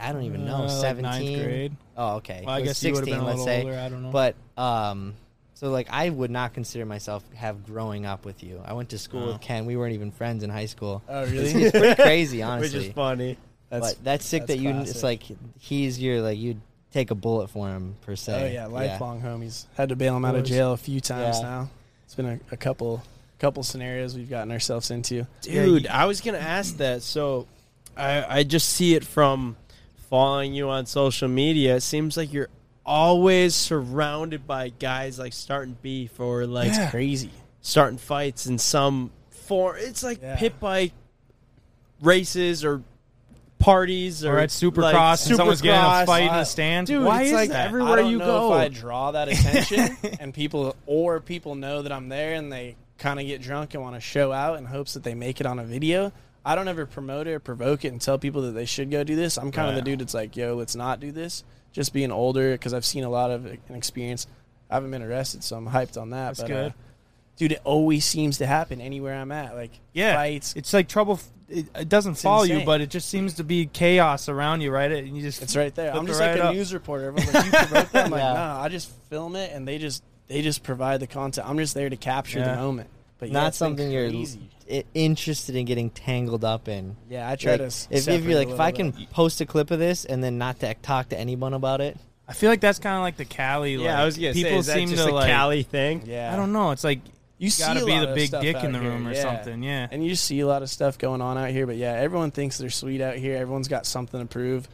I 0.00 0.12
don't 0.12 0.24
even 0.24 0.44
know. 0.44 0.56
Uh, 0.56 0.60
like 0.62 0.70
Seventeen. 0.72 1.32
ninth 1.32 1.44
grade. 1.44 1.76
Oh, 1.96 2.16
okay. 2.16 2.42
Well, 2.44 2.54
I 2.54 2.60
guess 2.60 2.82
you 2.84 2.92
would 2.92 3.06
have 3.08 3.18
been 3.18 3.20
a 3.20 3.24
let's 3.24 3.44
say. 3.44 3.62
older. 3.62 3.78
I 3.78 3.88
don't 3.88 4.02
know. 4.02 4.10
But 4.10 4.34
um, 4.58 5.14
so 5.54 5.70
like 5.70 5.86
I 5.90 6.10
would 6.10 6.30
not 6.30 6.52
consider 6.54 6.84
myself 6.84 7.24
have 7.34 7.64
growing 7.64 8.04
up 8.04 8.24
with 8.26 8.42
you. 8.42 8.60
I 8.64 8.72
went 8.74 8.90
to 8.90 8.98
school 8.98 9.22
Oh. 9.22 9.32
with 9.32 9.40
Ken. 9.40 9.64
We 9.64 9.76
weren't 9.76 9.94
even 9.94 10.10
friends 10.10 10.42
in 10.42 10.50
high 10.50 10.66
school. 10.66 11.02
Oh 11.08 11.24
really? 11.24 11.64
it's 11.64 11.78
pretty 11.78 12.02
crazy, 12.02 12.42
honestly. 12.42 12.78
which 12.78 12.88
is 12.88 12.94
funny. 12.94 13.38
that's 13.70 13.94
but 13.94 14.04
that's 14.04 14.26
sick 14.26 14.42
that's 14.42 14.58
that 14.58 14.58
you. 14.62 14.70
classic. 14.72 14.94
It's 14.94 15.02
like 15.02 15.22
he's 15.60 15.98
your 16.00 16.20
like 16.20 16.36
you'd 16.38 16.60
take 16.96 17.10
a 17.10 17.14
bullet 17.14 17.48
for 17.50 17.68
him 17.68 17.94
per 18.02 18.16
se. 18.16 18.32
oh 18.42 18.52
yeah, 18.52 18.66
lifelong 18.66 19.20
homies. 19.20 19.66
Had 19.76 19.90
to 19.90 19.96
bail 19.96 20.16
him 20.16 20.24
out 20.24 20.34
of 20.34 20.44
jail 20.44 20.72
a 20.72 20.76
few 20.76 21.00
times 21.00 21.36
Yeah. 21.38 21.42
now. 21.48 21.70
It's 22.04 22.14
been 22.14 22.26
a, 22.26 22.40
a 22.52 22.56
couple 22.56 23.02
couple 23.38 23.62
scenarios 23.62 24.16
we've 24.16 24.30
gotten 24.30 24.50
ourselves 24.50 24.90
into. 24.90 25.26
Dude, 25.42 25.86
I 25.88 26.06
was 26.06 26.20
gonna 26.22 26.38
ask 26.38 26.78
that. 26.78 27.02
So, 27.02 27.46
I 27.96 28.38
I 28.38 28.42
just 28.44 28.70
see 28.70 28.94
it 28.94 29.04
from 29.04 29.56
following 30.08 30.54
you 30.54 30.70
on 30.70 30.86
social 30.86 31.28
media. 31.28 31.76
It 31.76 31.82
seems 31.82 32.16
like 32.16 32.32
you're 32.32 32.48
always 32.86 33.54
surrounded 33.54 34.46
by 34.46 34.68
guys 34.70 35.18
like 35.18 35.32
starting 35.32 35.76
beef 35.82 36.18
or 36.20 36.46
like 36.46 36.68
It's 36.68 36.90
crazy. 36.90 37.30
starting 37.60 37.98
fights 37.98 38.46
in 38.46 38.58
some 38.58 39.10
form. 39.30 39.76
It's 39.80 40.02
like 40.02 40.22
Yeah. 40.22 40.36
pit 40.36 40.58
bike 40.60 40.92
races 42.00 42.64
or 42.64 42.82
parties 43.66 44.24
or, 44.24 44.36
Or 44.36 44.38
at 44.38 44.50
Supercross 44.50 44.92
like, 44.92 45.10
and 45.26 45.36
someone's 45.36 45.60
getting 45.60 45.80
a 45.80 46.06
fight 46.06 46.30
in 46.30 46.36
the 46.36 46.44
stands. 46.44 46.88
Dude, 46.88 47.04
Why 47.04 47.22
is 47.22 47.32
like 47.32 47.50
that? 47.50 47.66
everywhere 47.66 47.94
I 47.94 47.96
don't 47.96 48.12
you 48.12 48.18
know 48.18 48.24
go. 48.24 48.54
if 48.54 48.60
I 48.60 48.68
draw 48.68 49.10
that 49.10 49.28
attention 49.28 49.96
and 50.20 50.32
people 50.32 50.76
or 50.86 51.18
people 51.18 51.56
know 51.56 51.82
that 51.82 51.90
I'm 51.90 52.08
there 52.08 52.34
and 52.34 52.52
they 52.52 52.76
kind 52.98 53.18
of 53.18 53.26
get 53.26 53.42
drunk 53.42 53.74
and 53.74 53.82
want 53.82 53.96
to 53.96 54.00
show 54.00 54.30
out 54.30 54.58
in 54.58 54.66
hopes 54.66 54.94
that 54.94 55.02
they 55.02 55.14
make 55.14 55.40
it 55.40 55.46
on 55.46 55.58
a 55.58 55.64
video. 55.64 56.12
I 56.44 56.54
don't 56.54 56.68
ever 56.68 56.86
promote 56.86 57.26
it 57.26 57.32
or 57.32 57.40
provoke 57.40 57.84
it 57.84 57.88
and 57.88 58.00
tell 58.00 58.18
people 58.18 58.42
that 58.42 58.52
they 58.52 58.66
should 58.66 58.88
go 58.88 59.02
do 59.02 59.16
this. 59.16 59.36
I'm 59.36 59.50
kind 59.50 59.68
of 59.68 59.74
the 59.74 59.82
dude 59.82 59.98
that's 59.98 60.14
like, 60.14 60.36
yo, 60.36 60.54
let's 60.54 60.76
not 60.76 61.00
do 61.00 61.10
this. 61.10 61.42
Just 61.72 61.92
being 61.92 62.12
older 62.12 62.52
because 62.52 62.72
I've 62.72 62.84
seen 62.84 63.02
a 63.02 63.10
lot 63.10 63.32
of 63.32 63.46
an 63.46 63.58
experience. 63.70 64.28
I 64.70 64.74
haven't 64.74 64.92
been 64.92 65.02
arrested, 65.02 65.42
so 65.42 65.56
I'm 65.56 65.66
hyped 65.66 66.00
on 66.00 66.10
that. 66.10 66.28
That's 66.28 66.40
but, 66.42 66.46
good. 66.46 66.70
Uh, 66.70 66.74
dude, 67.36 67.52
it 67.52 67.60
always 67.64 68.04
seems 68.04 68.38
to 68.38 68.46
happen 68.46 68.80
anywhere 68.80 69.16
I'm 69.16 69.32
at. 69.32 69.56
Like 69.56 69.72
yeah, 69.92 70.14
fights. 70.14 70.54
it's 70.56 70.72
like 70.72 70.88
trouble. 70.88 71.18
F- 71.50 71.56
It, 71.58 71.66
it 71.74 71.88
doesn't 71.88 72.12
It's 72.12 72.22
follow 72.22 72.44
you, 72.44 72.64
but 72.64 72.80
it 72.80 72.90
just 72.90 73.08
seems 73.08 73.34
to 73.34 73.44
be 73.44 73.66
chaos 73.66 74.28
around 74.28 74.60
you, 74.60 74.70
right? 74.70 74.90
And 74.90 75.16
you 75.16 75.22
just 75.22 75.42
It's 75.42 75.56
right 75.56 75.74
there. 75.74 75.94
I'm 75.94 76.06
just 76.06 76.20
right 76.20 76.32
like 76.32 76.40
a 76.40 76.44
up. 76.48 76.54
news 76.54 76.72
reporter. 76.74 77.08
Everyone's 77.08 77.34
like, 77.34 77.44
you 77.46 77.50
promote 77.52 77.92
that? 77.92 78.04
I'm 78.06 78.10
like, 78.10 78.20
Yeah. 78.22 78.32
nah, 78.34 78.62
I 78.62 78.68
just 78.68 78.90
film 79.10 79.36
it 79.36 79.52
and 79.52 79.66
they 79.66 79.78
just 79.78 80.02
they 80.28 80.42
just 80.42 80.62
provide 80.62 81.00
the 81.00 81.06
content. 81.06 81.48
I'm 81.48 81.56
just 81.58 81.74
there 81.74 81.88
to 81.88 81.96
capture 81.96 82.40
Yeah. 82.40 82.54
the 82.56 82.60
moment. 82.60 82.90
But 83.18 83.28
yeah, 83.28 83.34
Not 83.34 83.54
something 83.54 83.90
you're 83.90 84.10
crazy. 84.10 84.40
i- 84.70 84.84
interested 84.94 85.54
in 85.56 85.64
getting 85.64 85.88
tangled 85.90 86.44
up 86.44 86.68
in. 86.68 86.96
Yeah, 87.08 87.30
I 87.30 87.36
try 87.36 87.52
Like, 87.52 87.60
to. 87.60 87.66
if, 87.90 88.08
if 88.08 88.24
you're 88.24 88.38
like, 88.38 88.48
if 88.48 88.60
I 88.60 88.72
can 88.72 88.90
bit. 88.90 89.10
post 89.10 89.40
a 89.40 89.46
clip 89.46 89.70
of 89.70 89.78
this 89.78 90.04
and 90.04 90.22
then 90.22 90.36
not 90.38 90.60
to 90.60 90.74
talk 90.82 91.08
to 91.10 91.18
anyone 91.18 91.54
about 91.54 91.80
it, 91.80 91.96
I 92.28 92.32
feel 92.32 92.50
like 92.50 92.60
that's 92.60 92.80
kind 92.80 92.96
of 92.96 93.02
like 93.02 93.16
the 93.16 93.24
Cali. 93.24 93.76
Yeah, 93.76 93.92
like, 93.92 93.94
I 94.00 94.04
was 94.04 94.16
gonna 94.18 94.32
people 94.34 94.50
say, 94.50 94.58
is 94.58 94.66
that 94.66 94.74
seem 94.74 94.88
just 94.90 95.04
to 95.06 95.12
a 95.12 95.14
like. 95.14 95.30
Cali 95.30 95.62
thing. 95.62 96.02
yeah, 96.06 96.32
I 96.32 96.36
don't 96.36 96.52
know. 96.52 96.72
It's 96.72 96.82
like 96.84 96.98
You 97.38 97.50
see 97.50 97.62
gotta 97.62 97.84
be 97.84 97.98
the 97.98 98.14
big 98.14 98.30
dick 98.30 98.62
in 98.64 98.72
the 98.72 98.78
here, 98.78 98.90
room 98.90 99.06
or 99.06 99.12
yeah. 99.12 99.22
something. 99.22 99.62
Yeah. 99.62 99.88
And 99.90 100.04
you 100.04 100.14
see 100.14 100.40
a 100.40 100.46
lot 100.46 100.62
of 100.62 100.70
stuff 100.70 100.96
going 100.96 101.20
on 101.20 101.36
out 101.36 101.50
here. 101.50 101.66
But 101.66 101.76
yeah, 101.76 101.92
everyone 101.92 102.30
thinks 102.30 102.58
they're 102.58 102.70
sweet 102.70 103.00
out 103.00 103.16
here. 103.16 103.36
Everyone's 103.36 103.68
got 103.68 103.84
something 103.84 104.18
to 104.20 104.26
prove. 104.26 104.68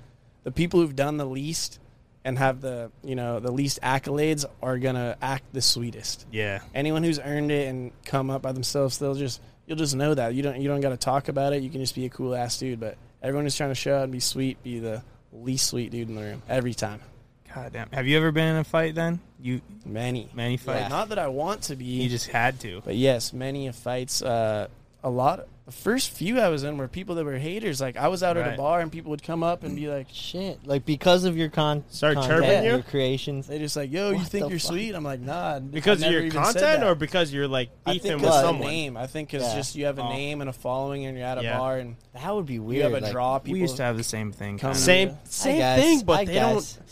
The 0.44 0.52
people 0.52 0.80
who've 0.80 0.94
done 0.94 1.16
the 1.16 1.24
least 1.24 1.80
and 2.24 2.38
have 2.38 2.60
the 2.60 2.92
you 3.02 3.16
know 3.16 3.40
the 3.40 3.50
least 3.50 3.80
accolades 3.82 4.44
are 4.62 4.78
gonna 4.78 5.16
act 5.20 5.52
the 5.52 5.62
sweetest. 5.62 6.26
Yeah. 6.30 6.60
anyone 6.74 7.02
who's 7.02 7.18
earned 7.18 7.50
it 7.50 7.68
and 7.68 7.90
come 8.04 8.30
up 8.30 8.42
by 8.42 8.52
themselves, 8.52 8.98
they'll 8.98 9.14
just 9.14 9.40
you'll 9.66 9.78
just 9.78 9.96
know 9.96 10.14
that 10.14 10.34
you 10.34 10.42
don't 10.42 10.60
you 10.60 10.68
don't 10.68 10.80
got 10.80 10.90
to 10.90 10.96
talk 10.96 11.28
about 11.28 11.52
it. 11.52 11.62
You 11.62 11.70
can 11.70 11.80
just 11.80 11.94
be 11.94 12.06
a 12.06 12.10
cool 12.10 12.34
ass 12.34 12.58
dude. 12.58 12.80
But 12.80 12.96
everyone 13.22 13.44
who's 13.44 13.56
trying 13.56 13.70
to 13.70 13.74
show 13.74 13.96
out 13.96 14.04
and 14.04 14.12
be 14.12 14.20
sweet, 14.20 14.62
be 14.62 14.78
the 14.78 15.02
least 15.32 15.68
sweet 15.68 15.90
dude 15.90 16.08
in 16.08 16.14
the 16.14 16.22
room 16.22 16.42
every 16.48 16.74
time. 16.74 17.00
God 17.54 17.72
damn. 17.72 17.90
Have 17.92 18.06
you 18.06 18.16
ever 18.16 18.32
been 18.32 18.48
in 18.48 18.56
a 18.56 18.64
fight? 18.64 18.94
Then 18.94 19.20
you 19.40 19.60
Many, 19.84 20.28
many 20.34 20.56
fights. 20.56 20.82
Like, 20.82 20.90
not 20.90 21.08
that 21.10 21.18
I 21.18 21.28
want 21.28 21.62
to 21.62 21.76
be, 21.76 21.84
You 21.84 22.08
just 22.08 22.28
had 22.28 22.60
to. 22.60 22.82
but 22.84 22.94
yes, 22.96 23.32
many 23.32 23.66
of 23.66 23.74
fights. 23.76 24.22
Uh, 24.22 24.68
a 25.04 25.10
lot. 25.10 25.46
The 25.66 25.72
first 25.72 26.10
few 26.10 26.40
I 26.40 26.48
was 26.48 26.62
in 26.64 26.76
were 26.76 26.86
people 26.88 27.14
that 27.16 27.24
were 27.24 27.36
haters. 27.38 27.80
Like 27.80 27.96
I 27.96 28.08
was 28.08 28.22
out 28.22 28.36
at 28.36 28.54
a 28.54 28.56
bar 28.56 28.80
and 28.80 28.90
people 28.90 29.10
would 29.10 29.22
come 29.22 29.42
up 29.44 29.62
and 29.64 29.74
be 29.76 29.88
like, 29.88 30.06
shit, 30.12 30.64
like 30.66 30.84
because 30.84 31.24
of 31.24 31.36
your 31.36 31.48
con, 31.50 31.84
Start 31.88 32.14
content, 32.14 32.42
chirping 32.44 32.64
you? 32.64 32.70
your 32.70 32.82
creations. 32.82 33.46
they 33.48 33.58
just 33.58 33.76
like, 33.76 33.90
yo, 33.92 34.10
you 34.10 34.20
think 34.24 34.50
you're 34.50 34.58
fuck? 34.58 34.68
sweet? 34.72 34.94
I'm 34.94 35.04
like, 35.04 35.20
nah. 35.20 35.58
Because 35.60 36.02
of 36.02 36.10
your 36.12 36.28
content 36.30 36.82
or 36.84 36.94
because 36.96 37.32
you're 37.32 37.46
like 37.48 37.70
I 37.86 37.92
beefing 37.94 38.10
think 38.10 38.22
with 38.22 38.30
it's 38.30 38.40
someone? 38.40 38.68
name. 38.68 38.96
I 38.96 39.06
think 39.06 39.34
it's 39.34 39.44
Yeah. 39.44 39.54
just 39.56 39.74
you 39.76 39.84
have 39.86 39.98
a 39.98 40.02
Oh. 40.02 40.08
name 40.08 40.40
and 40.40 40.50
a 40.50 40.52
following 40.52 41.06
and 41.06 41.16
you're 41.16 41.26
at 41.26 41.38
a 41.38 41.42
Yeah. 41.42 41.58
bar 41.58 41.78
and 41.78 41.96
That 42.14 42.34
would 42.34 42.46
be 42.46 42.58
weird. 42.58 42.76
you 42.76 42.82
weird. 42.82 42.92
have 42.94 43.02
a 43.02 43.06
like, 43.06 43.12
draw. 43.12 43.38
People 43.38 43.52
we 43.54 43.60
used 43.60 43.76
to 43.76 43.82
have 43.84 43.96
the 43.96 44.04
same 44.04 44.32
thing. 44.32 44.58
kinda. 44.58 44.74
Same 44.76 45.16
same 45.24 45.58
guess, 45.58 45.80
thing, 45.80 46.00
but 46.04 46.12
I 46.20 46.24
they 46.24 46.32
guess. 46.34 46.72
don't. 46.74 46.86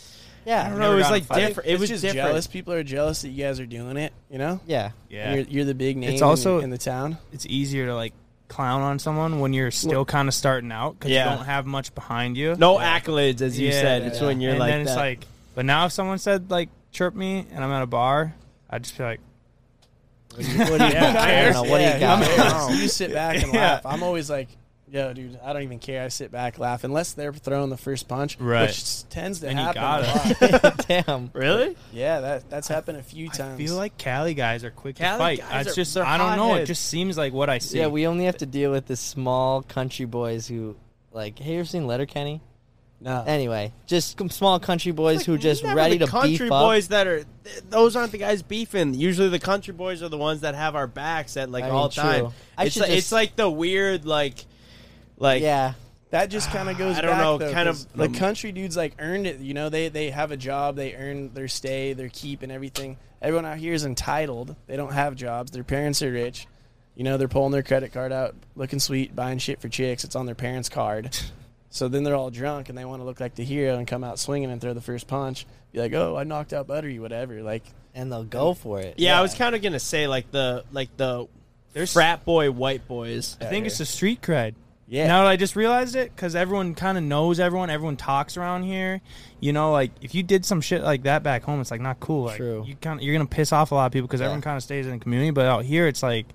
Yeah, 0.45 0.65
I 0.65 0.69
don't 0.69 0.79
know. 0.79 0.93
It 0.93 0.95
was 0.97 1.09
like 1.09 1.27
different. 1.27 1.69
It 1.69 1.79
was 1.79 1.89
just 1.89 2.01
different. 2.01 2.27
jealous. 2.29 2.47
People 2.47 2.73
are 2.73 2.83
jealous 2.83 3.21
that 3.21 3.29
you 3.29 3.43
guys 3.43 3.59
are 3.59 3.65
doing 3.65 3.97
it. 3.97 4.11
You 4.29 4.37
know, 4.39 4.59
yeah. 4.65 4.91
Yeah. 5.09 5.35
you're, 5.35 5.43
you're 5.45 5.65
the 5.65 5.75
big 5.75 5.97
name. 5.97 6.11
It's 6.11 6.21
also- 6.21 6.57
in, 6.59 6.65
in 6.65 6.69
the 6.71 6.77
town. 6.77 7.17
it's 7.31 7.45
easier 7.45 7.85
to 7.87 7.95
like 7.95 8.13
clown 8.47 8.81
on 8.81 8.99
someone 8.99 9.39
when 9.39 9.53
you're 9.53 9.71
still 9.71 10.03
kind 10.03 10.27
of 10.27 10.33
starting 10.33 10.71
out 10.71 10.97
because 10.99 11.11
Yeah. 11.11 11.31
you 11.31 11.37
don't 11.37 11.45
have 11.45 11.65
much 11.65 11.93
behind 11.95 12.35
you. 12.37 12.55
No 12.57 12.77
accolades, 12.77 13.41
as 13.41 13.57
you 13.59 13.67
Yeah, 13.67 13.81
said. 13.81 14.01
yeah, 14.01 14.07
It's 14.09 14.19
yeah. 14.19 14.27
when 14.27 14.41
you're 14.41 14.51
and 14.51 14.59
like 14.59 14.71
then 14.71 14.81
it's 14.81 14.95
like, 14.95 15.25
but 15.55 15.63
now 15.65 15.85
if 15.85 15.91
someone 15.93 16.17
said 16.17 16.49
like 16.51 16.69
chirp 16.91 17.15
me 17.15 17.45
and 17.51 17.63
I'm 17.63 17.71
at 17.71 17.81
a 17.83 17.87
bar, 17.87 18.33
I'd 18.69 18.83
just 18.83 18.97
be 18.97 19.03
like, 19.03 19.19
What 20.35 20.45
do 20.45 20.51
you, 20.51 20.57
what 20.59 20.67
do 20.67 20.73
you 20.73 20.77
Yeah, 20.91 21.13
got? 21.13 21.17
I 21.27 21.43
don't 21.43 21.53
know. 21.53 21.71
What 21.71 21.77
do 21.77 21.83
you 21.85 21.99
got? 21.99 22.25
who 22.25 22.35
cares? 22.35 22.81
you 22.81 22.87
sit 22.89 23.13
back 23.13 23.41
and 23.43 23.53
Yeah. 23.53 23.59
laugh. 23.61 23.85
I'm 23.85 24.03
always 24.03 24.29
like, 24.29 24.49
yo, 24.91 25.13
dude, 25.13 25.39
I 25.43 25.53
don't 25.53 25.63
even 25.63 25.79
care. 25.79 26.03
I 26.03 26.09
sit 26.09 26.31
back, 26.31 26.59
laugh, 26.59 26.83
unless 26.83 27.13
they're 27.13 27.33
throwing 27.33 27.69
the 27.69 27.77
first 27.77 28.07
punch, 28.07 28.37
Right. 28.39 28.67
which 28.67 29.07
tends 29.09 29.39
to 29.39 29.45
Then 29.47 29.57
you 29.57 29.63
happen 29.63 29.81
got 29.81 30.03
a 30.03 30.67
lot. 30.67 30.87
Damn. 30.87 31.29
really? 31.33 31.75
yeah, 31.93 32.19
that 32.19 32.49
that's 32.49 32.67
happened 32.67 32.97
a 32.97 33.03
few 33.03 33.27
I 33.27 33.35
times. 33.35 33.53
I 33.59 33.63
feel 33.65 33.75
like 33.75 33.97
Cali 33.97 34.33
guys 34.33 34.63
are 34.63 34.71
quick 34.71 34.97
Cali 34.97 35.37
to 35.37 35.41
fight. 35.43 35.49
guys 35.49 35.67
It's 35.67 35.77
are- 35.77 35.81
just 35.81 35.97
I 35.97 36.17
don't 36.17 36.35
know. 36.37 36.55
It 36.55 36.65
just 36.65 36.85
seems 36.87 37.17
like 37.17 37.33
what 37.33 37.49
I 37.49 37.57
see. 37.59 37.79
Yeah, 37.79 37.87
we 37.87 38.05
only 38.07 38.25
have 38.25 38.37
to 38.37 38.45
deal 38.45 38.71
with 38.71 38.85
the 38.87 38.95
small 38.97 39.61
country 39.63 40.05
boys 40.05 40.47
who, 40.47 40.75
like, 41.11 41.39
hey, 41.39 41.53
you 41.53 41.59
ever 41.59 41.65
seen 41.67 41.87
Letterkenny? 41.87 42.41
No. 43.03 43.23
Anyway, 43.25 43.73
just 43.87 44.19
some 44.19 44.29
small 44.29 44.59
country 44.59 44.91
boys 44.91 45.25
who 45.25 45.33
are 45.33 45.37
just 45.39 45.63
ready 45.63 45.97
the 45.97 46.05
to 46.05 46.11
country 46.11 46.31
beef 46.37 46.51
up. 46.51 46.65
boys 46.65 46.89
that 46.89 47.07
are 47.07 47.23
those 47.67 47.95
aren't 47.95 48.11
the 48.11 48.19
guys 48.19 48.43
beefing. 48.43 48.93
Usually 48.93 49.27
the 49.29 49.39
country 49.39 49.73
boys 49.73 50.03
are 50.03 50.09
the 50.09 50.19
ones 50.19 50.41
that 50.41 50.53
have 50.53 50.75
our 50.75 50.85
backs 50.85 51.35
at 51.35 51.49
like 51.49 51.63
I 51.63 51.67
mean, 51.67 51.75
all 51.75 51.89
true. 51.89 52.03
time. 52.03 52.27
I 52.55 52.65
It's 52.65 52.73
should 52.73 52.81
like, 52.81 52.89
just- 52.89 52.97
it's 52.99 53.11
like 53.11 53.35
the 53.35 53.49
weird 53.49 54.05
like 54.05 54.45
like 55.21 55.41
yeah, 55.41 55.73
That 56.09 56.29
just 56.29 56.49
kind 56.49 56.67
of 56.69 56.77
goes. 56.77 56.97
I 56.97 57.01
don't 57.01 57.11
back, 57.11 57.21
know, 57.21 57.37
though, 57.37 57.53
kind 57.53 57.69
of 57.69 57.93
the 57.93 58.05
um, 58.05 58.13
country 58.13 58.51
dudes 58.51 58.75
like 58.75 58.95
earned 58.99 59.27
it. 59.27 59.39
You 59.39 59.53
know, 59.53 59.69
they 59.69 59.87
they 59.87 60.09
have 60.09 60.31
a 60.31 60.37
job, 60.37 60.75
they 60.75 60.95
earn 60.95 61.33
their 61.33 61.47
stay, 61.47 61.93
their 61.93 62.09
keep, 62.09 62.41
and 62.41 62.51
everything. 62.51 62.97
Everyone 63.21 63.45
out 63.45 63.57
here 63.57 63.73
is 63.73 63.85
entitled. 63.85 64.55
They 64.65 64.75
don't 64.75 64.93
have 64.93 65.15
jobs. 65.15 65.51
Their 65.51 65.63
parents 65.63 66.01
are 66.01 66.11
rich. 66.11 66.47
You 66.95 67.03
know, 67.03 67.17
they're 67.17 67.27
pulling 67.27 67.51
their 67.51 67.63
credit 67.63 67.93
card 67.93 68.11
out, 68.11 68.35
looking 68.55 68.79
sweet, 68.79 69.15
buying 69.15 69.37
shit 69.37 69.61
for 69.61 69.69
chicks. 69.69 70.03
It's 70.03 70.15
on 70.15 70.25
their 70.25 70.35
parents' 70.35 70.69
card. 70.69 71.15
so 71.69 71.87
then 71.87 72.03
they're 72.03 72.15
all 72.15 72.31
drunk 72.31 72.67
and 72.69 72.77
they 72.77 72.83
want 72.83 72.99
to 73.01 73.05
look 73.05 73.19
like 73.19 73.35
the 73.35 73.45
hero 73.45 73.77
and 73.77 73.87
come 73.87 74.03
out 74.03 74.19
swinging 74.19 74.51
and 74.51 74.59
throw 74.59 74.73
the 74.73 74.81
first 74.81 75.07
punch. 75.07 75.45
Be 75.71 75.79
like, 75.79 75.93
oh, 75.93 76.17
I 76.17 76.23
knocked 76.23 76.51
out 76.51 76.67
Buttery, 76.67 76.99
whatever. 76.99 77.43
Like, 77.43 77.63
and 77.93 78.11
they'll 78.11 78.23
go 78.23 78.53
for 78.55 78.81
it. 78.81 78.95
yeah, 78.97 79.17
I 79.17 79.21
was 79.21 79.35
kind 79.35 79.55
of 79.55 79.61
gonna 79.61 79.79
say 79.79 80.07
like 80.07 80.31
the 80.31 80.65
like 80.71 80.95
the 80.97 81.27
there's 81.73 81.93
frat 81.93 82.25
boy 82.25 82.51
white 82.51 82.87
boys. 82.87 83.37
I 83.39 83.45
think 83.45 83.67
it's 83.67 83.77
the 83.77 83.85
street 83.85 84.21
cred. 84.21 84.55
Yeah. 84.91 85.07
Now 85.07 85.23
that 85.23 85.29
I 85.29 85.37
just 85.37 85.55
realized 85.55 85.95
it, 85.95 86.13
because 86.13 86.35
everyone 86.35 86.75
kind 86.75 86.97
of 86.97 87.03
knows 87.05 87.39
everyone, 87.39 87.69
everyone 87.69 87.95
talks 87.95 88.35
around 88.35 88.63
here. 88.63 88.99
You 89.39 89.53
know, 89.53 89.71
like 89.71 89.91
if 90.01 90.13
you 90.13 90.21
did 90.21 90.43
some 90.43 90.59
shit 90.59 90.83
like 90.83 91.03
that 91.03 91.23
back 91.23 91.43
home, 91.43 91.61
it's 91.61 91.71
like 91.71 91.79
not 91.79 92.01
cool. 92.01 92.25
Like, 92.25 92.35
True. 92.35 92.65
You 92.67 92.75
kind 92.75 92.99
of 92.99 93.03
you're 93.05 93.15
gonna 93.15 93.25
piss 93.25 93.53
off 93.53 93.71
a 93.71 93.75
lot 93.75 93.85
of 93.85 93.93
people 93.93 94.07
because 94.07 94.19
Yeah. 94.19 94.25
everyone 94.25 94.41
kind 94.41 94.57
of 94.57 94.63
stays 94.63 94.85
in 94.85 94.91
the 94.91 94.99
community. 94.99 95.31
But 95.31 95.45
out 95.45 95.63
here, 95.63 95.87
it's 95.87 96.03
like 96.03 96.25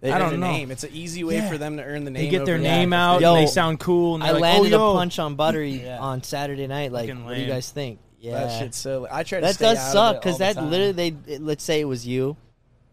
they 0.00 0.12
I 0.12 0.18
don't 0.18 0.38
know. 0.38 0.46
name. 0.52 0.70
It's 0.70 0.84
an 0.84 0.90
easy 0.92 1.24
way 1.24 1.38
Yeah. 1.38 1.50
for 1.50 1.58
them 1.58 1.78
to 1.78 1.82
earn 1.82 2.04
the 2.04 2.12
name. 2.12 2.22
they 2.22 2.30
get 2.30 2.46
their 2.46 2.58
name 2.58 2.92
out 2.92 3.20
Yo, 3.22 3.34
and 3.34 3.42
they 3.42 3.50
sound 3.50 3.80
cool. 3.80 4.14
And 4.14 4.22
I 4.22 4.30
like, 4.30 4.40
landed 4.42 4.72
oh, 4.74 4.92
a 4.92 4.94
punch 4.94 5.18
on 5.18 5.34
Buttery 5.34 5.70
Yeah. 5.84 5.98
on 5.98 6.22
Saturday 6.22 6.68
night. 6.68 6.92
Like, 6.92 7.10
what 7.12 7.34
do 7.34 7.40
you 7.40 7.48
guys 7.48 7.70
think? 7.70 7.98
Yeah, 8.20 8.44
That 8.44 8.58
shit's 8.60 8.76
so. 8.76 9.08
I 9.10 9.24
try 9.24 9.40
to 9.40 9.46
that 9.46 9.58
does 9.58 9.92
suck 9.92 10.22
because 10.22 10.38
that 10.38 10.54
time. 10.54 10.70
literally 10.70 11.10
they 11.26 11.38
let's 11.38 11.64
say 11.64 11.80
it 11.80 11.84
was 11.86 12.06
you 12.06 12.36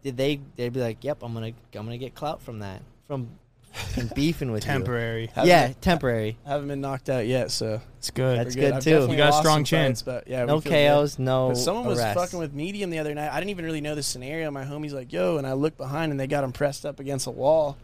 did 0.02 0.16
they 0.16 0.40
they'd 0.56 0.72
be 0.72 0.80
like 0.80 1.02
yep 1.02 1.22
i'm 1.22 1.32
gonna 1.32 1.46
i'm 1.46 1.52
gonna 1.86 1.96
get 1.98 2.14
clout 2.14 2.42
from 2.42 2.58
that 2.58 2.82
from 3.06 3.28
fucking 3.74 4.10
beefing 4.14 4.50
with 4.52 4.62
temporary. 4.64 5.30
you 5.36 5.42
yeah 5.44 5.72
temporary 5.80 6.36
I 6.46 6.50
haven't 6.50 6.68
been 6.68 6.80
knocked 6.80 7.08
out 7.10 7.26
yet, 7.26 7.50
so 7.50 7.80
It's 7.98 8.10
good. 8.10 8.38
That's 8.38 8.54
we're 8.56 8.70
good, 8.70 8.80
too. 8.82 8.90
definitely 8.90 9.16
You 9.16 9.16
got 9.18 9.28
a 9.30 9.36
strong 9.38 9.56
some 9.58 9.64
chin. 9.64 9.90
fights, 9.90 10.02
but 10.02 10.28
yeah, 10.28 10.44
no 10.44 10.56
we. 10.56 10.62
KOs 10.62 11.18
no 11.18 11.48
But 11.48 11.56
someone 11.56 11.86
was 11.86 11.98
arrests. 11.98 12.20
fucking 12.22 12.38
with 12.38 12.52
medium 12.54 12.90
the 12.90 12.98
other 12.98 13.14
night. 13.14 13.30
I 13.32 13.38
didn't 13.38 13.50
even 13.50 13.64
really 13.64 13.80
know 13.80 13.94
the 13.94 14.02
scenario. 14.02 14.50
My 14.50 14.64
homie's 14.64 14.92
like, 14.92 15.12
"Yo," 15.12 15.38
and 15.38 15.46
I 15.46 15.54
looked 15.54 15.76
behind, 15.78 16.10
and 16.12 16.20
they 16.20 16.26
got 16.26 16.44
him 16.44 16.52
pressed 16.52 16.84
up 16.86 17.00
against 17.00 17.26
a 17.26 17.30
wall. 17.30 17.76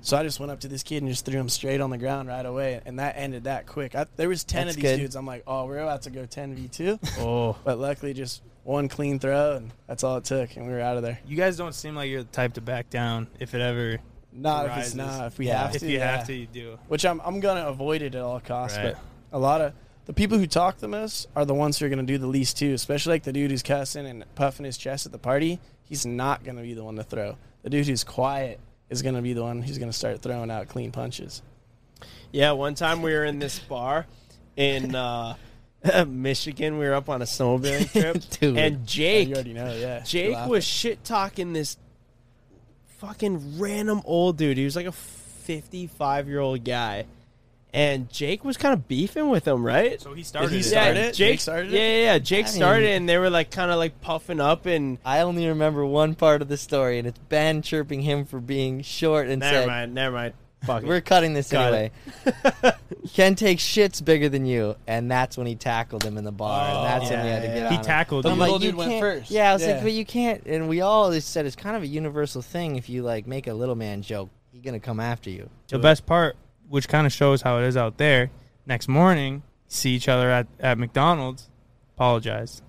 So 0.00 0.16
I 0.16 0.22
just 0.22 0.40
went 0.40 0.50
up 0.52 0.60
to 0.60 0.68
this 0.68 0.82
kid 0.82 1.02
and 1.02 1.10
just 1.10 1.24
threw 1.24 1.38
him 1.38 1.48
straight 1.48 1.80
on 1.80 1.90
the 1.90 1.98
ground 1.98 2.28
right 2.28 2.44
away, 2.46 2.80
and 2.86 2.98
that 2.98 3.14
ended 3.16 3.44
that 3.44 3.66
quick. 3.66 3.94
I, 3.94 4.06
there 4.16 4.28
was 4.28 4.44
ten 4.44 4.66
That's 4.66 4.76
of 4.76 4.82
these 4.82 4.92
good. 4.92 4.96
dudes. 4.98 5.16
I'm 5.16 5.26
like, 5.26 5.42
"Oh, 5.46 5.66
we're 5.66 5.78
about 5.78 6.02
to 6.02 6.10
go 6.10 6.24
ten 6.26 6.54
v 6.54 6.68
2 6.68 6.98
Oh, 7.18 7.56
but 7.64 7.78
luckily, 7.78 8.14
just 8.14 8.42
one 8.64 8.88
clean 8.88 9.18
throw, 9.18 9.56
and 9.56 9.72
that's 9.86 10.02
all 10.02 10.16
it 10.16 10.24
took, 10.24 10.56
and 10.56 10.66
we 10.66 10.72
were 10.72 10.80
out 10.80 10.96
of 10.96 11.02
there. 11.02 11.18
you 11.26 11.36
guys 11.36 11.56
don't 11.56 11.74
seem 11.74 11.94
like 11.94 12.08
you're 12.10 12.22
the 12.22 12.28
type 12.32 12.54
to 12.54 12.60
back 12.60 12.90
down 12.90 13.28
if 13.38 13.54
it 13.54 13.60
ever. 13.60 13.98
Not 14.36 14.66
if 14.66 14.70
Arises. 14.72 14.86
it's 14.88 14.94
not. 14.96 15.26
If 15.28 15.38
we 15.38 15.46
Yeah. 15.48 15.62
have 15.66 15.74
If 15.74 15.80
to, 15.82 15.88
you 15.88 15.98
yeah. 15.98 16.16
have 16.18 16.26
to, 16.26 16.34
you 16.34 16.46
do. 16.46 16.78
which 16.88 17.04
I'm 17.06 17.20
I'm 17.24 17.40
gonna 17.40 17.66
avoid 17.66 18.02
it 18.02 18.14
at 18.14 18.22
all 18.22 18.40
costs. 18.40 18.76
Right. 18.78 18.94
But 18.94 19.36
a 19.36 19.38
lot 19.38 19.60
of 19.60 19.72
the 20.04 20.12
people 20.12 20.38
who 20.38 20.46
talk 20.46 20.78
the 20.78 20.88
most 20.88 21.26
are 21.34 21.44
the 21.44 21.54
ones 21.54 21.78
who 21.78 21.86
are 21.86 21.88
gonna 21.88 22.02
do 22.04 22.18
the 22.18 22.26
least 22.26 22.58
too. 22.58 22.72
Especially 22.74 23.12
like 23.14 23.22
the 23.24 23.32
dude 23.32 23.50
who's 23.50 23.62
cussing 23.62 24.06
and 24.06 24.24
puffing 24.34 24.64
his 24.66 24.76
chest 24.78 25.06
at 25.06 25.12
the 25.12 25.18
party. 25.18 25.58
He's 25.82 26.04
not 26.06 26.44
gonna 26.44 26.62
be 26.62 26.74
the 26.74 26.84
one 26.84 26.96
to 26.96 27.02
throw. 27.04 27.36
The 27.62 27.70
dude 27.70 27.86
who's 27.86 28.04
quiet 28.04 28.60
is 28.90 29.02
gonna 29.02 29.22
be 29.22 29.32
the 29.32 29.42
one 29.42 29.62
who's 29.62 29.78
gonna 29.78 29.92
start 29.92 30.20
throwing 30.22 30.50
out 30.50 30.68
clean 30.68 30.92
punches. 30.92 31.42
Yeah, 32.32 32.52
one 32.52 32.74
time 32.74 33.02
we 33.02 33.12
were 33.12 33.24
in 33.24 33.38
this 33.38 33.58
bar 33.58 34.06
in 34.56 34.94
uh, 34.94 35.34
Michigan. 36.06 36.78
We 36.78 36.86
were 36.86 36.94
up 36.94 37.08
on 37.08 37.22
a 37.22 37.24
snowmobiling 37.24 37.90
trip, 37.92 38.22
Dude. 38.40 38.56
and 38.58 38.76
Yeah, 38.80 38.84
Jake 38.84 39.28
you 39.28 39.34
already 39.34 39.52
know, 39.54 39.72
yeah. 39.74 40.00
Jake 40.00 40.32
You're 40.36 40.48
was 40.48 40.64
shit 40.64 41.04
talking 41.04 41.52
this 41.52 41.78
fucking 42.98 43.58
random 43.58 44.02
old 44.04 44.36
dude. 44.36 44.56
He 44.56 44.64
was 44.64 44.76
like 44.76 44.86
a 44.86 44.92
55 44.92 46.28
year 46.28 46.40
old 46.40 46.64
guy. 46.64 47.06
And 47.74 48.10
Jake 48.10 48.42
was 48.42 48.56
kind 48.56 48.72
of 48.72 48.88
beefing 48.88 49.28
with 49.28 49.46
him, 49.46 49.62
right? 49.62 50.00
So 50.00 50.14
he 50.14 50.22
started. 50.22 50.50
he 50.50 50.60
it. 50.60 50.64
start 50.64 50.96
yeah. 50.96 51.02
Jake 51.08 51.14
Jake 51.14 51.40
started 51.40 51.72
Yeah, 51.72 51.80
it? 51.80 51.98
yeah, 51.98 52.12
yeah. 52.14 52.18
Jake 52.18 52.46
I 52.46 52.48
started 52.48 52.82
mean- 52.84 52.92
it, 52.92 52.96
and 52.96 53.08
they 53.08 53.18
were 53.18 53.28
like 53.28 53.50
kind 53.50 53.70
of 53.70 53.76
like 53.76 54.00
puffing 54.00 54.40
up, 54.40 54.64
and 54.64 54.96
i 55.04 55.20
only 55.20 55.46
remember 55.46 55.84
one 55.84 56.14
part 56.14 56.40
of 56.40 56.48
the 56.48 56.56
story 56.56 56.98
and 56.98 57.06
it's 57.06 57.18
ben 57.28 57.60
chirping 57.60 58.00
him 58.00 58.24
for 58.24 58.40
being 58.40 58.80
short 58.82 59.28
and 59.28 59.40
never 59.40 59.54
said 59.58 59.66
mind, 59.66 59.94
never 59.94 60.14
mind. 60.16 60.34
Fuck 60.66 60.82
it. 60.82 60.86
we're 60.88 61.00
cutting 61.00 61.32
this 61.32 61.50
Got 61.50 61.72
anyway 61.74 61.92
ken 63.14 63.34
takes 63.34 63.62
shits 63.62 64.04
bigger 64.04 64.28
than 64.28 64.46
you 64.46 64.76
and 64.86 65.10
that's 65.10 65.36
when 65.38 65.46
he 65.46 65.54
tackled 65.54 66.02
him 66.04 66.18
in 66.18 66.24
the 66.24 66.32
bar 66.32 66.68
and 66.68 66.84
that's 66.86 67.10
when 67.10 67.24
we 67.24 67.30
had 67.30 67.42
to 67.42 67.48
yeah, 67.48 67.54
get 67.54 67.58
yeah. 67.60 67.66
on 67.66 67.72
He 67.72 67.78
him. 67.78 67.84
tackled 67.84 68.24
The 68.24 68.28
him. 68.30 68.32
I'm 68.34 68.38
little 68.40 68.58
dude 68.58 68.74
went 68.74 68.90
can't- 68.90 69.00
first. 69.00 69.30
Yeah, 69.30 69.50
I 69.50 69.52
was 69.54 69.62
Yeah. 69.62 69.74
like, 69.74 69.82
but 69.82 69.92
you 69.92 70.04
can't. 70.04 70.44
And 70.46 70.68
we 70.68 70.80
all 70.80 71.10
just 71.12 71.30
said 71.30 71.46
it's 71.46 71.56
kind 71.56 71.76
of 71.76 71.82
a 71.82 71.86
universal 71.86 72.42
thing. 72.42 72.76
If 72.76 72.88
you 72.88 73.02
like 73.02 73.26
make 73.26 73.46
a 73.46 73.54
little 73.54 73.74
man 73.76 74.02
joke, 74.02 74.30
he's 74.52 74.62
gonna 74.62 74.80
come 74.80 75.00
after 75.00 75.30
you. 75.30 75.48
the 75.68 75.78
best 75.78 76.04
part, 76.06 76.36
which 76.68 76.88
kind 76.88 77.06
of 77.06 77.12
shows 77.12 77.42
how 77.42 77.58
it 77.58 77.64
is 77.64 77.76
out 77.76 77.96
there. 77.98 78.30
Next 78.66 78.88
morning, 78.88 79.42
see 79.68 79.90
each 79.94 80.08
other 80.08 80.30
at, 80.30 80.46
at 80.60 80.78
McDonald's. 80.78 81.48
Apologize. 81.94 82.62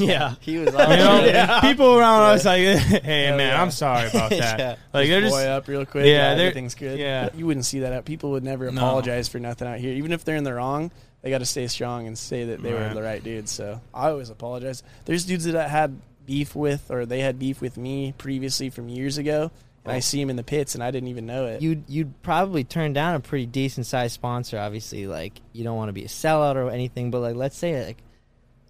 yeah. 0.00 0.34
He 0.40 0.58
was 0.58 0.72
You 0.72 0.78
know. 0.78 1.24
Yeah. 1.24 1.60
people 1.60 1.98
around 1.98 2.22
us 2.22 2.44
like, 2.44 2.58
hey 2.62 3.24
Hell 3.26 3.36
man, 3.36 3.48
yeah. 3.48 3.62
I'm 3.62 3.70
sorry 3.70 4.08
about 4.08 4.30
that. 4.30 4.58
Yeah. 4.58 4.76
Like 4.92 5.08
they're 5.08 5.20
boy 5.22 5.28
just 5.28 5.46
up 5.46 5.68
real 5.68 5.84
quick. 5.86 6.06
Yeah, 6.06 6.12
Yeah, 6.12 6.34
they're- 6.34 6.46
everything's 6.48 6.74
good. 6.74 6.98
yeah. 6.98 7.28
you 7.34 7.46
wouldn't 7.46 7.64
see 7.66 7.80
that. 7.80 7.92
Out. 7.92 8.04
People 8.04 8.30
would 8.32 8.44
never 8.44 8.70
No. 8.70 8.80
apologize 8.80 9.28
for 9.28 9.38
nothing 9.38 9.68
out 9.68 9.78
here, 9.78 9.92
even 9.94 10.12
if 10.12 10.24
they're 10.24 10.36
in 10.36 10.44
the 10.44 10.54
wrong. 10.54 10.90
They 11.22 11.30
got 11.30 11.38
to 11.38 11.46
stay 11.46 11.66
strong 11.68 12.06
and 12.06 12.18
say 12.18 12.44
that 12.44 12.62
they 12.62 12.72
Right. 12.72 12.88
were 12.88 12.94
the 12.94 13.02
right 13.02 13.24
dudes. 13.24 13.50
So 13.50 13.80
I 13.94 14.10
always 14.10 14.28
apologize. 14.28 14.82
There's 15.06 15.24
dudes 15.24 15.44
that 15.44 15.56
I 15.56 15.68
had 15.68 15.96
beef 16.26 16.54
with, 16.54 16.90
or 16.90 17.06
they 17.06 17.20
had 17.20 17.38
beef 17.38 17.60
with 17.62 17.76
me 17.78 18.12
previously 18.18 18.68
from 18.68 18.88
years 18.90 19.16
ago, 19.16 19.50
and 19.84 19.92
I 19.92 19.96
oh. 19.96 20.00
see 20.00 20.20
them 20.20 20.28
in 20.28 20.36
the 20.36 20.42
pits, 20.42 20.74
and 20.74 20.84
I 20.84 20.90
didn't 20.90 21.08
even 21.08 21.24
know 21.24 21.46
it. 21.46 21.62
You'd 21.62 21.84
you'd 21.88 22.22
probably 22.22 22.62
turn 22.64 22.92
down 22.92 23.14
a 23.14 23.20
pretty 23.20 23.46
decent 23.46 23.86
sized 23.86 24.12
sponsor. 24.14 24.58
Obviously, 24.58 25.06
like 25.06 25.40
you 25.54 25.64
don't 25.64 25.76
want 25.76 25.88
to 25.88 25.92
be 25.94 26.04
a 26.04 26.08
sellout 26.08 26.56
or 26.56 26.70
anything, 26.70 27.10
but 27.10 27.20
like 27.20 27.36
let's 27.36 27.56
say 27.56 27.86
like. 27.86 27.98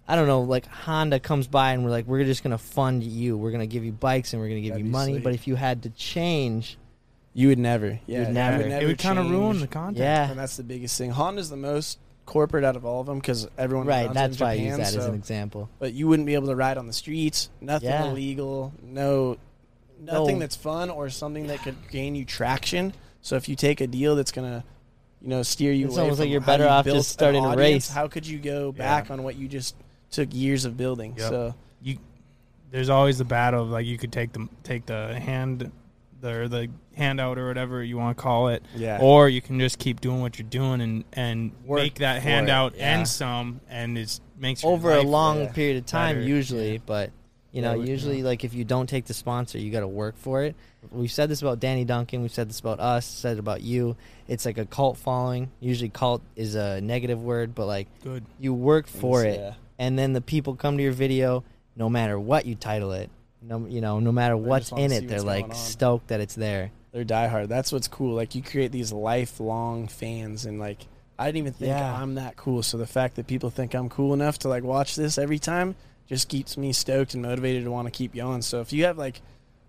I 0.07 0.15
don't 0.15 0.27
know, 0.27 0.41
like 0.41 0.67
Honda 0.67 1.19
comes 1.19 1.47
by 1.47 1.71
and 1.73 1.83
we're 1.83 1.89
like, 1.89 2.05
we're 2.05 2.23
just 2.23 2.43
gonna 2.43 2.57
fund 2.57 3.03
you. 3.03 3.37
We're 3.37 3.51
gonna 3.51 3.65
give 3.65 3.83
you 3.83 3.91
bikes 3.91 4.33
and 4.33 4.41
we're 4.41 4.49
gonna 4.49 4.61
give 4.61 4.73
That'd 4.73 4.85
you 4.85 4.91
money. 4.91 5.13
sweet. 5.13 5.23
But 5.23 5.33
if 5.33 5.47
you 5.47 5.55
had 5.55 5.83
to 5.83 5.89
change, 5.89 6.77
you 7.33 7.47
would 7.47 7.57
never. 7.59 7.99
Yeah, 8.05 8.19
would 8.19 8.27
you 8.29 8.33
never. 8.33 8.61
it 8.63 8.85
would 8.85 8.99
kind 8.99 9.17
of 9.19 9.29
ruin 9.29 9.59
the 9.59 9.67
content. 9.67 9.97
yeah, 9.97 10.29
And 10.29 10.39
that's 10.39 10.57
the 10.57 10.63
biggest 10.63 10.97
thing. 10.97 11.09
Honda's 11.11 11.49
the 11.49 11.57
most 11.57 11.97
corporate 12.25 12.63
out 12.63 12.75
of 12.75 12.85
all 12.85 13.01
of 13.01 13.07
them 13.07 13.19
because 13.19 13.47
everyone 13.57 13.87
right. 13.87 14.11
That's 14.13 14.39
in 14.39 14.45
why 14.45 14.51
I 14.51 14.53
use 14.55 14.77
that 14.77 14.95
as 14.95 15.05
an 15.05 15.15
example. 15.15 15.69
but 15.79 15.93
you 15.93 16.07
wouldn't 16.07 16.25
be 16.27 16.33
able 16.35 16.47
to 16.47 16.55
ride 16.55 16.77
on 16.77 16.87
the 16.87 16.93
streets. 16.93 17.49
Nothing 17.61 17.89
Yeah. 17.89 18.05
illegal. 18.05 18.73
No, 18.83 19.37
nothing 19.99 20.35
No. 20.35 20.39
that's 20.39 20.55
fun 20.55 20.89
or 20.89 21.09
something 21.09 21.47
that 21.47 21.61
could 21.63 21.75
gain 21.91 22.15
you 22.15 22.25
traction. 22.25 22.93
So 23.21 23.35
if 23.37 23.49
you 23.49 23.55
take 23.55 23.81
a 23.81 23.87
deal 23.87 24.15
that's 24.15 24.31
gonna, 24.31 24.63
you 25.21 25.29
know, 25.29 25.41
steer 25.43 25.71
you 25.71 25.85
It's 25.87 25.95
away 25.95 26.03
almost 26.03 26.17
from 26.19 26.25
like 26.25 26.31
you're 26.31 26.41
better 26.41 26.63
you 26.65 26.69
off 26.69 26.85
just 26.85 27.09
starting 27.11 27.43
a 27.43 27.55
race. 27.55 27.89
How 27.89 28.07
could 28.07 28.27
you 28.27 28.37
go 28.37 28.71
back 28.71 29.09
on 29.09 29.23
what 29.23 29.35
you 29.35 29.47
just 29.47 29.75
took 30.15 30.33
years 30.33 30.65
of 30.65 30.77
building? 30.77 31.15
Yep. 31.17 31.29
So 31.29 31.55
you 31.81 31.97
there's 32.71 32.89
always 32.89 33.17
the 33.17 33.25
battle 33.25 33.63
of 33.63 33.69
like 33.69 33.85
you 33.85 33.97
could 33.97 34.11
take 34.11 34.33
the 34.33 34.47
take 34.63 34.85
the 34.85 35.17
hand 35.19 35.71
the 36.21 36.31
or 36.33 36.47
the 36.47 36.69
handout 36.95 37.37
or 37.37 37.47
whatever 37.47 37.83
you 37.83 37.97
want 37.97 38.17
to 38.17 38.21
call 38.21 38.47
it 38.47 38.63
yeah, 38.75 38.99
or 39.01 39.29
you 39.29 39.41
can 39.41 39.59
just 39.59 39.77
keep 39.77 40.01
doing 40.01 40.21
what 40.21 40.39
you're 40.39 40.47
doing 40.47 40.81
and 40.81 41.03
and 41.13 41.51
Work 41.65 41.79
make 41.79 41.95
that 41.95 42.15
for 42.21 42.29
handout 42.29 42.73
it, 42.73 42.79
yeah. 42.79 42.97
and 42.97 43.07
some 43.07 43.61
and 43.69 43.97
it 43.97 44.19
makes 44.37 44.63
your 44.63 44.71
over 44.71 44.93
a 44.93 45.01
long 45.01 45.41
yeah, 45.43 45.51
period 45.51 45.77
of 45.77 45.85
time 45.85 46.15
better, 46.15 46.27
usually 46.27 46.73
yeah. 46.73 46.79
but 46.85 47.11
you 47.51 47.61
know 47.61 47.77
we- 47.77 47.89
usually 47.89 48.23
like 48.23 48.43
if 48.43 48.53
you 48.53 48.63
don't 48.63 48.87
take 48.87 49.05
the 49.05 49.13
sponsor 49.13 49.57
you 49.57 49.71
got 49.71 49.81
to 49.81 49.87
work 49.87 50.17
for 50.17 50.43
it 50.43 50.55
we've 50.91 51.11
said 51.11 51.29
this 51.29 51.41
about 51.41 51.59
danny 51.59 51.83
duncan 51.85 52.21
we've 52.21 52.33
said 52.33 52.49
this 52.49 52.59
about 52.59 52.79
us 52.79 53.05
said 53.05 53.33
it 53.37 53.39
about 53.39 53.61
you 53.61 53.95
it's 54.27 54.45
like 54.45 54.57
a 54.57 54.65
cult 54.65 54.97
following 54.97 55.51
usually 55.59 55.89
cult 55.89 56.21
is 56.35 56.55
a 56.55 56.79
negative 56.81 57.21
word 57.21 57.53
but 57.53 57.65
like 57.65 57.87
good 58.03 58.23
you 58.39 58.53
work 58.53 58.87
for 58.87 59.23
it 59.25 59.39
Yeah. 59.39 59.53
And 59.77 59.97
then 59.97 60.13
the 60.13 60.21
people 60.21 60.55
come 60.55 60.77
to 60.77 60.83
your 60.83 60.91
video 60.93 61.43
no 61.75 61.89
matter 61.89 62.19
what 62.19 62.45
you 62.45 62.55
title 62.55 62.91
it 62.91 63.09
no 63.41 63.65
you 63.67 63.81
know 63.81 63.99
no 63.99 64.11
matter 64.11 64.35
They 64.35 64.41
what's 64.41 64.71
in 64.71 64.91
it 64.91 65.07
they're 65.07 65.21
like 65.21 65.53
stoked 65.53 66.07
that 66.07 66.19
it's 66.21 66.35
there 66.35 66.71
They're 66.91 67.03
diehard. 67.03 67.49
That's 67.49 67.73
what's 67.73 67.89
cool. 67.89 68.15
Like 68.15 68.35
you 68.35 68.41
create 68.41 68.71
these 68.71 68.93
lifelong 68.93 69.89
fans, 69.89 70.45
and 70.45 70.59
like 70.59 70.87
I 71.19 71.25
didn't 71.25 71.39
even 71.39 71.53
think 71.53 71.69
Yeah. 71.69 71.93
I'm 72.01 72.15
that 72.15 72.37
cool. 72.37 72.63
So 72.63 72.77
the 72.77 72.87
fact 72.87 73.17
that 73.17 73.27
people 73.27 73.49
think 73.49 73.73
I'm 73.73 73.89
cool 73.89 74.13
enough 74.13 74.39
to 74.39 74.47
like 74.47 74.63
watch 74.63 74.95
this 74.95 75.17
every 75.17 75.37
time 75.37 75.75
just 76.07 76.29
keeps 76.29 76.55
me 76.55 76.71
stoked 76.71 77.13
and 77.13 77.21
motivated 77.21 77.65
to 77.65 77.71
want 77.71 77.87
to 77.87 77.91
keep 77.91 78.15
going. 78.15 78.41
So 78.41 78.61
if 78.61 78.71
you 78.71 78.85
have 78.85 78.97
like 78.97 79.19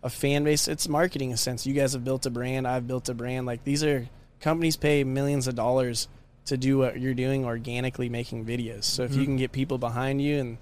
a 0.04 0.08
fan 0.08 0.44
base, 0.44 0.68
it's 0.68 0.88
marketing 0.88 1.30
in 1.30 1.34
a 1.34 1.36
sense. 1.36 1.66
You 1.66 1.74
guys 1.74 1.94
have 1.94 2.04
built 2.04 2.26
a 2.26 2.30
brand. 2.30 2.66
I've 2.68 2.86
built 2.86 3.08
a 3.08 3.14
brand. 3.14 3.44
Like 3.44 3.64
these 3.64 3.82
are 3.82 4.06
companies 4.40 4.76
pay 4.76 5.02
millions 5.02 5.48
of 5.48 5.56
dollars 5.56 6.06
to 6.46 6.56
do 6.56 6.78
what 6.78 7.00
you're 7.00 7.14
doing 7.14 7.44
organically 7.44 8.08
making 8.08 8.44
videos. 8.44 8.84
So 8.84 9.02
if 9.02 9.12
you 9.12 9.18
mm-hmm. 9.18 9.24
can 9.24 9.36
get 9.36 9.52
people 9.52 9.78
behind 9.78 10.22
you 10.22 10.38
and 10.38 10.58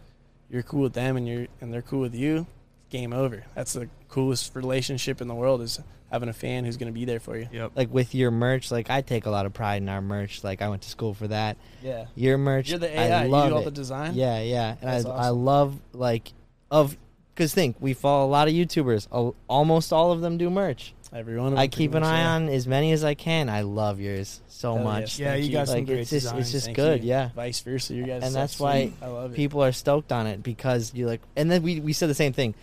you're 0.51 0.63
cool 0.63 0.83
with 0.83 0.95
them 0.95 1.17
and 1.17 1.27
you're 1.27 1.47
and 1.61 1.73
they're 1.73 1.83
cool 1.83 2.01
with 2.01 2.15
you, 2.15 2.47
game 2.91 3.13
over. 3.13 3.45
That's 3.55 3.73
the 3.73 3.89
coolest 4.09 4.55
relationship 4.55 5.21
in 5.21 5.29
the 5.29 5.35
world 5.35 5.63
is 5.63 5.81
having 6.11 6.29
a 6.29 6.33
fan 6.33 6.65
who's 6.65 6.77
going 6.77 6.87
to 6.87 6.93
be 6.93 7.05
there 7.05 7.19
for 7.19 7.37
you. 7.37 7.49
Yep. 7.51 7.73
like 7.75 7.93
with 7.93 8.15
your 8.15 8.31
merch, 8.31 8.71
like 8.71 8.89
I 8.89 9.01
take 9.01 9.27
a 9.27 9.31
lot 9.31 9.47
of 9.47 9.53
pride 9.53 9.83
in 9.83 9.89
our 9.89 10.01
merch. 10.01 10.45
Like 10.45 10.63
I 10.63 10.69
went 10.69 10.83
to 10.83 10.89
school 10.89 11.13
for 11.13 11.29
that. 11.29 11.57
Yeah. 11.83 12.07
Your 12.15 12.39
merch, 12.39 12.71
You're 12.71 12.79
the 12.79 12.97
AI. 12.97 13.23
I 13.23 13.25
you 13.25 13.31
love 13.31 13.49
do 13.49 13.55
all 13.57 13.63
it. 13.63 13.65
the 13.65 13.71
design. 13.73 14.15
Yeah, 14.15 14.41
yeah, 14.41 14.77
and 14.81 14.91
I 14.91 14.95
That's 14.95 15.07
I 15.07 15.11
awesome. 15.11 15.45
love 15.45 15.81
like 15.93 16.33
of 16.71 16.97
because 17.35 17.53
think 17.53 17.77
we 17.81 17.95
follow 17.95 18.27
a 18.27 18.31
lot 18.31 18.47
of 18.47 18.55
YouTubers. 18.55 19.35
Almost 19.49 19.93
all 19.93 20.13
of 20.13 20.21
them 20.21 20.39
do 20.39 20.49
merch. 20.51 20.95
Everyone. 21.15 21.53
of 21.53 21.59
I 21.59 21.69
keep 21.69 21.95
an 21.95 22.01
much, 22.03 22.11
eye 22.11 22.19
yeah. 22.19 22.35
on 22.35 22.49
as 22.49 22.67
many 22.67 22.91
as 22.93 23.05
I 23.05 23.15
can. 23.15 23.49
I 23.49 23.61
love 23.63 24.01
yours 24.01 24.41
so 24.49 24.75
Hell 24.75 24.85
much. 24.85 25.19
yes. 25.19 25.19
Yeah, 25.21 25.35
you 25.37 25.53
got 25.53 25.69
some 25.69 25.77
Like 25.79 25.87
great 25.87 26.01
it's 26.01 26.11
just 26.11 26.25
designs. 26.27 26.41
it's 26.43 26.51
just 26.53 26.65
Thank 26.67 26.77
good. 26.77 27.03
you. 27.05 27.09
Yeah. 27.11 27.31
Vice 27.37 27.61
versa, 27.61 27.95
you 27.95 28.05
guys. 28.05 28.23
and 28.25 28.35
that's 28.35 28.59
why 28.59 28.93
I 29.01 29.07
love 29.07 29.33
it. 29.33 29.37
people 29.37 29.63
are 29.63 29.73
stoked 29.73 30.11
on 30.13 30.27
it 30.27 30.43
because 30.43 30.93
you 30.95 31.07
like 31.07 31.21
and 31.37 31.51
then 31.51 31.63
we, 31.63 31.79
we 31.81 31.93
said 31.93 32.09
the 32.11 32.15
same 32.15 32.33
thing 32.33 32.55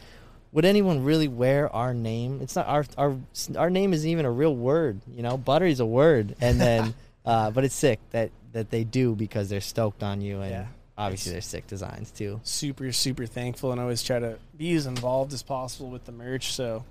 would 0.51 0.65
anyone 0.65 1.05
really 1.05 1.29
wear 1.29 1.73
our 1.73 1.93
name 1.93 2.39
it's 2.41 2.57
not 2.57 2.67
our 2.67 2.85
our 2.97 3.15
our 3.55 3.69
name 3.69 3.93
isn't 3.93 4.09
even 4.09 4.25
a 4.25 4.31
real 4.31 4.53
word 4.53 4.99
you 5.15 5.23
know 5.23 5.37
buttery's 5.37 5.79
a 5.79 5.85
word 5.85 6.35
and 6.41 6.59
then 6.59 6.93
uh, 7.25 7.51
but 7.51 7.63
it's 7.63 7.73
sick 7.75 7.99
that 8.09 8.31
that 8.51 8.69
they 8.69 8.83
do 8.83 9.15
because 9.15 9.47
they're 9.47 9.61
stoked 9.61 10.03
on 10.03 10.19
you 10.19 10.41
and 10.41 10.51
Yeah. 10.51 10.65
obviously 10.97 11.31
they're 11.31 11.39
sick 11.41 11.67
designs 11.67 12.11
too 12.11 12.41
super 12.43 12.91
super 12.91 13.25
thankful 13.25 13.71
and 13.71 13.79
always 13.79 14.03
try 14.03 14.19
to 14.19 14.37
be 14.57 14.73
as 14.73 14.87
involved 14.87 15.31
as 15.31 15.41
possible 15.41 15.89
with 15.89 16.03
the 16.03 16.11
merch 16.11 16.51
so 16.51 16.83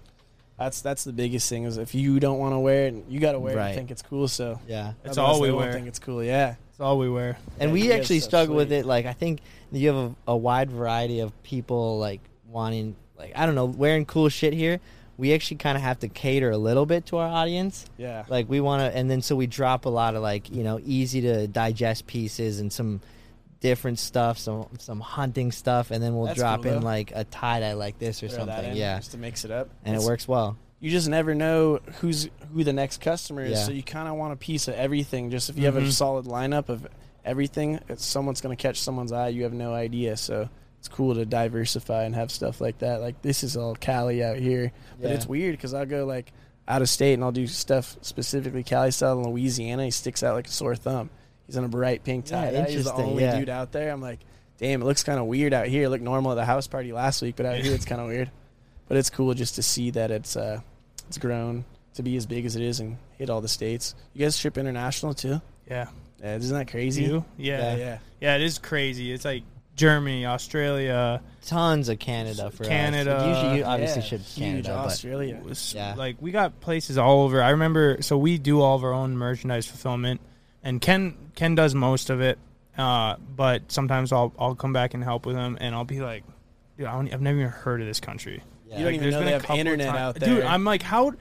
that's 0.60 0.80
that's 0.82 1.02
the 1.04 1.12
biggest 1.12 1.48
thing 1.48 1.64
is 1.64 1.76
if 1.78 1.94
you 1.94 2.20
don't 2.20 2.38
want 2.38 2.52
to 2.52 2.58
wear 2.60 2.86
it 2.88 2.94
you 3.08 3.18
got 3.18 3.32
to 3.32 3.40
wear 3.40 3.54
it 3.54 3.56
Right. 3.56 3.66
and 3.68 3.76
think 3.76 3.90
it's 3.90 4.02
cool 4.02 4.28
so. 4.28 4.60
Yeah. 4.68 4.92
It's 5.04 5.18
all 5.18 5.40
we 5.40 5.48
they 5.48 5.52
won't 5.52 5.64
wear. 5.64 5.72
think 5.72 5.88
it's 5.88 5.98
cool 5.98 6.22
yeah. 6.22 6.54
That's 6.68 6.80
all 6.80 6.98
we 6.98 7.08
wear. 7.10 7.36
and 7.58 7.70
Yeah, 7.70 7.72
we 7.74 7.92
actually 7.92 8.18
are 8.18 8.20
struggle 8.20 8.54
with 8.54 8.70
it 8.70 8.84
like 8.86 9.06
i 9.06 9.12
think 9.12 9.40
you 9.72 9.88
have 9.88 9.96
a, 9.96 10.14
a 10.32 10.36
wide 10.36 10.70
variety 10.70 11.20
of 11.20 11.32
people 11.42 11.98
like 11.98 12.20
wanting 12.48 12.94
like 13.18 13.32
i 13.34 13.46
don't 13.46 13.54
know 13.56 13.64
wearing 13.66 14.04
cool 14.06 14.28
shit 14.28 14.52
here. 14.52 14.78
We 15.16 15.34
actually 15.34 15.58
kind 15.58 15.76
of 15.76 15.82
have 15.82 15.98
to 15.98 16.08
cater 16.08 16.50
a 16.50 16.56
little 16.56 16.86
bit 16.86 17.04
to 17.08 17.18
our 17.18 17.28
audience. 17.28 17.84
Yeah. 17.98 18.24
Like 18.30 18.48
we 18.48 18.58
want 18.60 18.80
to 18.80 18.96
and 18.98 19.10
then 19.10 19.20
so 19.20 19.36
we 19.36 19.46
drop 19.46 19.84
a 19.84 19.90
lot 19.90 20.14
of 20.14 20.22
like 20.22 20.50
you 20.50 20.62
know 20.64 20.80
easy 20.82 21.20
to 21.20 21.46
digest 21.46 22.06
pieces 22.06 22.58
and 22.58 22.72
some 22.72 23.02
different 23.60 23.98
stuff 23.98 24.38
some 24.38 24.66
some 24.78 25.00
hunting 25.00 25.52
stuff 25.52 25.90
and 25.90 26.02
then 26.02 26.16
we'll 26.16 26.26
That's 26.26 26.38
drop 26.38 26.62
cool, 26.62 26.72
in 26.72 26.80
though. 26.80 26.86
like 26.86 27.12
a 27.14 27.24
tie-dye 27.24 27.74
like 27.74 27.98
this 27.98 28.22
or 28.22 28.28
Throw 28.28 28.46
that 28.46 28.54
something 28.56 28.70
in 28.72 28.76
yeah 28.78 28.96
just 28.98 29.10
to 29.12 29.18
mix 29.18 29.44
it 29.44 29.50
up 29.50 29.68
and 29.84 29.94
it 29.94 29.98
It's- 29.98 30.06
works 30.08 30.26
well 30.26 30.56
you 30.80 30.90
just 30.90 31.08
never 31.10 31.34
know 31.34 31.78
who's 32.00 32.28
who 32.54 32.64
the 32.64 32.72
next 32.72 33.02
customer 33.02 33.42
is 33.44 33.52
Yeah. 33.52 33.64
so 33.64 33.72
you 33.72 33.82
kind 33.82 34.08
of 34.08 34.14
want 34.14 34.32
a 34.32 34.36
piece 34.36 34.66
of 34.66 34.74
everything 34.74 35.30
just 35.30 35.50
if 35.50 35.58
you 35.58 35.66
have 35.66 35.76
a 35.76 35.82
Mhm. 35.82 35.92
solid 35.92 36.24
lineup 36.24 36.70
of 36.70 36.86
everything 37.22 37.78
it's 37.88 38.04
someone's 38.04 38.40
going 38.40 38.56
to 38.56 38.60
catch 38.60 38.80
someone's 38.80 39.12
eye 39.12 39.28
you 39.28 39.42
have 39.42 39.52
no 39.52 39.74
idea 39.74 40.16
so 40.16 40.48
it's 40.78 40.88
cool 40.88 41.14
to 41.14 41.26
diversify 41.26 42.04
and 42.04 42.14
have 42.14 42.30
stuff 42.30 42.62
like 42.62 42.78
that 42.78 43.02
like 43.02 43.20
this 43.20 43.44
is 43.44 43.58
all 43.58 43.74
cali 43.74 44.24
out 44.24 44.38
here 44.38 44.72
but 44.98 45.08
Yeah. 45.08 45.14
it's 45.16 45.26
weird 45.26 45.52
because 45.54 45.74
i'll 45.74 45.84
go 45.84 46.06
like 46.06 46.32
out 46.66 46.80
of 46.80 46.88
state 46.88 47.12
and 47.12 47.22
i'll 47.22 47.30
do 47.32 47.46
stuff 47.46 47.98
specifically 48.00 48.62
cali 48.62 48.90
style 48.90 49.20
in 49.20 49.28
louisiana 49.28 49.84
he 49.84 49.90
sticks 49.90 50.22
out 50.22 50.34
like 50.34 50.46
a 50.46 50.50
sore 50.50 50.74
thumb 50.76 51.10
he's 51.50 51.56
in 51.56 51.64
a 51.64 51.68
bright 51.68 52.04
pink 52.04 52.30
Yeah, 52.30 52.40
tie 52.40 52.50
dye. 52.52 52.56
he's 52.70 52.84
the 52.84 52.90
interesting, 52.90 53.04
only 53.04 53.22
yeah. 53.24 53.38
dude 53.38 53.48
out 53.48 53.72
there 53.72 53.92
i'm 53.92 54.00
like 54.00 54.20
damn 54.58 54.82
it 54.82 54.84
looks 54.84 55.02
kind 55.02 55.18
of 55.18 55.26
weird 55.26 55.52
out 55.52 55.66
here 55.66 55.84
it 55.84 55.88
looked 55.90 56.04
normal 56.04 56.32
at 56.32 56.36
the 56.36 56.44
house 56.44 56.66
party 56.66 56.92
last 56.92 57.22
week 57.22 57.36
but 57.36 57.46
out 57.46 57.56
here 57.56 57.74
it's 57.74 57.84
kind 57.84 58.00
of 58.00 58.06
weird 58.06 58.30
but 58.88 58.96
it's 58.96 59.10
cool 59.10 59.34
just 59.34 59.54
to 59.56 59.62
see 59.62 59.90
that 59.90 60.10
it's 60.10 60.36
uh 60.36 60.60
it's 61.08 61.18
grown 61.18 61.64
to 61.94 62.02
be 62.04 62.16
as 62.16 62.24
big 62.26 62.46
as 62.46 62.54
it 62.56 62.62
is 62.62 62.78
and 62.78 62.96
hit 63.18 63.28
all 63.30 63.40
the 63.40 63.48
states. 63.48 63.96
You 64.14 64.24
guys 64.24 64.36
ship 64.36 64.56
international 64.56 65.12
too? 65.12 65.40
Yeah. 65.68 65.88
Yeah, 66.22 66.36
isn't 66.36 66.56
that 66.56 66.68
crazy? 66.70 67.02
You? 67.02 67.24
Yeah. 67.36 67.58
Yeah, 67.58 67.76
yeah. 67.76 67.98
yeah. 68.20 68.34
it 68.36 68.42
is 68.42 68.58
crazy. 68.58 69.10
It's 69.12 69.24
like 69.24 69.42
Germany, 69.74 70.24
Australia, 70.24 71.20
tons 71.46 71.88
of 71.88 71.98
canada 71.98 72.52
for 72.52 72.62
Canada, 72.64 73.16
us 73.16 73.26
usually 73.36 73.58
you 73.58 73.64
obviously 73.64 74.02
Yeah, 74.02 74.06
ship 74.08 74.20
huge 74.20 74.36
canada 74.46 74.68
but 74.68 74.86
Australia. 74.86 75.40
was- 75.42 75.74
Yeah. 75.74 75.94
Like 75.96 76.16
we 76.20 76.30
got 76.30 76.60
places 76.60 76.96
all 76.96 77.22
over. 77.24 77.42
I 77.42 77.50
remember. 77.50 77.98
So 78.02 78.16
we 78.18 78.38
do 78.38 78.60
all 78.60 78.76
of 78.76 78.84
our 78.84 78.92
own 78.92 79.16
merchandise 79.16 79.66
fulfillment, 79.66 80.20
and 80.62 80.80
Ken 80.80 81.16
Ken 81.34 81.54
does 81.54 81.74
most 81.74 82.10
of 82.10 82.20
it. 82.20 82.38
Uh, 82.78 83.16
but 83.36 83.70
sometimes 83.70 84.12
I'll 84.12 84.32
I'll 84.38 84.54
come 84.54 84.72
back 84.72 84.94
and 84.94 85.02
help 85.04 85.26
with 85.26 85.36
him, 85.36 85.58
and 85.60 85.74
I'll 85.74 85.84
be 85.84 86.00
like, 86.00 86.24
dude, 86.78 86.86
I 86.86 86.92
don't, 86.92 87.12
I've 87.12 87.20
never 87.20 87.38
even 87.38 87.50
heard 87.50 87.80
of 87.80 87.86
this 87.86 88.00
country. 88.00 88.42
yeah. 88.68 88.78
You 88.78 88.84
don't 88.84 88.94
even 88.94 89.10
know 89.10 89.18
been 89.18 89.26
they 89.26 89.34
a 89.34 89.40
have 89.46 89.58
internet 89.58 89.86
times- 89.88 89.98
out 89.98 90.14
Dude, 90.20 90.38
there. 90.42 90.46
I'm 90.46 90.64
like, 90.64 90.82
how? 90.82 91.12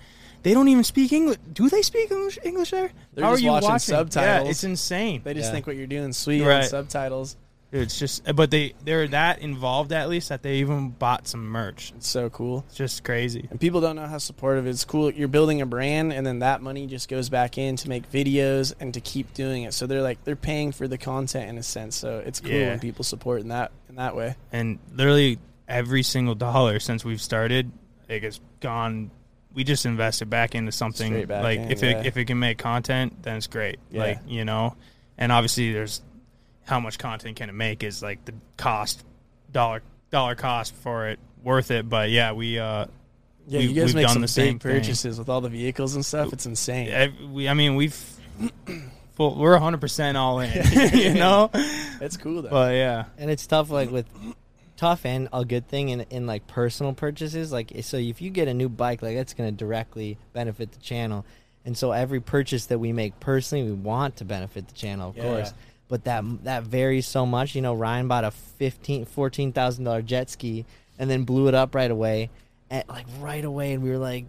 They 0.41 0.53
don't 0.53 0.69
even 0.69 0.85
speak 0.85 1.11
English. 1.11 1.37
Do 1.51 1.67
they 1.67 1.81
speak 1.81 2.11
English, 2.11 2.39
English 2.43 2.71
there? 2.71 2.91
They're 3.13 3.25
how 3.25 3.31
just 3.31 3.41
are 3.41 3.45
you 3.45 3.51
watching 3.51 3.69
watching? 3.69 3.95
subtitles. 3.95 4.45
Yeah, 4.45 4.49
it's 4.49 4.63
insane. 4.63 5.21
They 5.25 5.33
just 5.33 5.47
Yeah. 5.47 5.51
think 5.51 5.67
what 5.67 5.75
you're 5.75 5.85
doing 5.87 6.11
is 6.11 6.17
sweet 6.17 6.43
Right. 6.43 6.63
subtitles. 6.63 7.35
It's 7.71 7.99
just, 7.99 8.23
but 8.35 8.49
they 8.49 8.73
they're 8.83 9.07
that 9.09 9.39
involved 9.39 9.91
at 9.91 10.09
least 10.09 10.29
that 10.29 10.41
they 10.41 10.55
even 10.55 10.89
bought 10.89 11.27
some 11.27 11.45
merch. 11.45 11.93
It's 11.95 12.07
so 12.07 12.29
cool. 12.31 12.63
It's 12.67 12.75
just 12.77 13.03
crazy. 13.03 13.47
And 13.51 13.59
people 13.59 13.79
don't 13.79 13.95
know 13.95 14.07
how 14.07 14.17
supportive 14.17 14.65
it's 14.65 14.83
cool. 14.85 15.11
You're 15.11 15.27
building 15.27 15.61
a 15.61 15.67
brand 15.67 16.11
and 16.11 16.25
then 16.25 16.39
that 16.39 16.63
money 16.63 16.87
just 16.87 17.09
goes 17.09 17.29
back 17.29 17.59
in 17.59 17.75
to 17.75 17.89
make 17.89 18.11
videos 18.11 18.73
and 18.79 18.91
to 18.95 19.01
keep 19.01 19.35
doing 19.35 19.63
it. 19.63 19.75
So 19.75 19.85
they're 19.85 20.01
like 20.01 20.23
they're 20.23 20.35
paying 20.35 20.71
for 20.71 20.87
the 20.87 20.97
content 20.97 21.47
in 21.47 21.59
a 21.59 21.63
sense. 21.63 21.95
So 21.95 22.23
it's 22.25 22.39
cool 22.39 22.51
Yeah. 22.51 22.69
when 22.69 22.79
people 22.79 23.03
support 23.03 23.41
in 23.41 23.49
that 23.49 23.71
in 23.87 23.95
that 23.95 24.15
way. 24.15 24.35
and 24.51 24.79
literally 24.95 25.37
every 25.67 26.01
single 26.01 26.33
dollar 26.33 26.79
since 26.79 27.05
we've 27.05 27.21
started, 27.21 27.71
it's 28.07 28.39
gone. 28.61 29.11
We 29.53 29.63
just 29.63 29.85
invested 29.85 30.27
back 30.27 30.55
into 30.55 30.71
something. 30.71 31.25
Back 31.27 31.43
like 31.43 31.59
in, 31.59 31.71
if 31.71 31.83
yeah. 31.83 31.99
it 31.99 32.07
if 32.07 32.17
it 32.17 32.25
can 32.25 32.39
make 32.39 32.57
content, 32.57 33.21
then 33.21 33.37
it's 33.37 33.45
great. 33.45 33.77
Yeah. 33.91 34.01
Like 34.01 34.19
you 34.27 34.43
know, 34.43 34.75
and 35.19 35.31
obviously 35.31 35.71
there's 35.71 36.01
how 36.69 36.79
much 36.79 36.97
content 36.99 37.35
can 37.35 37.49
it 37.49 37.53
make 37.53 37.83
is 37.83 38.01
like 38.03 38.23
the 38.25 38.33
cost 38.57 39.03
dollar 39.51 39.81
dollar 40.11 40.35
cost 40.35 40.73
for 40.75 41.07
it 41.09 41.19
worth 41.43 41.71
it. 41.71 41.89
But 41.89 42.09
yeah, 42.11 42.31
we 42.33 42.59
uh 42.59 42.85
Yeah, 43.47 43.59
we- 43.59 43.65
you 43.65 43.73
guys 43.73 43.85
we've 43.87 43.95
make 43.95 44.05
done 44.05 44.13
some 44.13 44.21
the 44.21 44.27
same 44.27 44.53
big 44.55 44.61
thing. 44.61 44.71
purchases 44.79 45.17
with 45.19 45.29
all 45.29 45.41
the 45.41 45.49
vehicles 45.49 45.95
and 45.95 46.05
stuff. 46.05 46.31
It's 46.33 46.45
insane. 46.45 46.89
ev- 46.89 47.13
we 47.31 47.49
I 47.49 47.53
mean 47.53 47.75
we've 47.75 47.95
full, 49.15 49.35
we're 49.35 49.57
hundred 49.57 49.81
percent 49.81 50.17
all 50.17 50.39
in. 50.39 50.51
you 50.93 51.13
know, 51.15 51.49
It's 52.01 52.17
cool 52.17 52.41
though. 52.43 52.49
but 52.49 52.73
yeah. 52.75 53.05
and 53.17 53.29
it's 53.29 53.45
tough 53.47 53.69
like 53.69 53.91
with 53.91 54.05
tough 54.77 55.05
and 55.05 55.27
a 55.33 55.43
good 55.43 55.67
thing 55.67 55.89
in, 55.89 56.01
in 56.09 56.25
like 56.25 56.47
personal 56.47 56.93
purchases 56.93 57.51
like 57.51 57.69
so 57.81 57.97
if 57.97 58.21
you 58.21 58.29
get 58.29 58.47
a 58.47 58.53
new 58.53 58.69
bike 58.69 59.01
like 59.01 59.13
that's 59.17 59.33
going 59.33 59.49
to 59.49 59.55
directly 59.57 60.17
benefit 60.31 60.71
the 60.71 60.79
channel 60.79 61.25
and 61.65 61.77
so 61.77 61.91
every 61.91 62.21
purchase 62.21 62.67
that 62.67 62.79
we 62.79 62.93
make 62.93 63.19
personally 63.19 63.65
we 63.65 63.73
want 63.73 64.15
to 64.15 64.23
benefit 64.23 64.65
the 64.69 64.73
channel 64.73 65.09
of 65.09 65.17
Yeah. 65.17 65.23
course 65.23 65.53
but 65.89 66.05
that 66.05 66.23
that 66.45 66.63
varies 66.63 67.05
so 67.05 67.25
much. 67.25 67.55
You 67.55 67.61
know 67.61 67.73
ryan 67.73 68.07
bought 68.07 68.23
a 68.23 68.31
15 68.31 69.05
14000 69.05 69.83
dollar 69.83 70.01
jet 70.01 70.29
ski 70.29 70.65
and 70.97 71.09
then 71.09 71.23
blew 71.23 71.49
it 71.49 71.53
up 71.55 71.75
right 71.75 71.91
away. 71.91 72.29
And 72.69 72.83
like 72.87 73.07
right 73.19 73.43
away 73.43 73.73
and 73.73 73.83
we 73.83 73.89
were 73.89 73.97
like 73.97 74.25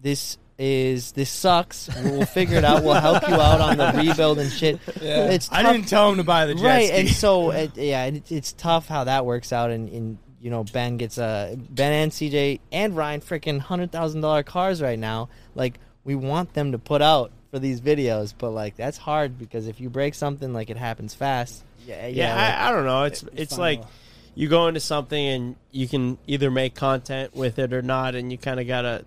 this 0.00 0.38
is 0.58 1.12
this 1.12 1.30
sucks. 1.30 1.88
We'll 2.04 2.26
figure 2.26 2.58
it 2.58 2.64
out. 2.64 2.84
We'll 2.84 2.94
help 2.94 3.26
you 3.26 3.34
out 3.34 3.60
on 3.60 3.76
the 3.76 3.92
rebuild 3.96 4.38
and 4.38 4.52
shit. 4.52 4.78
Yeah. 5.00 5.30
it's 5.30 5.50
I 5.50 5.62
didn't 5.62 5.88
tell 5.88 6.10
him 6.10 6.18
to 6.18 6.24
buy 6.24 6.46
the 6.46 6.54
jet 6.54 6.60
ski. 6.60 6.66
right 6.66 6.88
ski. 6.88 7.00
and 7.00 7.08
so 7.08 7.50
it, 7.52 7.76
yeah 7.76 8.04
it, 8.04 8.30
it's 8.30 8.52
tough 8.52 8.86
how 8.86 9.04
that 9.04 9.26
works 9.26 9.52
out. 9.52 9.70
And, 9.70 9.88
and 9.88 10.18
you 10.40 10.50
know 10.50 10.62
ben 10.64 10.98
gets 10.98 11.16
a 11.16 11.56
ben 11.70 11.92
and 11.92 12.12
cj 12.12 12.60
and 12.70 12.94
ryan 12.94 13.22
freaking 13.22 13.58
hundred 13.58 13.90
thousand 13.90 14.20
dollar 14.20 14.42
cars 14.42 14.82
right 14.82 14.98
now. 14.98 15.30
Like 15.54 15.80
we 16.04 16.14
want 16.14 16.52
them 16.52 16.72
to 16.72 16.78
put 16.78 17.00
out 17.00 17.32
for 17.54 17.60
these 17.60 17.80
videos 17.80 18.34
but 18.36 18.50
like 18.50 18.74
that's 18.74 18.98
hard 18.98 19.38
because 19.38 19.68
if 19.68 19.80
you 19.80 19.88
break 19.88 20.12
something 20.12 20.52
like 20.52 20.70
it 20.70 20.76
happens 20.76 21.14
fast 21.14 21.62
yeah 21.86 22.06
Yeah, 22.06 22.06
yeah, 22.08 22.34
like- 22.34 22.54
I, 22.58 22.68
I 22.68 22.72
don't 22.72 22.84
know. 22.84 23.02
It's 23.04 23.22
It's 23.22 23.32
it's 23.36 23.58
like 23.58 23.82
though. 23.82 23.88
you 24.34 24.48
go 24.48 24.66
into 24.66 24.80
something 24.80 25.24
and 25.24 25.56
you 25.70 25.86
can 25.86 26.18
either 26.26 26.50
make 26.50 26.74
content 26.74 27.36
with 27.36 27.58
it 27.60 27.72
or 27.72 27.82
not, 27.82 28.14
and 28.16 28.32
you 28.32 28.38
kind 28.38 28.58
of 28.58 28.66
gotta, 28.66 29.04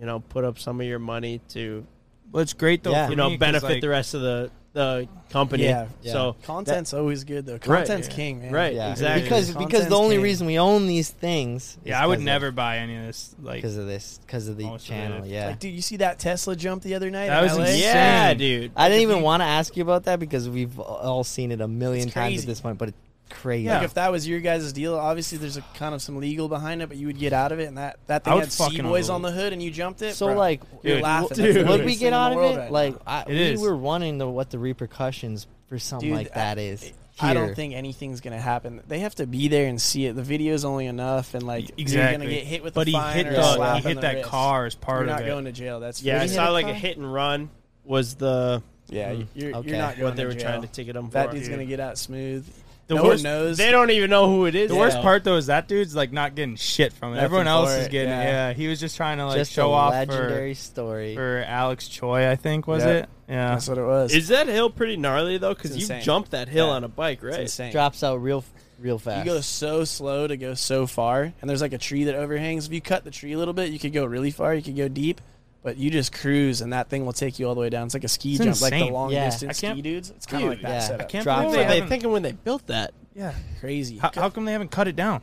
you 0.00 0.06
know, 0.06 0.20
put 0.20 0.42
up 0.44 0.58
some 0.58 0.80
of 0.80 0.86
your 0.86 0.98
money 0.98 1.40
to 1.50 1.86
Well, 2.32 2.42
it's 2.42 2.54
great 2.54 2.82
though. 2.82 2.90
Yeah. 2.92 3.10
you 3.10 3.16
know 3.16 3.36
benefit 3.36 3.68
like, 3.68 3.80
the 3.82 3.88
rest 3.90 4.14
of 4.14 4.22
the 4.22 4.50
the 4.76 5.08
company. 5.30 5.64
Yeah. 5.64 5.88
Yeah. 6.02 6.12
So 6.12 6.36
Content's 6.44 6.92
always 6.94 7.24
good 7.24 7.46
though. 7.46 7.54
Right. 7.54 7.60
Content's 7.86 8.08
Yeah. 8.08 8.14
king, 8.14 8.42
man. 8.42 8.52
Right. 8.52 8.74
yeah 8.74 8.90
exactly. 8.92 9.22
because 9.22 9.46
Content's 9.50 9.66
because 9.74 9.88
the 9.88 9.96
only 9.96 10.16
king. 10.16 10.22
reason 10.22 10.46
we 10.46 10.58
own 10.58 10.86
these 10.86 11.10
things 11.10 11.78
Yeah, 11.84 12.00
I 12.02 12.06
would 12.06 12.18
is 12.18 12.24
never 12.24 12.50
buy 12.52 12.78
any 12.78 12.94
of 12.96 13.06
this. 13.06 13.34
Like, 13.42 13.56
because 13.56 13.76
of 13.78 13.86
this 13.86 14.20
because 14.26 14.48
of 14.48 14.56
the 14.58 14.64
Most 14.64 14.82
of 14.82 14.88
channel 14.88 15.26
yeah 15.26 15.46
Like, 15.48 15.58
dude, 15.60 15.74
you 15.74 15.82
see 15.82 15.96
that 15.96 16.18
Tesla 16.18 16.54
jump 16.54 16.82
the 16.82 16.94
other 16.94 17.10
night? 17.10 17.28
That 17.28 17.38
in 17.38 17.44
was 17.48 17.58
LA? 17.58 17.64
insane. 17.64 17.80
yeah, 17.82 18.34
dude. 18.34 18.72
I 18.76 18.88
didn't 18.88 19.02
even 19.02 19.22
want 19.22 19.40
to 19.40 19.46
ask 19.46 19.76
you 19.76 19.82
about 19.82 20.04
that 20.04 20.20
because 20.20 20.48
we've 20.48 20.78
all 20.78 21.24
seen 21.24 21.50
it 21.52 21.60
a 21.60 21.68
million 21.68 22.08
times 22.10 22.42
at 22.42 22.46
this 22.46 22.60
point, 22.60 22.76
but 22.78 22.88
it's 22.90 22.98
crazy. 23.30 23.68
Like 23.68 23.82
if 23.82 23.94
that 23.94 24.10
was 24.12 24.26
your 24.26 24.40
guys' 24.40 24.72
deal, 24.72 24.94
obviously 24.96 25.38
there's 25.38 25.56
a 25.56 25.62
kind 25.74 25.94
of 25.94 26.02
some 26.02 26.16
legal 26.18 26.48
behind 26.48 26.82
it, 26.82 26.88
but 26.88 26.96
you 26.96 27.06
would 27.06 27.18
get 27.18 27.32
out 27.32 27.52
of 27.52 27.58
it, 27.60 27.64
and 27.66 27.78
that 27.78 27.98
that 28.06 28.22
I 28.22 28.24
thing 28.24 28.34
would 28.34 28.44
had 28.44 28.52
fucking 28.52 28.84
Cboys 28.84 29.02
love- 29.02 29.10
on 29.10 29.22
the 29.22 29.32
hood, 29.32 29.52
and 29.52 29.62
you 29.62 29.70
jumped 29.70 30.02
it. 30.02 30.14
So 30.14 30.26
bro. 30.26 30.36
like, 30.36 30.62
you're 30.82 30.96
Dude, 30.96 31.02
laughing. 31.02 31.36
dude. 31.36 31.56
That's 31.56 31.64
the 31.66 31.70
what 31.70 31.84
we 31.84 31.96
get 31.96 32.12
out 32.12 32.32
of 32.32 32.38
it? 32.42 32.56
right 32.58 32.70
like. 32.72 32.94
I, 33.06 33.20
It 33.22 33.28
we 33.28 33.38
is. 33.40 33.60
were 33.60 33.76
wondering 33.76 34.18
the, 34.18 34.28
what 34.28 34.50
the 34.50 34.58
repercussions 34.58 35.46
for 35.68 35.78
something 35.78 36.08
Dude, 36.08 36.16
like 36.18 36.34
that 36.34 36.58
is. 36.58 36.92
I 37.18 37.32
here. 37.32 37.34
don't 37.46 37.54
think 37.54 37.72
anything's 37.72 38.20
gonna 38.20 38.38
happen. 38.38 38.82
They 38.88 38.98
have 38.98 39.14
to 39.14 39.26
be 39.26 39.48
there 39.48 39.66
and 39.68 39.80
see 39.80 40.04
it. 40.04 40.14
The 40.14 40.22
video's 40.22 40.66
only 40.66 40.84
enough, 40.86 41.32
and 41.32 41.46
like 41.46 41.70
you're 41.70 41.74
exactly. 41.78 42.26
gonna 42.26 42.30
get 42.38 42.44
hit 42.44 42.62
with. 42.62 42.74
but 42.74 42.86
a 42.86 42.90
he 42.90 42.92
fine 42.92 43.16
hit 43.16 43.26
or 43.28 43.32
the 43.32 43.54
slap 43.54 43.76
he 43.82 43.88
hit 43.88 43.94
the 43.94 44.00
that 44.02 44.14
wrist. 44.16 44.28
car 44.28 44.66
as 44.66 44.74
part 44.74 44.98
You're 45.06 45.14
of 45.14 45.20
not 45.20 45.22
it. 45.22 45.26
going 45.26 45.44
to 45.46 45.52
jail. 45.52 45.80
That's 45.80 46.02
Yeah, 46.02 46.18
I 46.20 46.26
Did 46.26 46.34
saw 46.34 46.50
a 46.50 46.52
like 46.52 46.66
a 46.66 46.74
hit 46.74 46.98
and 46.98 47.10
run 47.10 47.48
was 47.84 48.16
the 48.16 48.62
yeah. 48.90 49.12
Mm, 49.14 49.26
You're, 49.34 49.56
okay. 49.56 49.68
you're 49.70 49.78
not 49.78 49.94
going 49.94 50.04
what 50.04 50.16
they 50.16 50.22
to 50.24 50.28
were 50.28 50.34
jail. 50.34 50.42
trying 50.42 50.60
to 50.62 50.68
ticket 50.68 50.94
him 50.94 51.06
for. 51.06 51.12
That 51.14 51.30
dude's 51.30 51.48
gonna 51.48 51.64
get 51.64 51.80
out 51.80 51.96
smooth. 51.96 52.46
The 52.88 52.94
no 52.94 53.02
worst- 53.04 53.24
one 53.24 53.32
knows. 53.32 53.56
They 53.56 53.70
don't 53.72 53.90
even 53.90 54.10
know 54.10 54.28
who 54.28 54.46
it 54.46 54.54
is. 54.54 54.70
The 54.70 54.76
worst 54.76 54.98
part 55.00 55.24
though 55.24 55.36
is 55.36 55.46
that 55.46 55.66
dude's 55.66 55.96
like 55.96 56.12
not 56.12 56.34
getting 56.36 56.54
shit 56.56 56.92
from 56.92 57.12
it. 57.12 57.16
Nothing 57.16 57.24
Everyone 57.24 57.48
else 57.48 57.72
for 57.72 57.80
is 57.80 57.86
it, 57.86 57.90
getting 57.90 58.10
yeah. 58.10 58.48
yeah. 58.48 58.52
He 58.52 58.68
was 58.68 58.78
just 58.78 58.96
trying 58.96 59.18
to 59.18 59.26
like 59.26 59.36
Just 59.38 59.52
show 59.52 59.70
a 59.70 59.74
off 59.74 59.92
legendary 59.92 60.54
for 60.54 60.60
story. 60.60 61.14
for 61.16 61.44
Alex 61.46 61.88
Choi, 61.88 62.30
I 62.30 62.36
think 62.36 62.66
was 62.68 62.84
Yeah. 62.84 62.90
it? 62.90 63.08
Yeah. 63.28 63.48
That's 63.50 63.66
what 63.68 63.78
it 63.78 63.84
was. 63.84 64.14
Is 64.14 64.28
that 64.28 64.46
hill 64.46 64.70
pretty 64.70 64.96
gnarly 64.96 65.36
though? 65.38 65.52
Because 65.54 65.70
you 65.72 65.80
insane. 65.82 66.02
jumped 66.02 66.30
that 66.30 66.48
hill 66.48 66.68
Yeah. 66.68 66.72
on 66.74 66.84
a 66.84 66.88
bike, 66.88 67.18
It's 67.18 67.24
right? 67.24 67.40
insane. 67.40 67.72
Drops 67.72 68.04
out 68.04 68.22
real, 68.22 68.44
real 68.78 69.00
fast. 69.00 69.26
You 69.26 69.32
go 69.32 69.40
so 69.40 69.82
slow 69.84 70.28
to 70.28 70.36
go 70.36 70.54
so 70.54 70.86
far, 70.86 71.22
and 71.40 71.50
there's 71.50 71.62
like 71.62 71.72
a 71.72 71.78
tree 71.78 72.04
that 72.04 72.14
overhangs. 72.14 72.66
If 72.68 72.72
you 72.72 72.80
cut 72.80 73.02
the 73.02 73.10
tree 73.10 73.32
a 73.32 73.38
little 73.38 73.54
bit, 73.54 73.70
you 73.72 73.80
could 73.80 73.92
go 73.92 74.04
really 74.04 74.30
far. 74.30 74.54
You 74.54 74.62
could 74.62 74.76
go 74.76 74.86
deep, 74.86 75.20
but 75.66 75.76
you 75.78 75.90
just 75.90 76.12
cruise, 76.12 76.60
and 76.60 76.72
that 76.72 76.88
thing 76.88 77.04
will 77.04 77.12
take 77.12 77.40
you 77.40 77.48
all 77.48 77.56
the 77.56 77.60
way 77.60 77.68
down. 77.68 77.86
It's 77.86 77.94
like 77.94 78.04
a 78.04 78.08
ski 78.08 78.36
It's 78.36 78.44
jump, 78.44 78.60
like 78.60 78.72
the 78.72 78.88
long 78.92 79.10
Yeah. 79.10 79.24
distance 79.24 79.56
ski 79.58 79.82
dudes. 79.82 80.10
It's 80.10 80.24
kind 80.24 80.44
of 80.44 80.50
like 80.50 80.62
that 80.62 80.68
yeah. 80.68 80.78
setup. 80.78 81.00
I 81.00 81.04
can't 81.10 81.24
Drops 81.24 81.40
believe 81.42 81.56
What 81.58 81.68
they 81.68 81.74
were 81.74 81.80
they 81.80 81.88
thinking 81.88 82.12
when 82.12 82.22
they 82.22 82.30
built 82.32 82.68
that? 82.68 82.94
Yeah, 83.16 83.34
crazy. 83.58 83.98
How, 83.98 84.12
how 84.14 84.30
come 84.30 84.44
they 84.44 84.52
haven't 84.52 84.70
cut 84.70 84.86
it 84.86 84.94
down? 84.94 85.22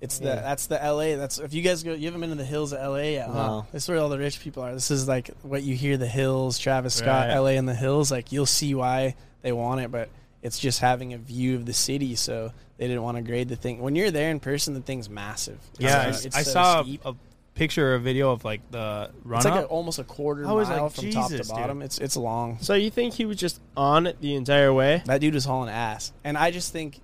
It's 0.00 0.20
the 0.20 0.26
that's 0.26 0.68
the 0.68 0.80
L.A. 0.80 1.16
That's 1.16 1.38
if 1.40 1.52
you 1.52 1.60
guys 1.62 1.82
go, 1.82 1.92
you 1.92 2.04
haven't 2.04 2.20
been 2.20 2.30
to 2.30 2.36
the 2.36 2.44
hills 2.44 2.72
of 2.72 2.78
L.A. 2.78 3.14
yet. 3.14 3.26
Huh? 3.26 3.32
No. 3.34 3.66
This 3.72 3.82
is 3.82 3.88
where 3.88 3.98
all 3.98 4.08
the 4.08 4.18
rich 4.18 4.38
people 4.40 4.62
are. 4.62 4.72
This 4.72 4.92
is 4.92 5.08
like 5.08 5.28
what 5.42 5.64
you 5.64 5.74
hear 5.74 5.96
the 5.96 6.06
hills, 6.06 6.56
Travis 6.56 6.94
Scott, 6.94 7.26
Right. 7.26 7.34
L.A. 7.34 7.56
and 7.56 7.68
the 7.68 7.74
hills. 7.74 8.12
Like 8.12 8.30
you'll 8.30 8.46
see 8.46 8.76
why 8.76 9.16
they 9.42 9.50
want 9.50 9.80
it, 9.80 9.90
but 9.90 10.08
it's 10.40 10.60
just 10.60 10.78
having 10.78 11.14
a 11.14 11.18
view 11.18 11.56
of 11.56 11.66
the 11.66 11.72
city. 11.74 12.14
So 12.14 12.52
they 12.78 12.86
didn't 12.86 13.02
want 13.02 13.16
to 13.16 13.22
grade 13.24 13.48
the 13.48 13.56
thing. 13.56 13.80
When 13.80 13.96
you're 13.96 14.12
there 14.12 14.30
in 14.30 14.38
person, 14.38 14.72
the 14.74 14.80
thing's 14.80 15.10
massive. 15.10 15.58
It's 15.72 15.80
Yeah, 15.80 16.12
so- 16.12 16.22
I, 16.22 16.26
it's 16.28 16.36
I 16.36 16.42
so 16.44 16.50
saw 16.52 16.82
steep. 16.84 17.04
a, 17.04 17.08
a 17.10 17.16
picture 17.60 17.92
or 17.92 17.94
a 17.96 18.00
video 18.00 18.32
of 18.32 18.42
like 18.42 18.62
the 18.70 19.10
run 19.22 19.38
It's 19.38 19.44
like 19.44 19.60
a, 19.60 19.64
up. 19.64 19.70
almost 19.70 19.98
a 19.98 20.04
quarter 20.04 20.46
I 20.48 20.52
was 20.52 20.68
mile 20.68 20.84
like, 20.84 20.92
from 20.92 21.10
top 21.10 21.28
to 21.28 21.32
Jesus, 21.36 21.48
dude. 21.48 21.56
bottom. 21.56 21.82
It's 21.82 21.98
it's 21.98 22.16
long. 22.16 22.56
So 22.62 22.72
you 22.72 22.90
think 22.90 23.12
he 23.14 23.26
was 23.26 23.36
just 23.36 23.60
on 23.76 24.06
it 24.06 24.18
the 24.20 24.34
entire 24.34 24.72
way? 24.72 25.02
That 25.04 25.20
dude 25.20 25.34
was 25.34 25.44
hauling 25.44 25.68
ass, 25.68 26.12
and 26.24 26.38
I 26.38 26.50
just 26.52 26.72
think 26.72 27.00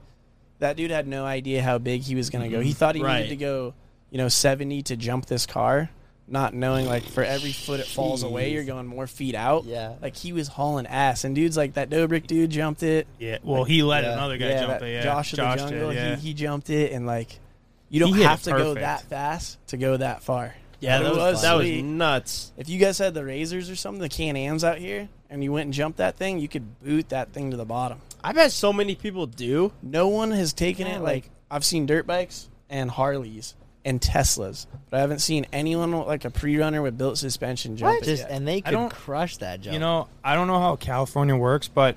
that 0.59 0.77
dude 0.79 0.91
had 0.91 1.07
no 1.07 1.27
idea 1.27 1.63
how 1.63 1.77
big 1.77 2.01
he 2.01 2.15
was 2.15 2.31
going 2.31 2.43
to 2.43 2.49
go. 2.49 2.63
He 2.63 2.71
mm-hmm. 2.71 2.79
thought 2.79 2.95
he 2.95 3.03
Right. 3.03 3.17
needed 3.25 3.29
to 3.29 3.37
go, 3.37 3.75
you 4.11 4.17
know, 4.17 4.29
seventy 4.29 4.81
to 4.85 4.97
jump 4.97 5.27
this 5.27 5.45
car, 5.45 5.91
not 6.27 6.55
knowing 6.55 6.87
like 6.87 7.03
for 7.03 7.23
every 7.23 7.53
foot 7.53 7.79
it 7.81 7.87
falls 7.87 8.23
away, 8.23 8.49
Jeez. 8.51 8.55
you're 8.55 8.65
going 8.65 8.87
more 8.87 9.07
feet 9.07 9.35
out. 9.35 9.65
Yeah. 9.65 9.97
like 10.01 10.17
he 10.17 10.33
was 10.33 10.49
hauling 10.49 10.87
ass, 10.87 11.25
and 11.25 11.35
dudes 11.35 11.59
like 11.59 11.75
that 11.75 11.91
Dobrik 11.91 12.27
dude 12.27 12.49
jumped 12.51 12.83
it. 12.83 13.07
yeah, 13.19 13.37
well, 13.43 13.65
he 13.65 13.83
let 13.83 14.05
Yeah. 14.05 14.15
another 14.15 14.39
guy 14.39 14.49
yeah, 14.49 14.61
jump 14.61 14.81
that 14.81 14.83
it. 14.89 14.93
Yeah, 14.95 15.03
Josh 15.03 15.33
of 15.35 15.37
the 15.37 15.57
jungle, 15.57 15.91
did. 15.91 15.97
Yeah. 15.97 16.17
he, 16.17 16.29
he 16.29 16.35
jumped 16.35 16.71
it, 16.71 16.93
and 16.93 17.07
like 17.07 17.41
you 17.89 18.01
don't 18.01 18.15
have 18.15 18.41
it 18.41 18.45
to 18.45 18.51
go 18.53 18.75
that 18.75 19.03
fast 19.03 19.59
to 19.69 19.77
go 19.77 19.97
that 19.97 20.23
far. 20.23 20.55
Yeah, 20.81 21.01
It 21.01 21.05
that 21.05 21.09
was, 21.11 21.19
was 21.19 21.43
that 21.43 21.55
was 21.57 21.71
nuts. 21.83 22.53
If 22.57 22.69
you 22.69 22.79
guys 22.79 22.99
had 22.99 23.15
the 23.15 23.25
razors 23.25 23.71
or 23.71 23.77
something, 23.77 24.01
the 24.01 24.09
Can 24.11 24.37
Ams 24.37 24.63
out 24.63 24.79
here, 24.79 25.09
and 25.31 25.43
you 25.43 25.51
went 25.53 25.65
and 25.67 25.73
jumped 25.73 25.99
that 25.99 26.17
thing, 26.17 26.39
you 26.39 26.49
could 26.49 26.81
boot 26.83 27.09
that 27.09 27.33
thing 27.33 27.51
to 27.53 27.57
the 27.57 27.65
bottom. 27.65 28.01
I've 28.23 28.37
had 28.37 28.53
so 28.53 28.73
many 28.73 28.95
people 28.95 29.27
do. 29.27 29.73
No 29.83 30.09
one 30.09 30.33
has 30.33 30.53
taken 30.53 30.87
Yeah, 30.87 30.97
it. 30.97 31.03
Like 31.03 31.31
I've 31.51 31.65
seen 31.65 31.87
dirt 31.87 32.07
bikes 32.07 32.49
and 32.69 32.91
Harleys 32.91 33.55
and 33.85 34.01
Teslas, 34.01 34.67
but 34.91 34.97
I 34.99 35.01
haven't 35.01 35.21
seen 35.21 35.47
anyone 35.53 35.97
with, 35.97 36.09
like 36.09 36.25
a 36.25 36.31
pre-runner 36.31 36.83
with 36.83 36.99
built 36.99 37.17
suspension 37.19 37.77
jump 37.77 38.03
it 38.03 38.05
Just 38.05 38.23
yet. 38.25 38.31
and 38.33 38.47
they 38.47 38.61
could 38.61 38.73
don't- 38.73 38.93
crush 38.93 39.37
that 39.39 39.61
jump. 39.63 39.73
You 39.75 39.79
know, 39.81 40.09
I 40.25 40.35
don't 40.35 40.49
know 40.49 40.59
how 40.59 40.75
California 40.77 41.37
works, 41.37 41.69
but 41.69 41.97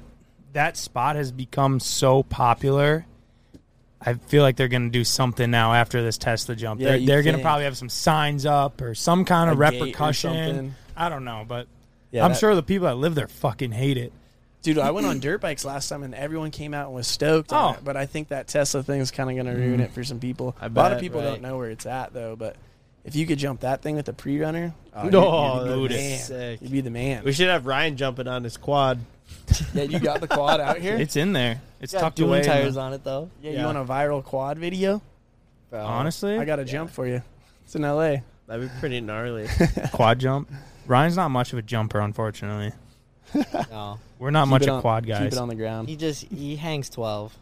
that 0.54 0.78
spot 0.78 1.16
has 1.16 1.32
become 1.32 1.80
so 1.80 2.24
popular. 2.24 3.06
I 4.02 4.14
feel 4.14 4.44
like 4.44 4.56
they're 4.56 4.70
going 4.70 4.86
to 4.86 4.90
do 4.90 5.04
something 5.04 5.52
now 5.52 5.74
after 5.74 6.02
this 6.02 6.18
Tesla 6.18 6.56
jump. 6.56 6.80
Yeah, 6.80 6.92
they're 6.92 7.06
they're 7.06 7.24
going 7.24 7.36
to 7.36 7.42
probably 7.42 7.66
have 7.66 7.78
some 7.78 7.90
signs 7.90 8.46
up 8.46 8.82
or 8.82 8.96
some 8.96 9.26
kind 9.26 9.50
of 9.50 9.58
A 9.58 9.60
repercussion. 9.60 10.76
I 10.96 11.10
don't 11.10 11.26
know, 11.26 11.46
but 11.48 11.68
Yeah, 12.12 12.24
I'm 12.24 12.32
that- 12.32 12.40
sure 12.40 12.56
the 12.56 12.64
people 12.64 12.88
that 12.88 12.96
live 12.96 13.16
there 13.16 13.28
fucking 13.28 13.72
hate 13.72 13.98
it. 13.98 14.14
Dude, 14.62 14.78
I 14.78 14.92
went 14.92 15.08
on 15.08 15.20
dirt 15.20 15.40
bikes 15.40 15.64
last 15.64 15.88
time, 15.88 16.04
and 16.04 16.14
everyone 16.14 16.52
came 16.52 16.74
out 16.74 16.88
and 16.88 16.96
was 16.96 17.08
stoked. 17.08 17.54
Oh. 17.54 17.72
it, 17.72 17.80
but 17.84 17.96
I 17.96 18.06
think 18.06 18.28
that 18.28 18.48
Tesla 18.50 18.84
thing 18.84 19.00
is 19.00 19.10
kind 19.10 19.30
of 19.30 19.36
going 19.38 19.56
to 19.56 19.62
ruin 19.62 19.80
mm. 19.80 19.84
it 19.86 19.94
for 19.94 20.04
some 20.04 20.20
people. 20.20 20.54
I 20.60 20.66
a 20.66 20.70
lot 20.70 20.92
of 20.92 21.00
people 21.00 21.22
right. 21.22 21.28
don't 21.28 21.42
know 21.42 21.58
where 21.58 21.70
it's 21.70 21.86
at 21.86 22.14
though. 22.14 22.36
But 22.36 22.58
if 23.06 23.16
you 23.16 23.26
could 23.26 23.40
jump 23.40 23.62
that 23.62 23.82
thing 23.82 23.96
with 23.96 24.10
a 24.10 24.14
pre-runner, 24.14 24.74
oh, 24.94 25.08
No, 25.08 25.64
you'd, 25.64 25.70
you'd 25.70 25.88
be 25.90 25.96
the 25.96 26.02
man. 26.02 26.20
sick. 26.20 26.62
You'd 26.62 26.72
be 26.72 26.82
the 26.82 26.90
man. 26.90 27.24
We 27.24 27.32
should 27.32 27.48
have 27.48 27.66
Ryan 27.66 27.96
jumping 27.96 28.28
on 28.28 28.44
his 28.44 28.58
quad. 28.58 29.00
yeah, 29.74 29.84
you 29.84 30.00
got 30.00 30.22
the 30.22 30.28
quad 30.28 30.60
out 30.60 30.78
here. 30.78 30.96
It's 30.96 31.16
in 31.16 31.34
there. 31.34 31.62
It's 31.82 31.94
got 31.94 32.00
tucked 32.02 32.18
dual 32.18 32.30
away. 32.30 32.38
in 32.40 32.44
the- 32.44 32.50
tires 32.50 32.78
on 32.78 32.94
it 32.94 33.04
though. 33.04 33.30
yeah, 33.42 33.52
Yeah. 33.52 33.60
you 33.60 33.66
want 33.66 33.78
a 33.78 33.84
viral 33.86 34.24
quad 34.24 34.58
video? 34.58 35.02
Bro. 35.70 35.86
Honestly, 35.86 36.38
I 36.38 36.46
got 36.46 36.60
a 36.60 36.66
jump 36.66 36.90
for 36.92 37.06
you. 37.08 37.22
It's 37.64 37.76
in 37.76 37.84
L.A. 37.86 38.24
That'd 38.48 38.68
be 38.70 38.80
pretty 38.80 39.00
gnarly. 39.02 39.48
quad 39.94 40.20
jump. 40.20 40.50
Ryan's 40.88 41.16
not 41.16 41.30
much 41.30 41.54
of 41.54 41.60
a 41.60 41.62
jumper, 41.62 42.00
unfortunately. 42.00 42.72
no, 43.70 44.00
We're 44.18 44.32
not 44.32 44.46
Keep 44.46 44.50
much 44.50 44.62
it 44.64 44.70
of 44.70 44.76
on- 44.76 44.82
quad 44.82 45.04
Keep 45.06 45.14
guys. 45.14 45.34
it 45.34 45.38
on 45.40 45.48
the 45.50 45.56
ground. 45.56 45.88
he 45.88 45.96
just 45.96 46.24
he 46.26 46.56
hangs 46.56 46.90
twelve, 46.90 47.38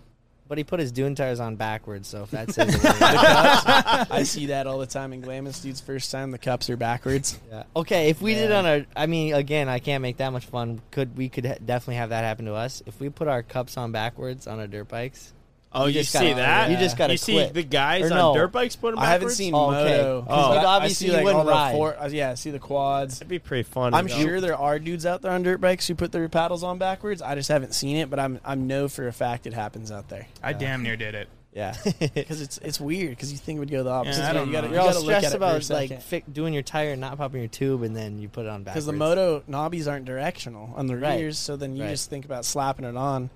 but 0.48 0.58
he 0.58 0.64
put 0.64 0.80
his 0.80 0.92
dune 0.92 1.16
tires 1.16 1.40
on 1.40 1.56
backwards. 1.56 2.08
So 2.08 2.24
if 2.24 2.32
that 2.32 2.52
says 2.52 2.76
it, 2.76 2.82
I 2.84 4.24
see 4.24 4.48
that 4.48 4.68
all 4.68 4.80
the 4.80 4.88
time 4.88 5.14
in 5.14 5.22
Glamis. 5.22 5.62
Dude's 5.62 5.82
first 5.82 6.12
time 6.12 6.32
the 6.32 6.38
cups 6.38 6.70
are 6.70 6.78
backwards. 6.78 7.40
yeah. 7.50 7.64
Okay, 7.76 8.10
if 8.10 8.22
we 8.22 8.34
did 8.34 8.52
on 8.52 8.66
our, 8.66 8.86
I 8.96 9.06
mean, 9.06 9.34
again, 9.34 9.70
I 9.70 9.80
can't 9.80 10.02
make 10.02 10.18
that 10.18 10.32
much 10.32 10.46
fun. 10.46 10.82
Could 10.92 11.18
we 11.18 11.30
could 11.30 11.46
ha- 11.46 11.56
definitely 11.64 11.96
have 11.96 12.10
that 12.10 12.24
happen 12.24 12.46
to 12.46 12.54
us 12.54 12.82
if 12.86 13.00
we 13.00 13.10
put 13.10 13.28
our 13.28 13.44
cups 13.44 13.78
on 13.78 13.92
backwards 13.92 14.48
on 14.48 14.60
our 14.60 14.68
dirt 14.68 14.88
bikes? 14.88 15.34
Oh, 15.78 15.86
You 15.86 15.88
you, 15.88 15.94
just 16.02 16.12
see 16.12 16.20
gotta- 16.20 16.36
that? 16.36 16.72
you 16.72 16.78
just 16.78 16.98
gotta 16.98 17.14
You 17.14 17.18
see 17.18 17.46
the 17.46 17.64
guys 17.64 18.10
Or 18.12 18.14
on 18.18 18.36
dirt 18.36 18.52
bikes 18.52 18.76
put 18.76 18.92
them 18.92 19.00
I 19.00 19.06
haven't 19.06 19.20
backwards? 19.20 19.36
seen 19.38 19.54
Oh, 19.54 19.70
okay. 19.74 19.98
moto. 19.98 20.22
'Cause 20.22 20.48
but 20.48 20.56
you'd 20.56 20.66
I- 20.66 20.84
I 20.84 20.88
see, 20.90 21.12
like, 21.12 21.24
wouldn't 21.24 21.40
all 21.40 21.46
the 21.46 21.52
ride. 21.52 21.72
four- 21.74 21.96
uh, 22.00 22.08
yeah, 22.10 22.32
I 22.32 22.34
see 22.36 22.52
the 22.52 22.60
quads. 22.60 23.16
That'd 23.20 23.28
be 23.30 23.40
pretty 23.40 23.64
fun. 23.64 23.94
I'm 23.94 24.08
to 24.08 24.14
sure 24.14 24.42
there 24.42 24.58
are 24.58 24.80
dudes 24.80 25.06
out 25.06 25.22
there 25.22 25.32
on 25.32 25.44
dirt 25.44 25.62
bikes 25.62 25.88
who 25.88 25.96
put 25.96 26.12
their 26.12 26.28
paddles 26.30 26.64
on 26.64 26.78
backwards. 26.78 27.22
I 27.22 27.36
just 27.36 27.50
haven't 27.50 27.74
seen 27.74 27.98
it, 27.98 28.10
but 28.10 28.20
I'm 28.20 28.40
I'm 28.44 28.68
know 28.68 28.88
for 28.88 29.08
a 29.08 29.14
fact 29.14 29.46
it 29.48 29.54
happens 29.54 29.92
out 29.92 30.10
there. 30.10 30.28
I 30.44 30.54
damn 30.54 30.84
near 30.84 30.96
did 30.98 31.16
it. 31.16 31.30
Yeah, 31.54 31.76
because 32.14 32.40
it's 32.42 32.60
it's 32.60 32.80
weird 32.80 33.10
because 33.12 33.32
you 33.32 33.38
think 33.40 33.58
it 33.58 33.60
would 33.62 33.72
go 33.72 33.82
the 33.84 33.90
opposite. 33.90 34.20
Yeah, 34.20 34.26
I 34.26 34.30
way. 34.30 34.34
don't 34.38 34.48
you 34.48 34.54
gotta, 34.54 34.68
know. 34.68 34.74
you 34.74 34.74
You're 34.76 34.82
all 34.82 34.88
gotta 34.94 35.00
look 35.00 35.14
at 35.16 35.20
stressed 35.24 35.34
it 35.34 35.38
about 35.38 35.70
like 35.72 36.02
fi- 36.04 36.24
doing 36.32 36.54
your 36.54 36.62
tire 36.62 36.92
and 36.92 37.02
not 37.02 37.18
popping 37.18 37.42
your 37.42 37.48
tube, 37.48 37.82
and 37.82 37.96
then 37.96 38.20
you 38.20 38.30
put 38.30 38.46
it 38.46 38.50
on 38.50 38.62
backwards. 38.62 38.86
Because 38.86 38.86
the 38.86 38.94
moto 38.94 39.42
knobbies 39.50 39.90
aren't 39.90 40.06
directional 40.06 40.72
on 40.76 40.86
the 40.86 40.96
Right. 40.96 41.20
rears, 41.20 41.40
so 41.40 41.56
then 41.56 41.76
you 41.76 41.82
Right. 41.84 41.90
just 41.90 42.12
think 42.12 42.26
about 42.26 42.46
slapping 42.46 42.86
it 42.86 42.96
on. 42.96 43.32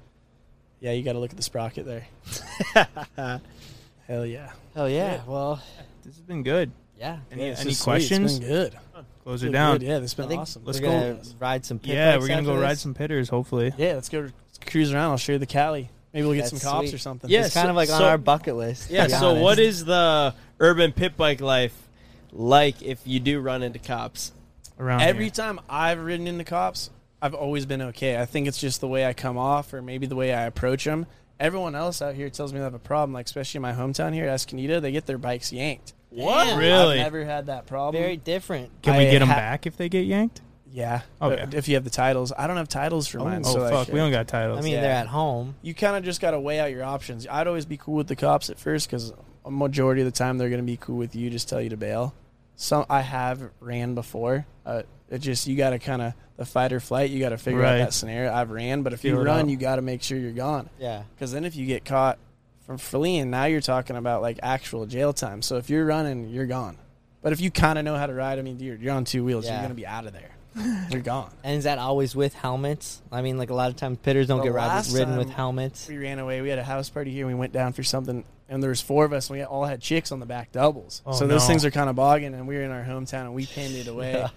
Yeah, 0.81 0.91
you 0.93 1.03
got 1.03 1.13
to 1.13 1.19
look 1.19 1.31
at 1.31 1.37
the 1.37 1.43
sprocket 1.43 1.85
there. 1.85 2.07
Hell 4.07 4.25
yeah. 4.25 4.51
Oh 4.75 4.85
yeah, 4.87 5.21
well, 5.27 5.61
This 6.03 6.15
has 6.15 6.23
been 6.25 6.43
good. 6.43 6.71
yeah. 6.99 7.19
Any, 7.31 7.47
Yeah, 7.49 7.55
any 7.59 7.75
questions? 7.75 8.31
It's 8.37 8.39
been 8.39 8.47
good. 8.49 8.77
Close 9.23 9.41
Been 9.41 9.49
it 9.49 9.53
down. 9.53 9.77
good. 9.77 9.85
Yeah, 9.87 9.99
this 9.99 10.13
has 10.15 10.27
been 10.27 10.37
awesome. 10.39 10.63
we're 10.63 10.67
Let's 10.67 10.79
gonna 10.79 11.13
go. 11.13 11.21
ride 11.39 11.63
some. 11.65 11.77
pit 11.79 11.93
Yeah, 11.95 12.17
we're 12.17 12.27
gonna 12.27 12.41
go 12.41 12.53
after 12.53 12.61
ride 12.63 12.79
some 12.79 12.93
pitters. 12.95 13.29
Hopefully. 13.29 13.71
Yeah, 13.77 13.93
let's 13.93 14.09
go 14.09 14.29
cruise 14.65 14.91
around. 14.91 15.11
I'll 15.11 15.17
show 15.17 15.33
you 15.33 15.37
the 15.37 15.45
Cali. 15.45 15.89
Maybe 16.13 16.25
we'll 16.25 16.35
get 16.35 16.49
That's 16.49 16.61
some 16.61 16.71
cops 16.71 16.87
sweet. 16.87 16.95
or 16.95 16.97
something. 16.97 17.29
Yeah, 17.29 17.45
It's 17.45 17.53
kind 17.53 17.69
of 17.69 17.75
like 17.75 17.89
on 17.91 18.01
our 18.01 18.17
bucket 18.17 18.55
list. 18.55 18.89
Yeah. 18.89 19.07
So, 19.07 19.29
honest. 19.29 19.43
what 19.43 19.59
is 19.59 19.85
the 19.85 20.33
urban 20.59 20.91
pit 20.91 21.15
bike 21.15 21.39
life 21.39 21.73
like 22.33 22.81
if 22.81 22.99
you 23.05 23.19
do 23.19 23.39
run 23.39 23.61
into 23.63 23.79
cops? 23.79 24.31
Around 24.79 25.01
Every 25.01 25.25
here. 25.25 25.31
time 25.31 25.59
I've 25.69 25.99
ridden 25.99 26.25
into 26.27 26.43
cops, 26.43 26.89
I've 27.21 27.33
always 27.33 27.65
been 27.65 27.81
okay. 27.83 28.19
I 28.19 28.25
think 28.25 28.47
it's 28.47 28.57
just 28.59 28.81
the 28.81 28.87
way 28.87 29.05
I 29.05 29.13
come 29.13 29.37
off, 29.37 29.73
or 29.73 29.81
maybe 29.81 30.07
the 30.07 30.15
way 30.15 30.33
I 30.33 30.43
approach 30.43 30.83
them. 30.85 31.05
Everyone 31.39 31.75
else 31.75 32.01
out 32.01 32.15
here 32.15 32.29
tells 32.29 32.53
me 32.53 32.59
they 32.59 32.63
have 32.63 32.73
a 32.73 32.79
problem, 32.79 33.13
like 33.13 33.25
especially 33.25 33.59
in 33.59 33.61
my 33.63 33.73
hometown 33.73 34.13
here, 34.13 34.27
Escondido. 34.27 34.79
They 34.79 34.91
get 34.91 35.05
their 35.05 35.17
bikes 35.17 35.51
yanked. 35.51 35.93
What? 36.09 36.57
Really? 36.57 36.99
I've 36.99 37.05
never 37.05 37.23
had 37.25 37.45
that 37.47 37.65
problem. 37.67 38.01
very 38.01 38.17
different? 38.17 38.69
Can 38.81 38.97
we 38.97 39.07
I 39.07 39.11
get 39.11 39.19
them 39.19 39.29
ha- 39.29 39.35
back 39.35 39.65
if 39.65 39.77
they 39.77 39.89
get 39.89 40.05
yanked? 40.05 40.41
yeah. 40.73 41.01
Okay. 41.21 41.57
If 41.57 41.67
you 41.67 41.75
have 41.75 41.83
the 41.83 41.89
titles, 41.89 42.31
I 42.37 42.47
don't 42.47 42.57
have 42.57 42.67
titles 42.69 43.07
for 43.07 43.19
mine. 43.19 43.41
Oh 43.45 43.53
so 43.53 43.69
fuck, 43.69 43.87
we 43.89 43.95
don't 43.95 44.11
got 44.11 44.27
titles. 44.27 44.59
I 44.59 44.61
mean, 44.61 44.73
Yeah. 44.73 44.81
they're 44.81 44.91
at 44.91 45.07
home. 45.07 45.55
you 45.61 45.73
kind 45.73 45.95
of 45.95 46.03
just 46.03 46.21
got 46.21 46.31
to 46.31 46.39
weigh 46.39 46.59
out 46.59 46.71
your 46.71 46.83
options. 46.83 47.27
I'd 47.29 47.47
always 47.47 47.65
be 47.65 47.77
cool 47.77 47.95
with 47.95 48.07
the 48.07 48.15
cops 48.15 48.49
at 48.49 48.57
first 48.59 48.89
because 48.89 49.13
a 49.45 49.51
majority 49.51 50.01
of 50.01 50.05
the 50.05 50.11
time 50.11 50.37
they're 50.37 50.49
going 50.49 50.61
to 50.61 50.65
be 50.65 50.77
cool 50.77 50.97
with 50.97 51.15
you, 51.15 51.29
just 51.29 51.49
tell 51.49 51.61
you 51.61 51.69
to 51.69 51.77
bail. 51.77 52.13
Some 52.55 52.85
I 52.89 53.01
have 53.01 53.49
ran 53.59 53.95
before. 53.95 54.45
Uh, 54.65 54.83
it 55.11 55.19
just 55.19 55.45
you 55.45 55.55
got 55.55 55.69
to 55.71 55.79
kind 55.79 56.01
of 56.01 56.13
the 56.37 56.45
fight 56.45 56.73
or 56.73 56.79
flight. 56.79 57.11
You 57.11 57.19
got 57.19 57.29
to 57.29 57.37
figure 57.37 57.59
Right. 57.59 57.81
out 57.81 57.85
that 57.85 57.93
scenario. 57.93 58.33
I've 58.33 58.49
ran, 58.49 58.81
but 58.81 58.93
if 58.93 59.01
Feel 59.01 59.17
you 59.17 59.21
run, 59.23 59.41
out. 59.41 59.49
you 59.49 59.57
got 59.57 59.75
to 59.75 59.83
make 59.83 60.01
sure 60.01 60.17
you're 60.17 60.31
gone. 60.31 60.69
Yeah. 60.79 61.03
Because 61.15 61.31
then 61.31 61.45
if 61.45 61.55
you 61.55 61.67
get 61.67 61.85
caught 61.85 62.17
from 62.65 62.77
fleeing, 62.79 63.29
now 63.29 63.45
you're 63.45 63.61
talking 63.61 63.95
about 63.95 64.21
like 64.23 64.39
actual 64.41 64.87
jail 64.87 65.13
time. 65.13 65.43
So 65.43 65.57
if 65.57 65.69
you're 65.69 65.85
running, 65.85 66.29
you're 66.29 66.47
gone. 66.47 66.77
But 67.21 67.33
if 67.33 67.41
you 67.41 67.51
kind 67.51 67.77
of 67.77 67.85
know 67.85 67.95
how 67.97 68.07
to 68.07 68.13
ride, 68.15 68.39
I 68.39 68.41
mean, 68.41 68.59
you're, 68.59 68.75
you're 68.77 68.93
on 68.93 69.05
two 69.05 69.23
wheels. 69.23 69.45
Yeah. 69.45 69.53
You're 69.53 69.61
gonna 69.63 69.73
be 69.75 69.85
out 69.85 70.07
of 70.07 70.13
there. 70.13 70.31
you're 70.89 71.01
gone. 71.01 71.31
And 71.43 71.57
is 71.57 71.63
that 71.65 71.77
always 71.77 72.13
with 72.15 72.33
helmets? 72.33 73.01
I 73.11 73.21
mean, 73.21 73.37
like 73.37 73.51
a 73.51 73.53
lot 73.53 73.69
of 73.69 73.77
times 73.77 73.99
pitters 74.01 74.27
don't 74.27 74.39
The 74.39 74.45
get 74.45 74.53
ride, 74.53 74.85
ridden 74.91 75.15
with 75.17 75.29
helmets. 75.29 75.87
We 75.87 75.97
ran 75.97 76.19
away. 76.19 76.41
We 76.41 76.49
had 76.49 76.59
a 76.59 76.63
house 76.63 76.89
party 76.89 77.11
here. 77.11 77.25
We 77.27 77.33
went 77.35 77.53
down 77.53 77.71
for 77.73 77.83
something, 77.83 78.25
and 78.49 78.61
there 78.61 78.69
was 78.69 78.81
four 78.81 79.05
of 79.05 79.13
us. 79.13 79.29
And 79.29 79.39
we 79.39 79.45
all 79.45 79.63
had 79.65 79.79
chicks 79.81 80.11
on 80.11 80.19
the 80.19 80.25
back 80.25 80.51
doubles. 80.51 81.01
Oh, 81.05 81.13
so 81.13 81.25
those 81.27 81.43
no. 81.43 81.47
things 81.47 81.63
are 81.63 81.71
kind 81.71 81.89
of 81.89 81.95
bogging. 81.95 82.33
And 82.33 82.47
we 82.49 82.55
were 82.55 82.63
in 82.63 82.71
our 82.71 82.83
hometown, 82.83 83.21
and 83.21 83.33
we 83.33 83.45
painted 83.45 83.87
away, 83.87 84.11
Yeah. 84.13 84.29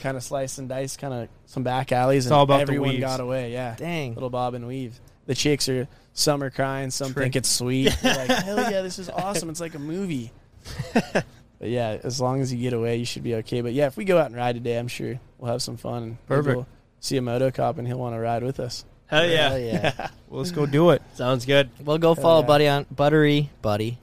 Kind 0.00 0.16
of 0.16 0.22
slice 0.22 0.58
and 0.58 0.68
dice, 0.68 0.96
kind 0.96 1.14
of 1.14 1.28
some 1.46 1.62
back 1.62 1.92
alleys. 1.92 2.24
It's 2.24 2.30
and 2.30 2.36
all 2.36 2.42
about 2.44 2.56
the 2.56 2.62
everyone 2.62 2.90
weaves. 2.90 3.00
got 3.00 3.20
away. 3.20 3.52
Yeah, 3.52 3.74
Dang. 3.76 4.14
little 4.14 4.30
bob 4.30 4.54
and 4.54 4.66
weave. 4.66 4.98
The 5.26 5.34
chicks 5.34 5.68
are 5.68 5.88
some 6.12 6.42
are 6.42 6.50
crying, 6.50 6.90
some 6.90 7.12
Trick. 7.12 7.24
think 7.24 7.36
it's 7.36 7.48
sweet. 7.48 7.96
They're 8.02 8.14
like, 8.16 8.28
hell 8.44 8.70
yeah, 8.70 8.82
this 8.82 8.98
is 8.98 9.08
awesome. 9.10 9.48
It's 9.50 9.60
like 9.60 9.74
a 9.74 9.78
movie. 9.78 10.30
but 10.94 11.24
yeah, 11.60 11.98
as 12.02 12.20
long 12.20 12.40
as 12.40 12.52
you 12.52 12.60
get 12.60 12.72
away, 12.72 12.96
you 12.96 13.04
should 13.04 13.22
be 13.22 13.34
okay. 13.36 13.60
But 13.60 13.72
yeah, 13.72 13.86
if 13.86 13.96
we 13.96 14.04
go 14.04 14.18
out 14.18 14.26
and 14.26 14.36
ride 14.36 14.54
today, 14.54 14.76
I'm 14.78 14.88
sure 14.88 15.18
we'll 15.38 15.50
have 15.52 15.62
some 15.62 15.76
fun. 15.76 16.02
And 16.02 16.10
maybe 16.10 16.18
Perfect. 16.26 16.56
we'll 16.56 16.66
see 17.00 17.16
a 17.16 17.22
moto 17.22 17.50
cop, 17.50 17.78
and 17.78 17.86
he'll 17.86 17.98
want 17.98 18.14
to 18.14 18.20
ride 18.20 18.42
with 18.42 18.60
us. 18.60 18.84
Hell 19.06 19.26
yeah. 19.28 19.48
Hell 19.50 19.58
yeah. 19.58 20.08
Well, 20.28 20.40
let's 20.40 20.50
go 20.50 20.66
do 20.66 20.90
it. 20.90 21.00
Sounds 21.14 21.46
good. 21.46 21.70
Well, 21.84 21.98
go 21.98 22.16
follow 22.16 22.40
yeah. 22.40 22.46
Buddy 22.46 22.68
on 22.68 22.86
Buttery 22.90 23.50
Buddy, 23.62 23.98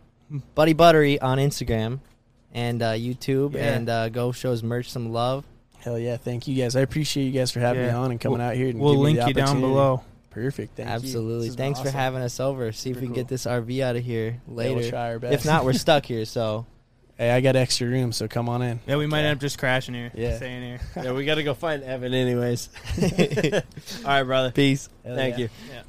Buddy 0.56 0.72
Buttery 0.72 1.20
on 1.20 1.40
Instagram 1.40 2.00
and 2.54 2.82
uh, 2.82 2.92
YouTube, 2.94 3.54
Yeah. 3.56 3.74
and 3.74 3.90
uh, 3.90 4.08
go 4.10 4.32
show 4.32 4.52
his 4.52 4.64
merch 4.64 4.90
some 4.90 5.12
love. 5.12 5.44
Hell 5.84 5.98
yeah, 6.00 6.18
thank 6.18 6.48
you 6.48 6.56
guys. 6.62 6.76
I 6.76 6.82
appreciate 6.82 7.26
you 7.26 7.32
guys 7.32 7.52
for 7.52 7.60
having 7.60 7.84
me 7.84 7.90
on 7.90 8.12
and 8.12 8.20
coming 8.20 8.38
We'll- 8.40 8.48
out 8.48 8.56
here. 8.56 8.70
And 8.70 8.80
We'll 8.80 8.94
giving 8.94 9.04
me 9.06 9.14
link 9.14 9.20
the 9.20 9.28
you 9.28 9.34
down 9.34 9.44
opportunity. 9.50 9.68
below. 9.74 10.04
Perfect. 10.30 10.76
Thank 10.78 10.88
you. 10.90 10.96
Absolutely. 10.96 11.34
This 11.40 11.46
has 11.48 11.56
been 11.58 11.66
Thanks 11.74 11.82
for 11.82 11.90
having 11.90 12.22
us 12.22 12.40
over. 12.40 12.72
See 12.72 12.92
if 12.92 12.96
we 12.98 13.02
can 13.02 13.10
cool. 13.10 13.16
get 13.16 13.28
this 13.28 13.46
RV 13.46 13.82
out 13.84 13.96
of 13.98 14.04
here 14.04 14.40
Yeah, 14.48 14.54
later. 14.54 14.76
we'll 14.76 14.90
try 14.90 15.10
our 15.12 15.20
best. 15.20 15.34
if 15.34 15.46
not, 15.46 15.66
we're 15.66 15.74
stuck 15.88 16.06
here. 16.06 16.24
So 16.26 16.66
hey, 17.18 17.32
I 17.32 17.42
got 17.42 17.56
extra 17.58 17.88
room, 17.88 18.12
so 18.14 18.28
come 18.30 18.48
on 18.48 18.62
in. 18.62 18.80
Yeah, 18.88 18.96
we 18.96 19.08
might 19.08 19.22
Yeah. 19.22 19.28
end 19.30 19.38
up 19.38 19.42
just 19.42 19.58
crashing 19.58 19.94
here. 19.94 20.12
Yeah. 20.16 20.38
Staying 20.38 20.62
here. 20.64 20.80
Yeah, 21.04 21.12
we 21.14 21.26
got 21.26 21.36
to 21.36 21.44
go 21.44 21.54
find 21.54 21.84
Evan 21.84 22.14
anyways. 22.14 22.70
All 24.06 24.12
right, 24.12 24.24
brother. 24.24 24.52
peace. 24.52 24.88
Hell 25.04 25.16
Thank 25.16 25.34
yeah. 25.38 25.44
you. 25.44 25.50
Yeah. 25.70 25.82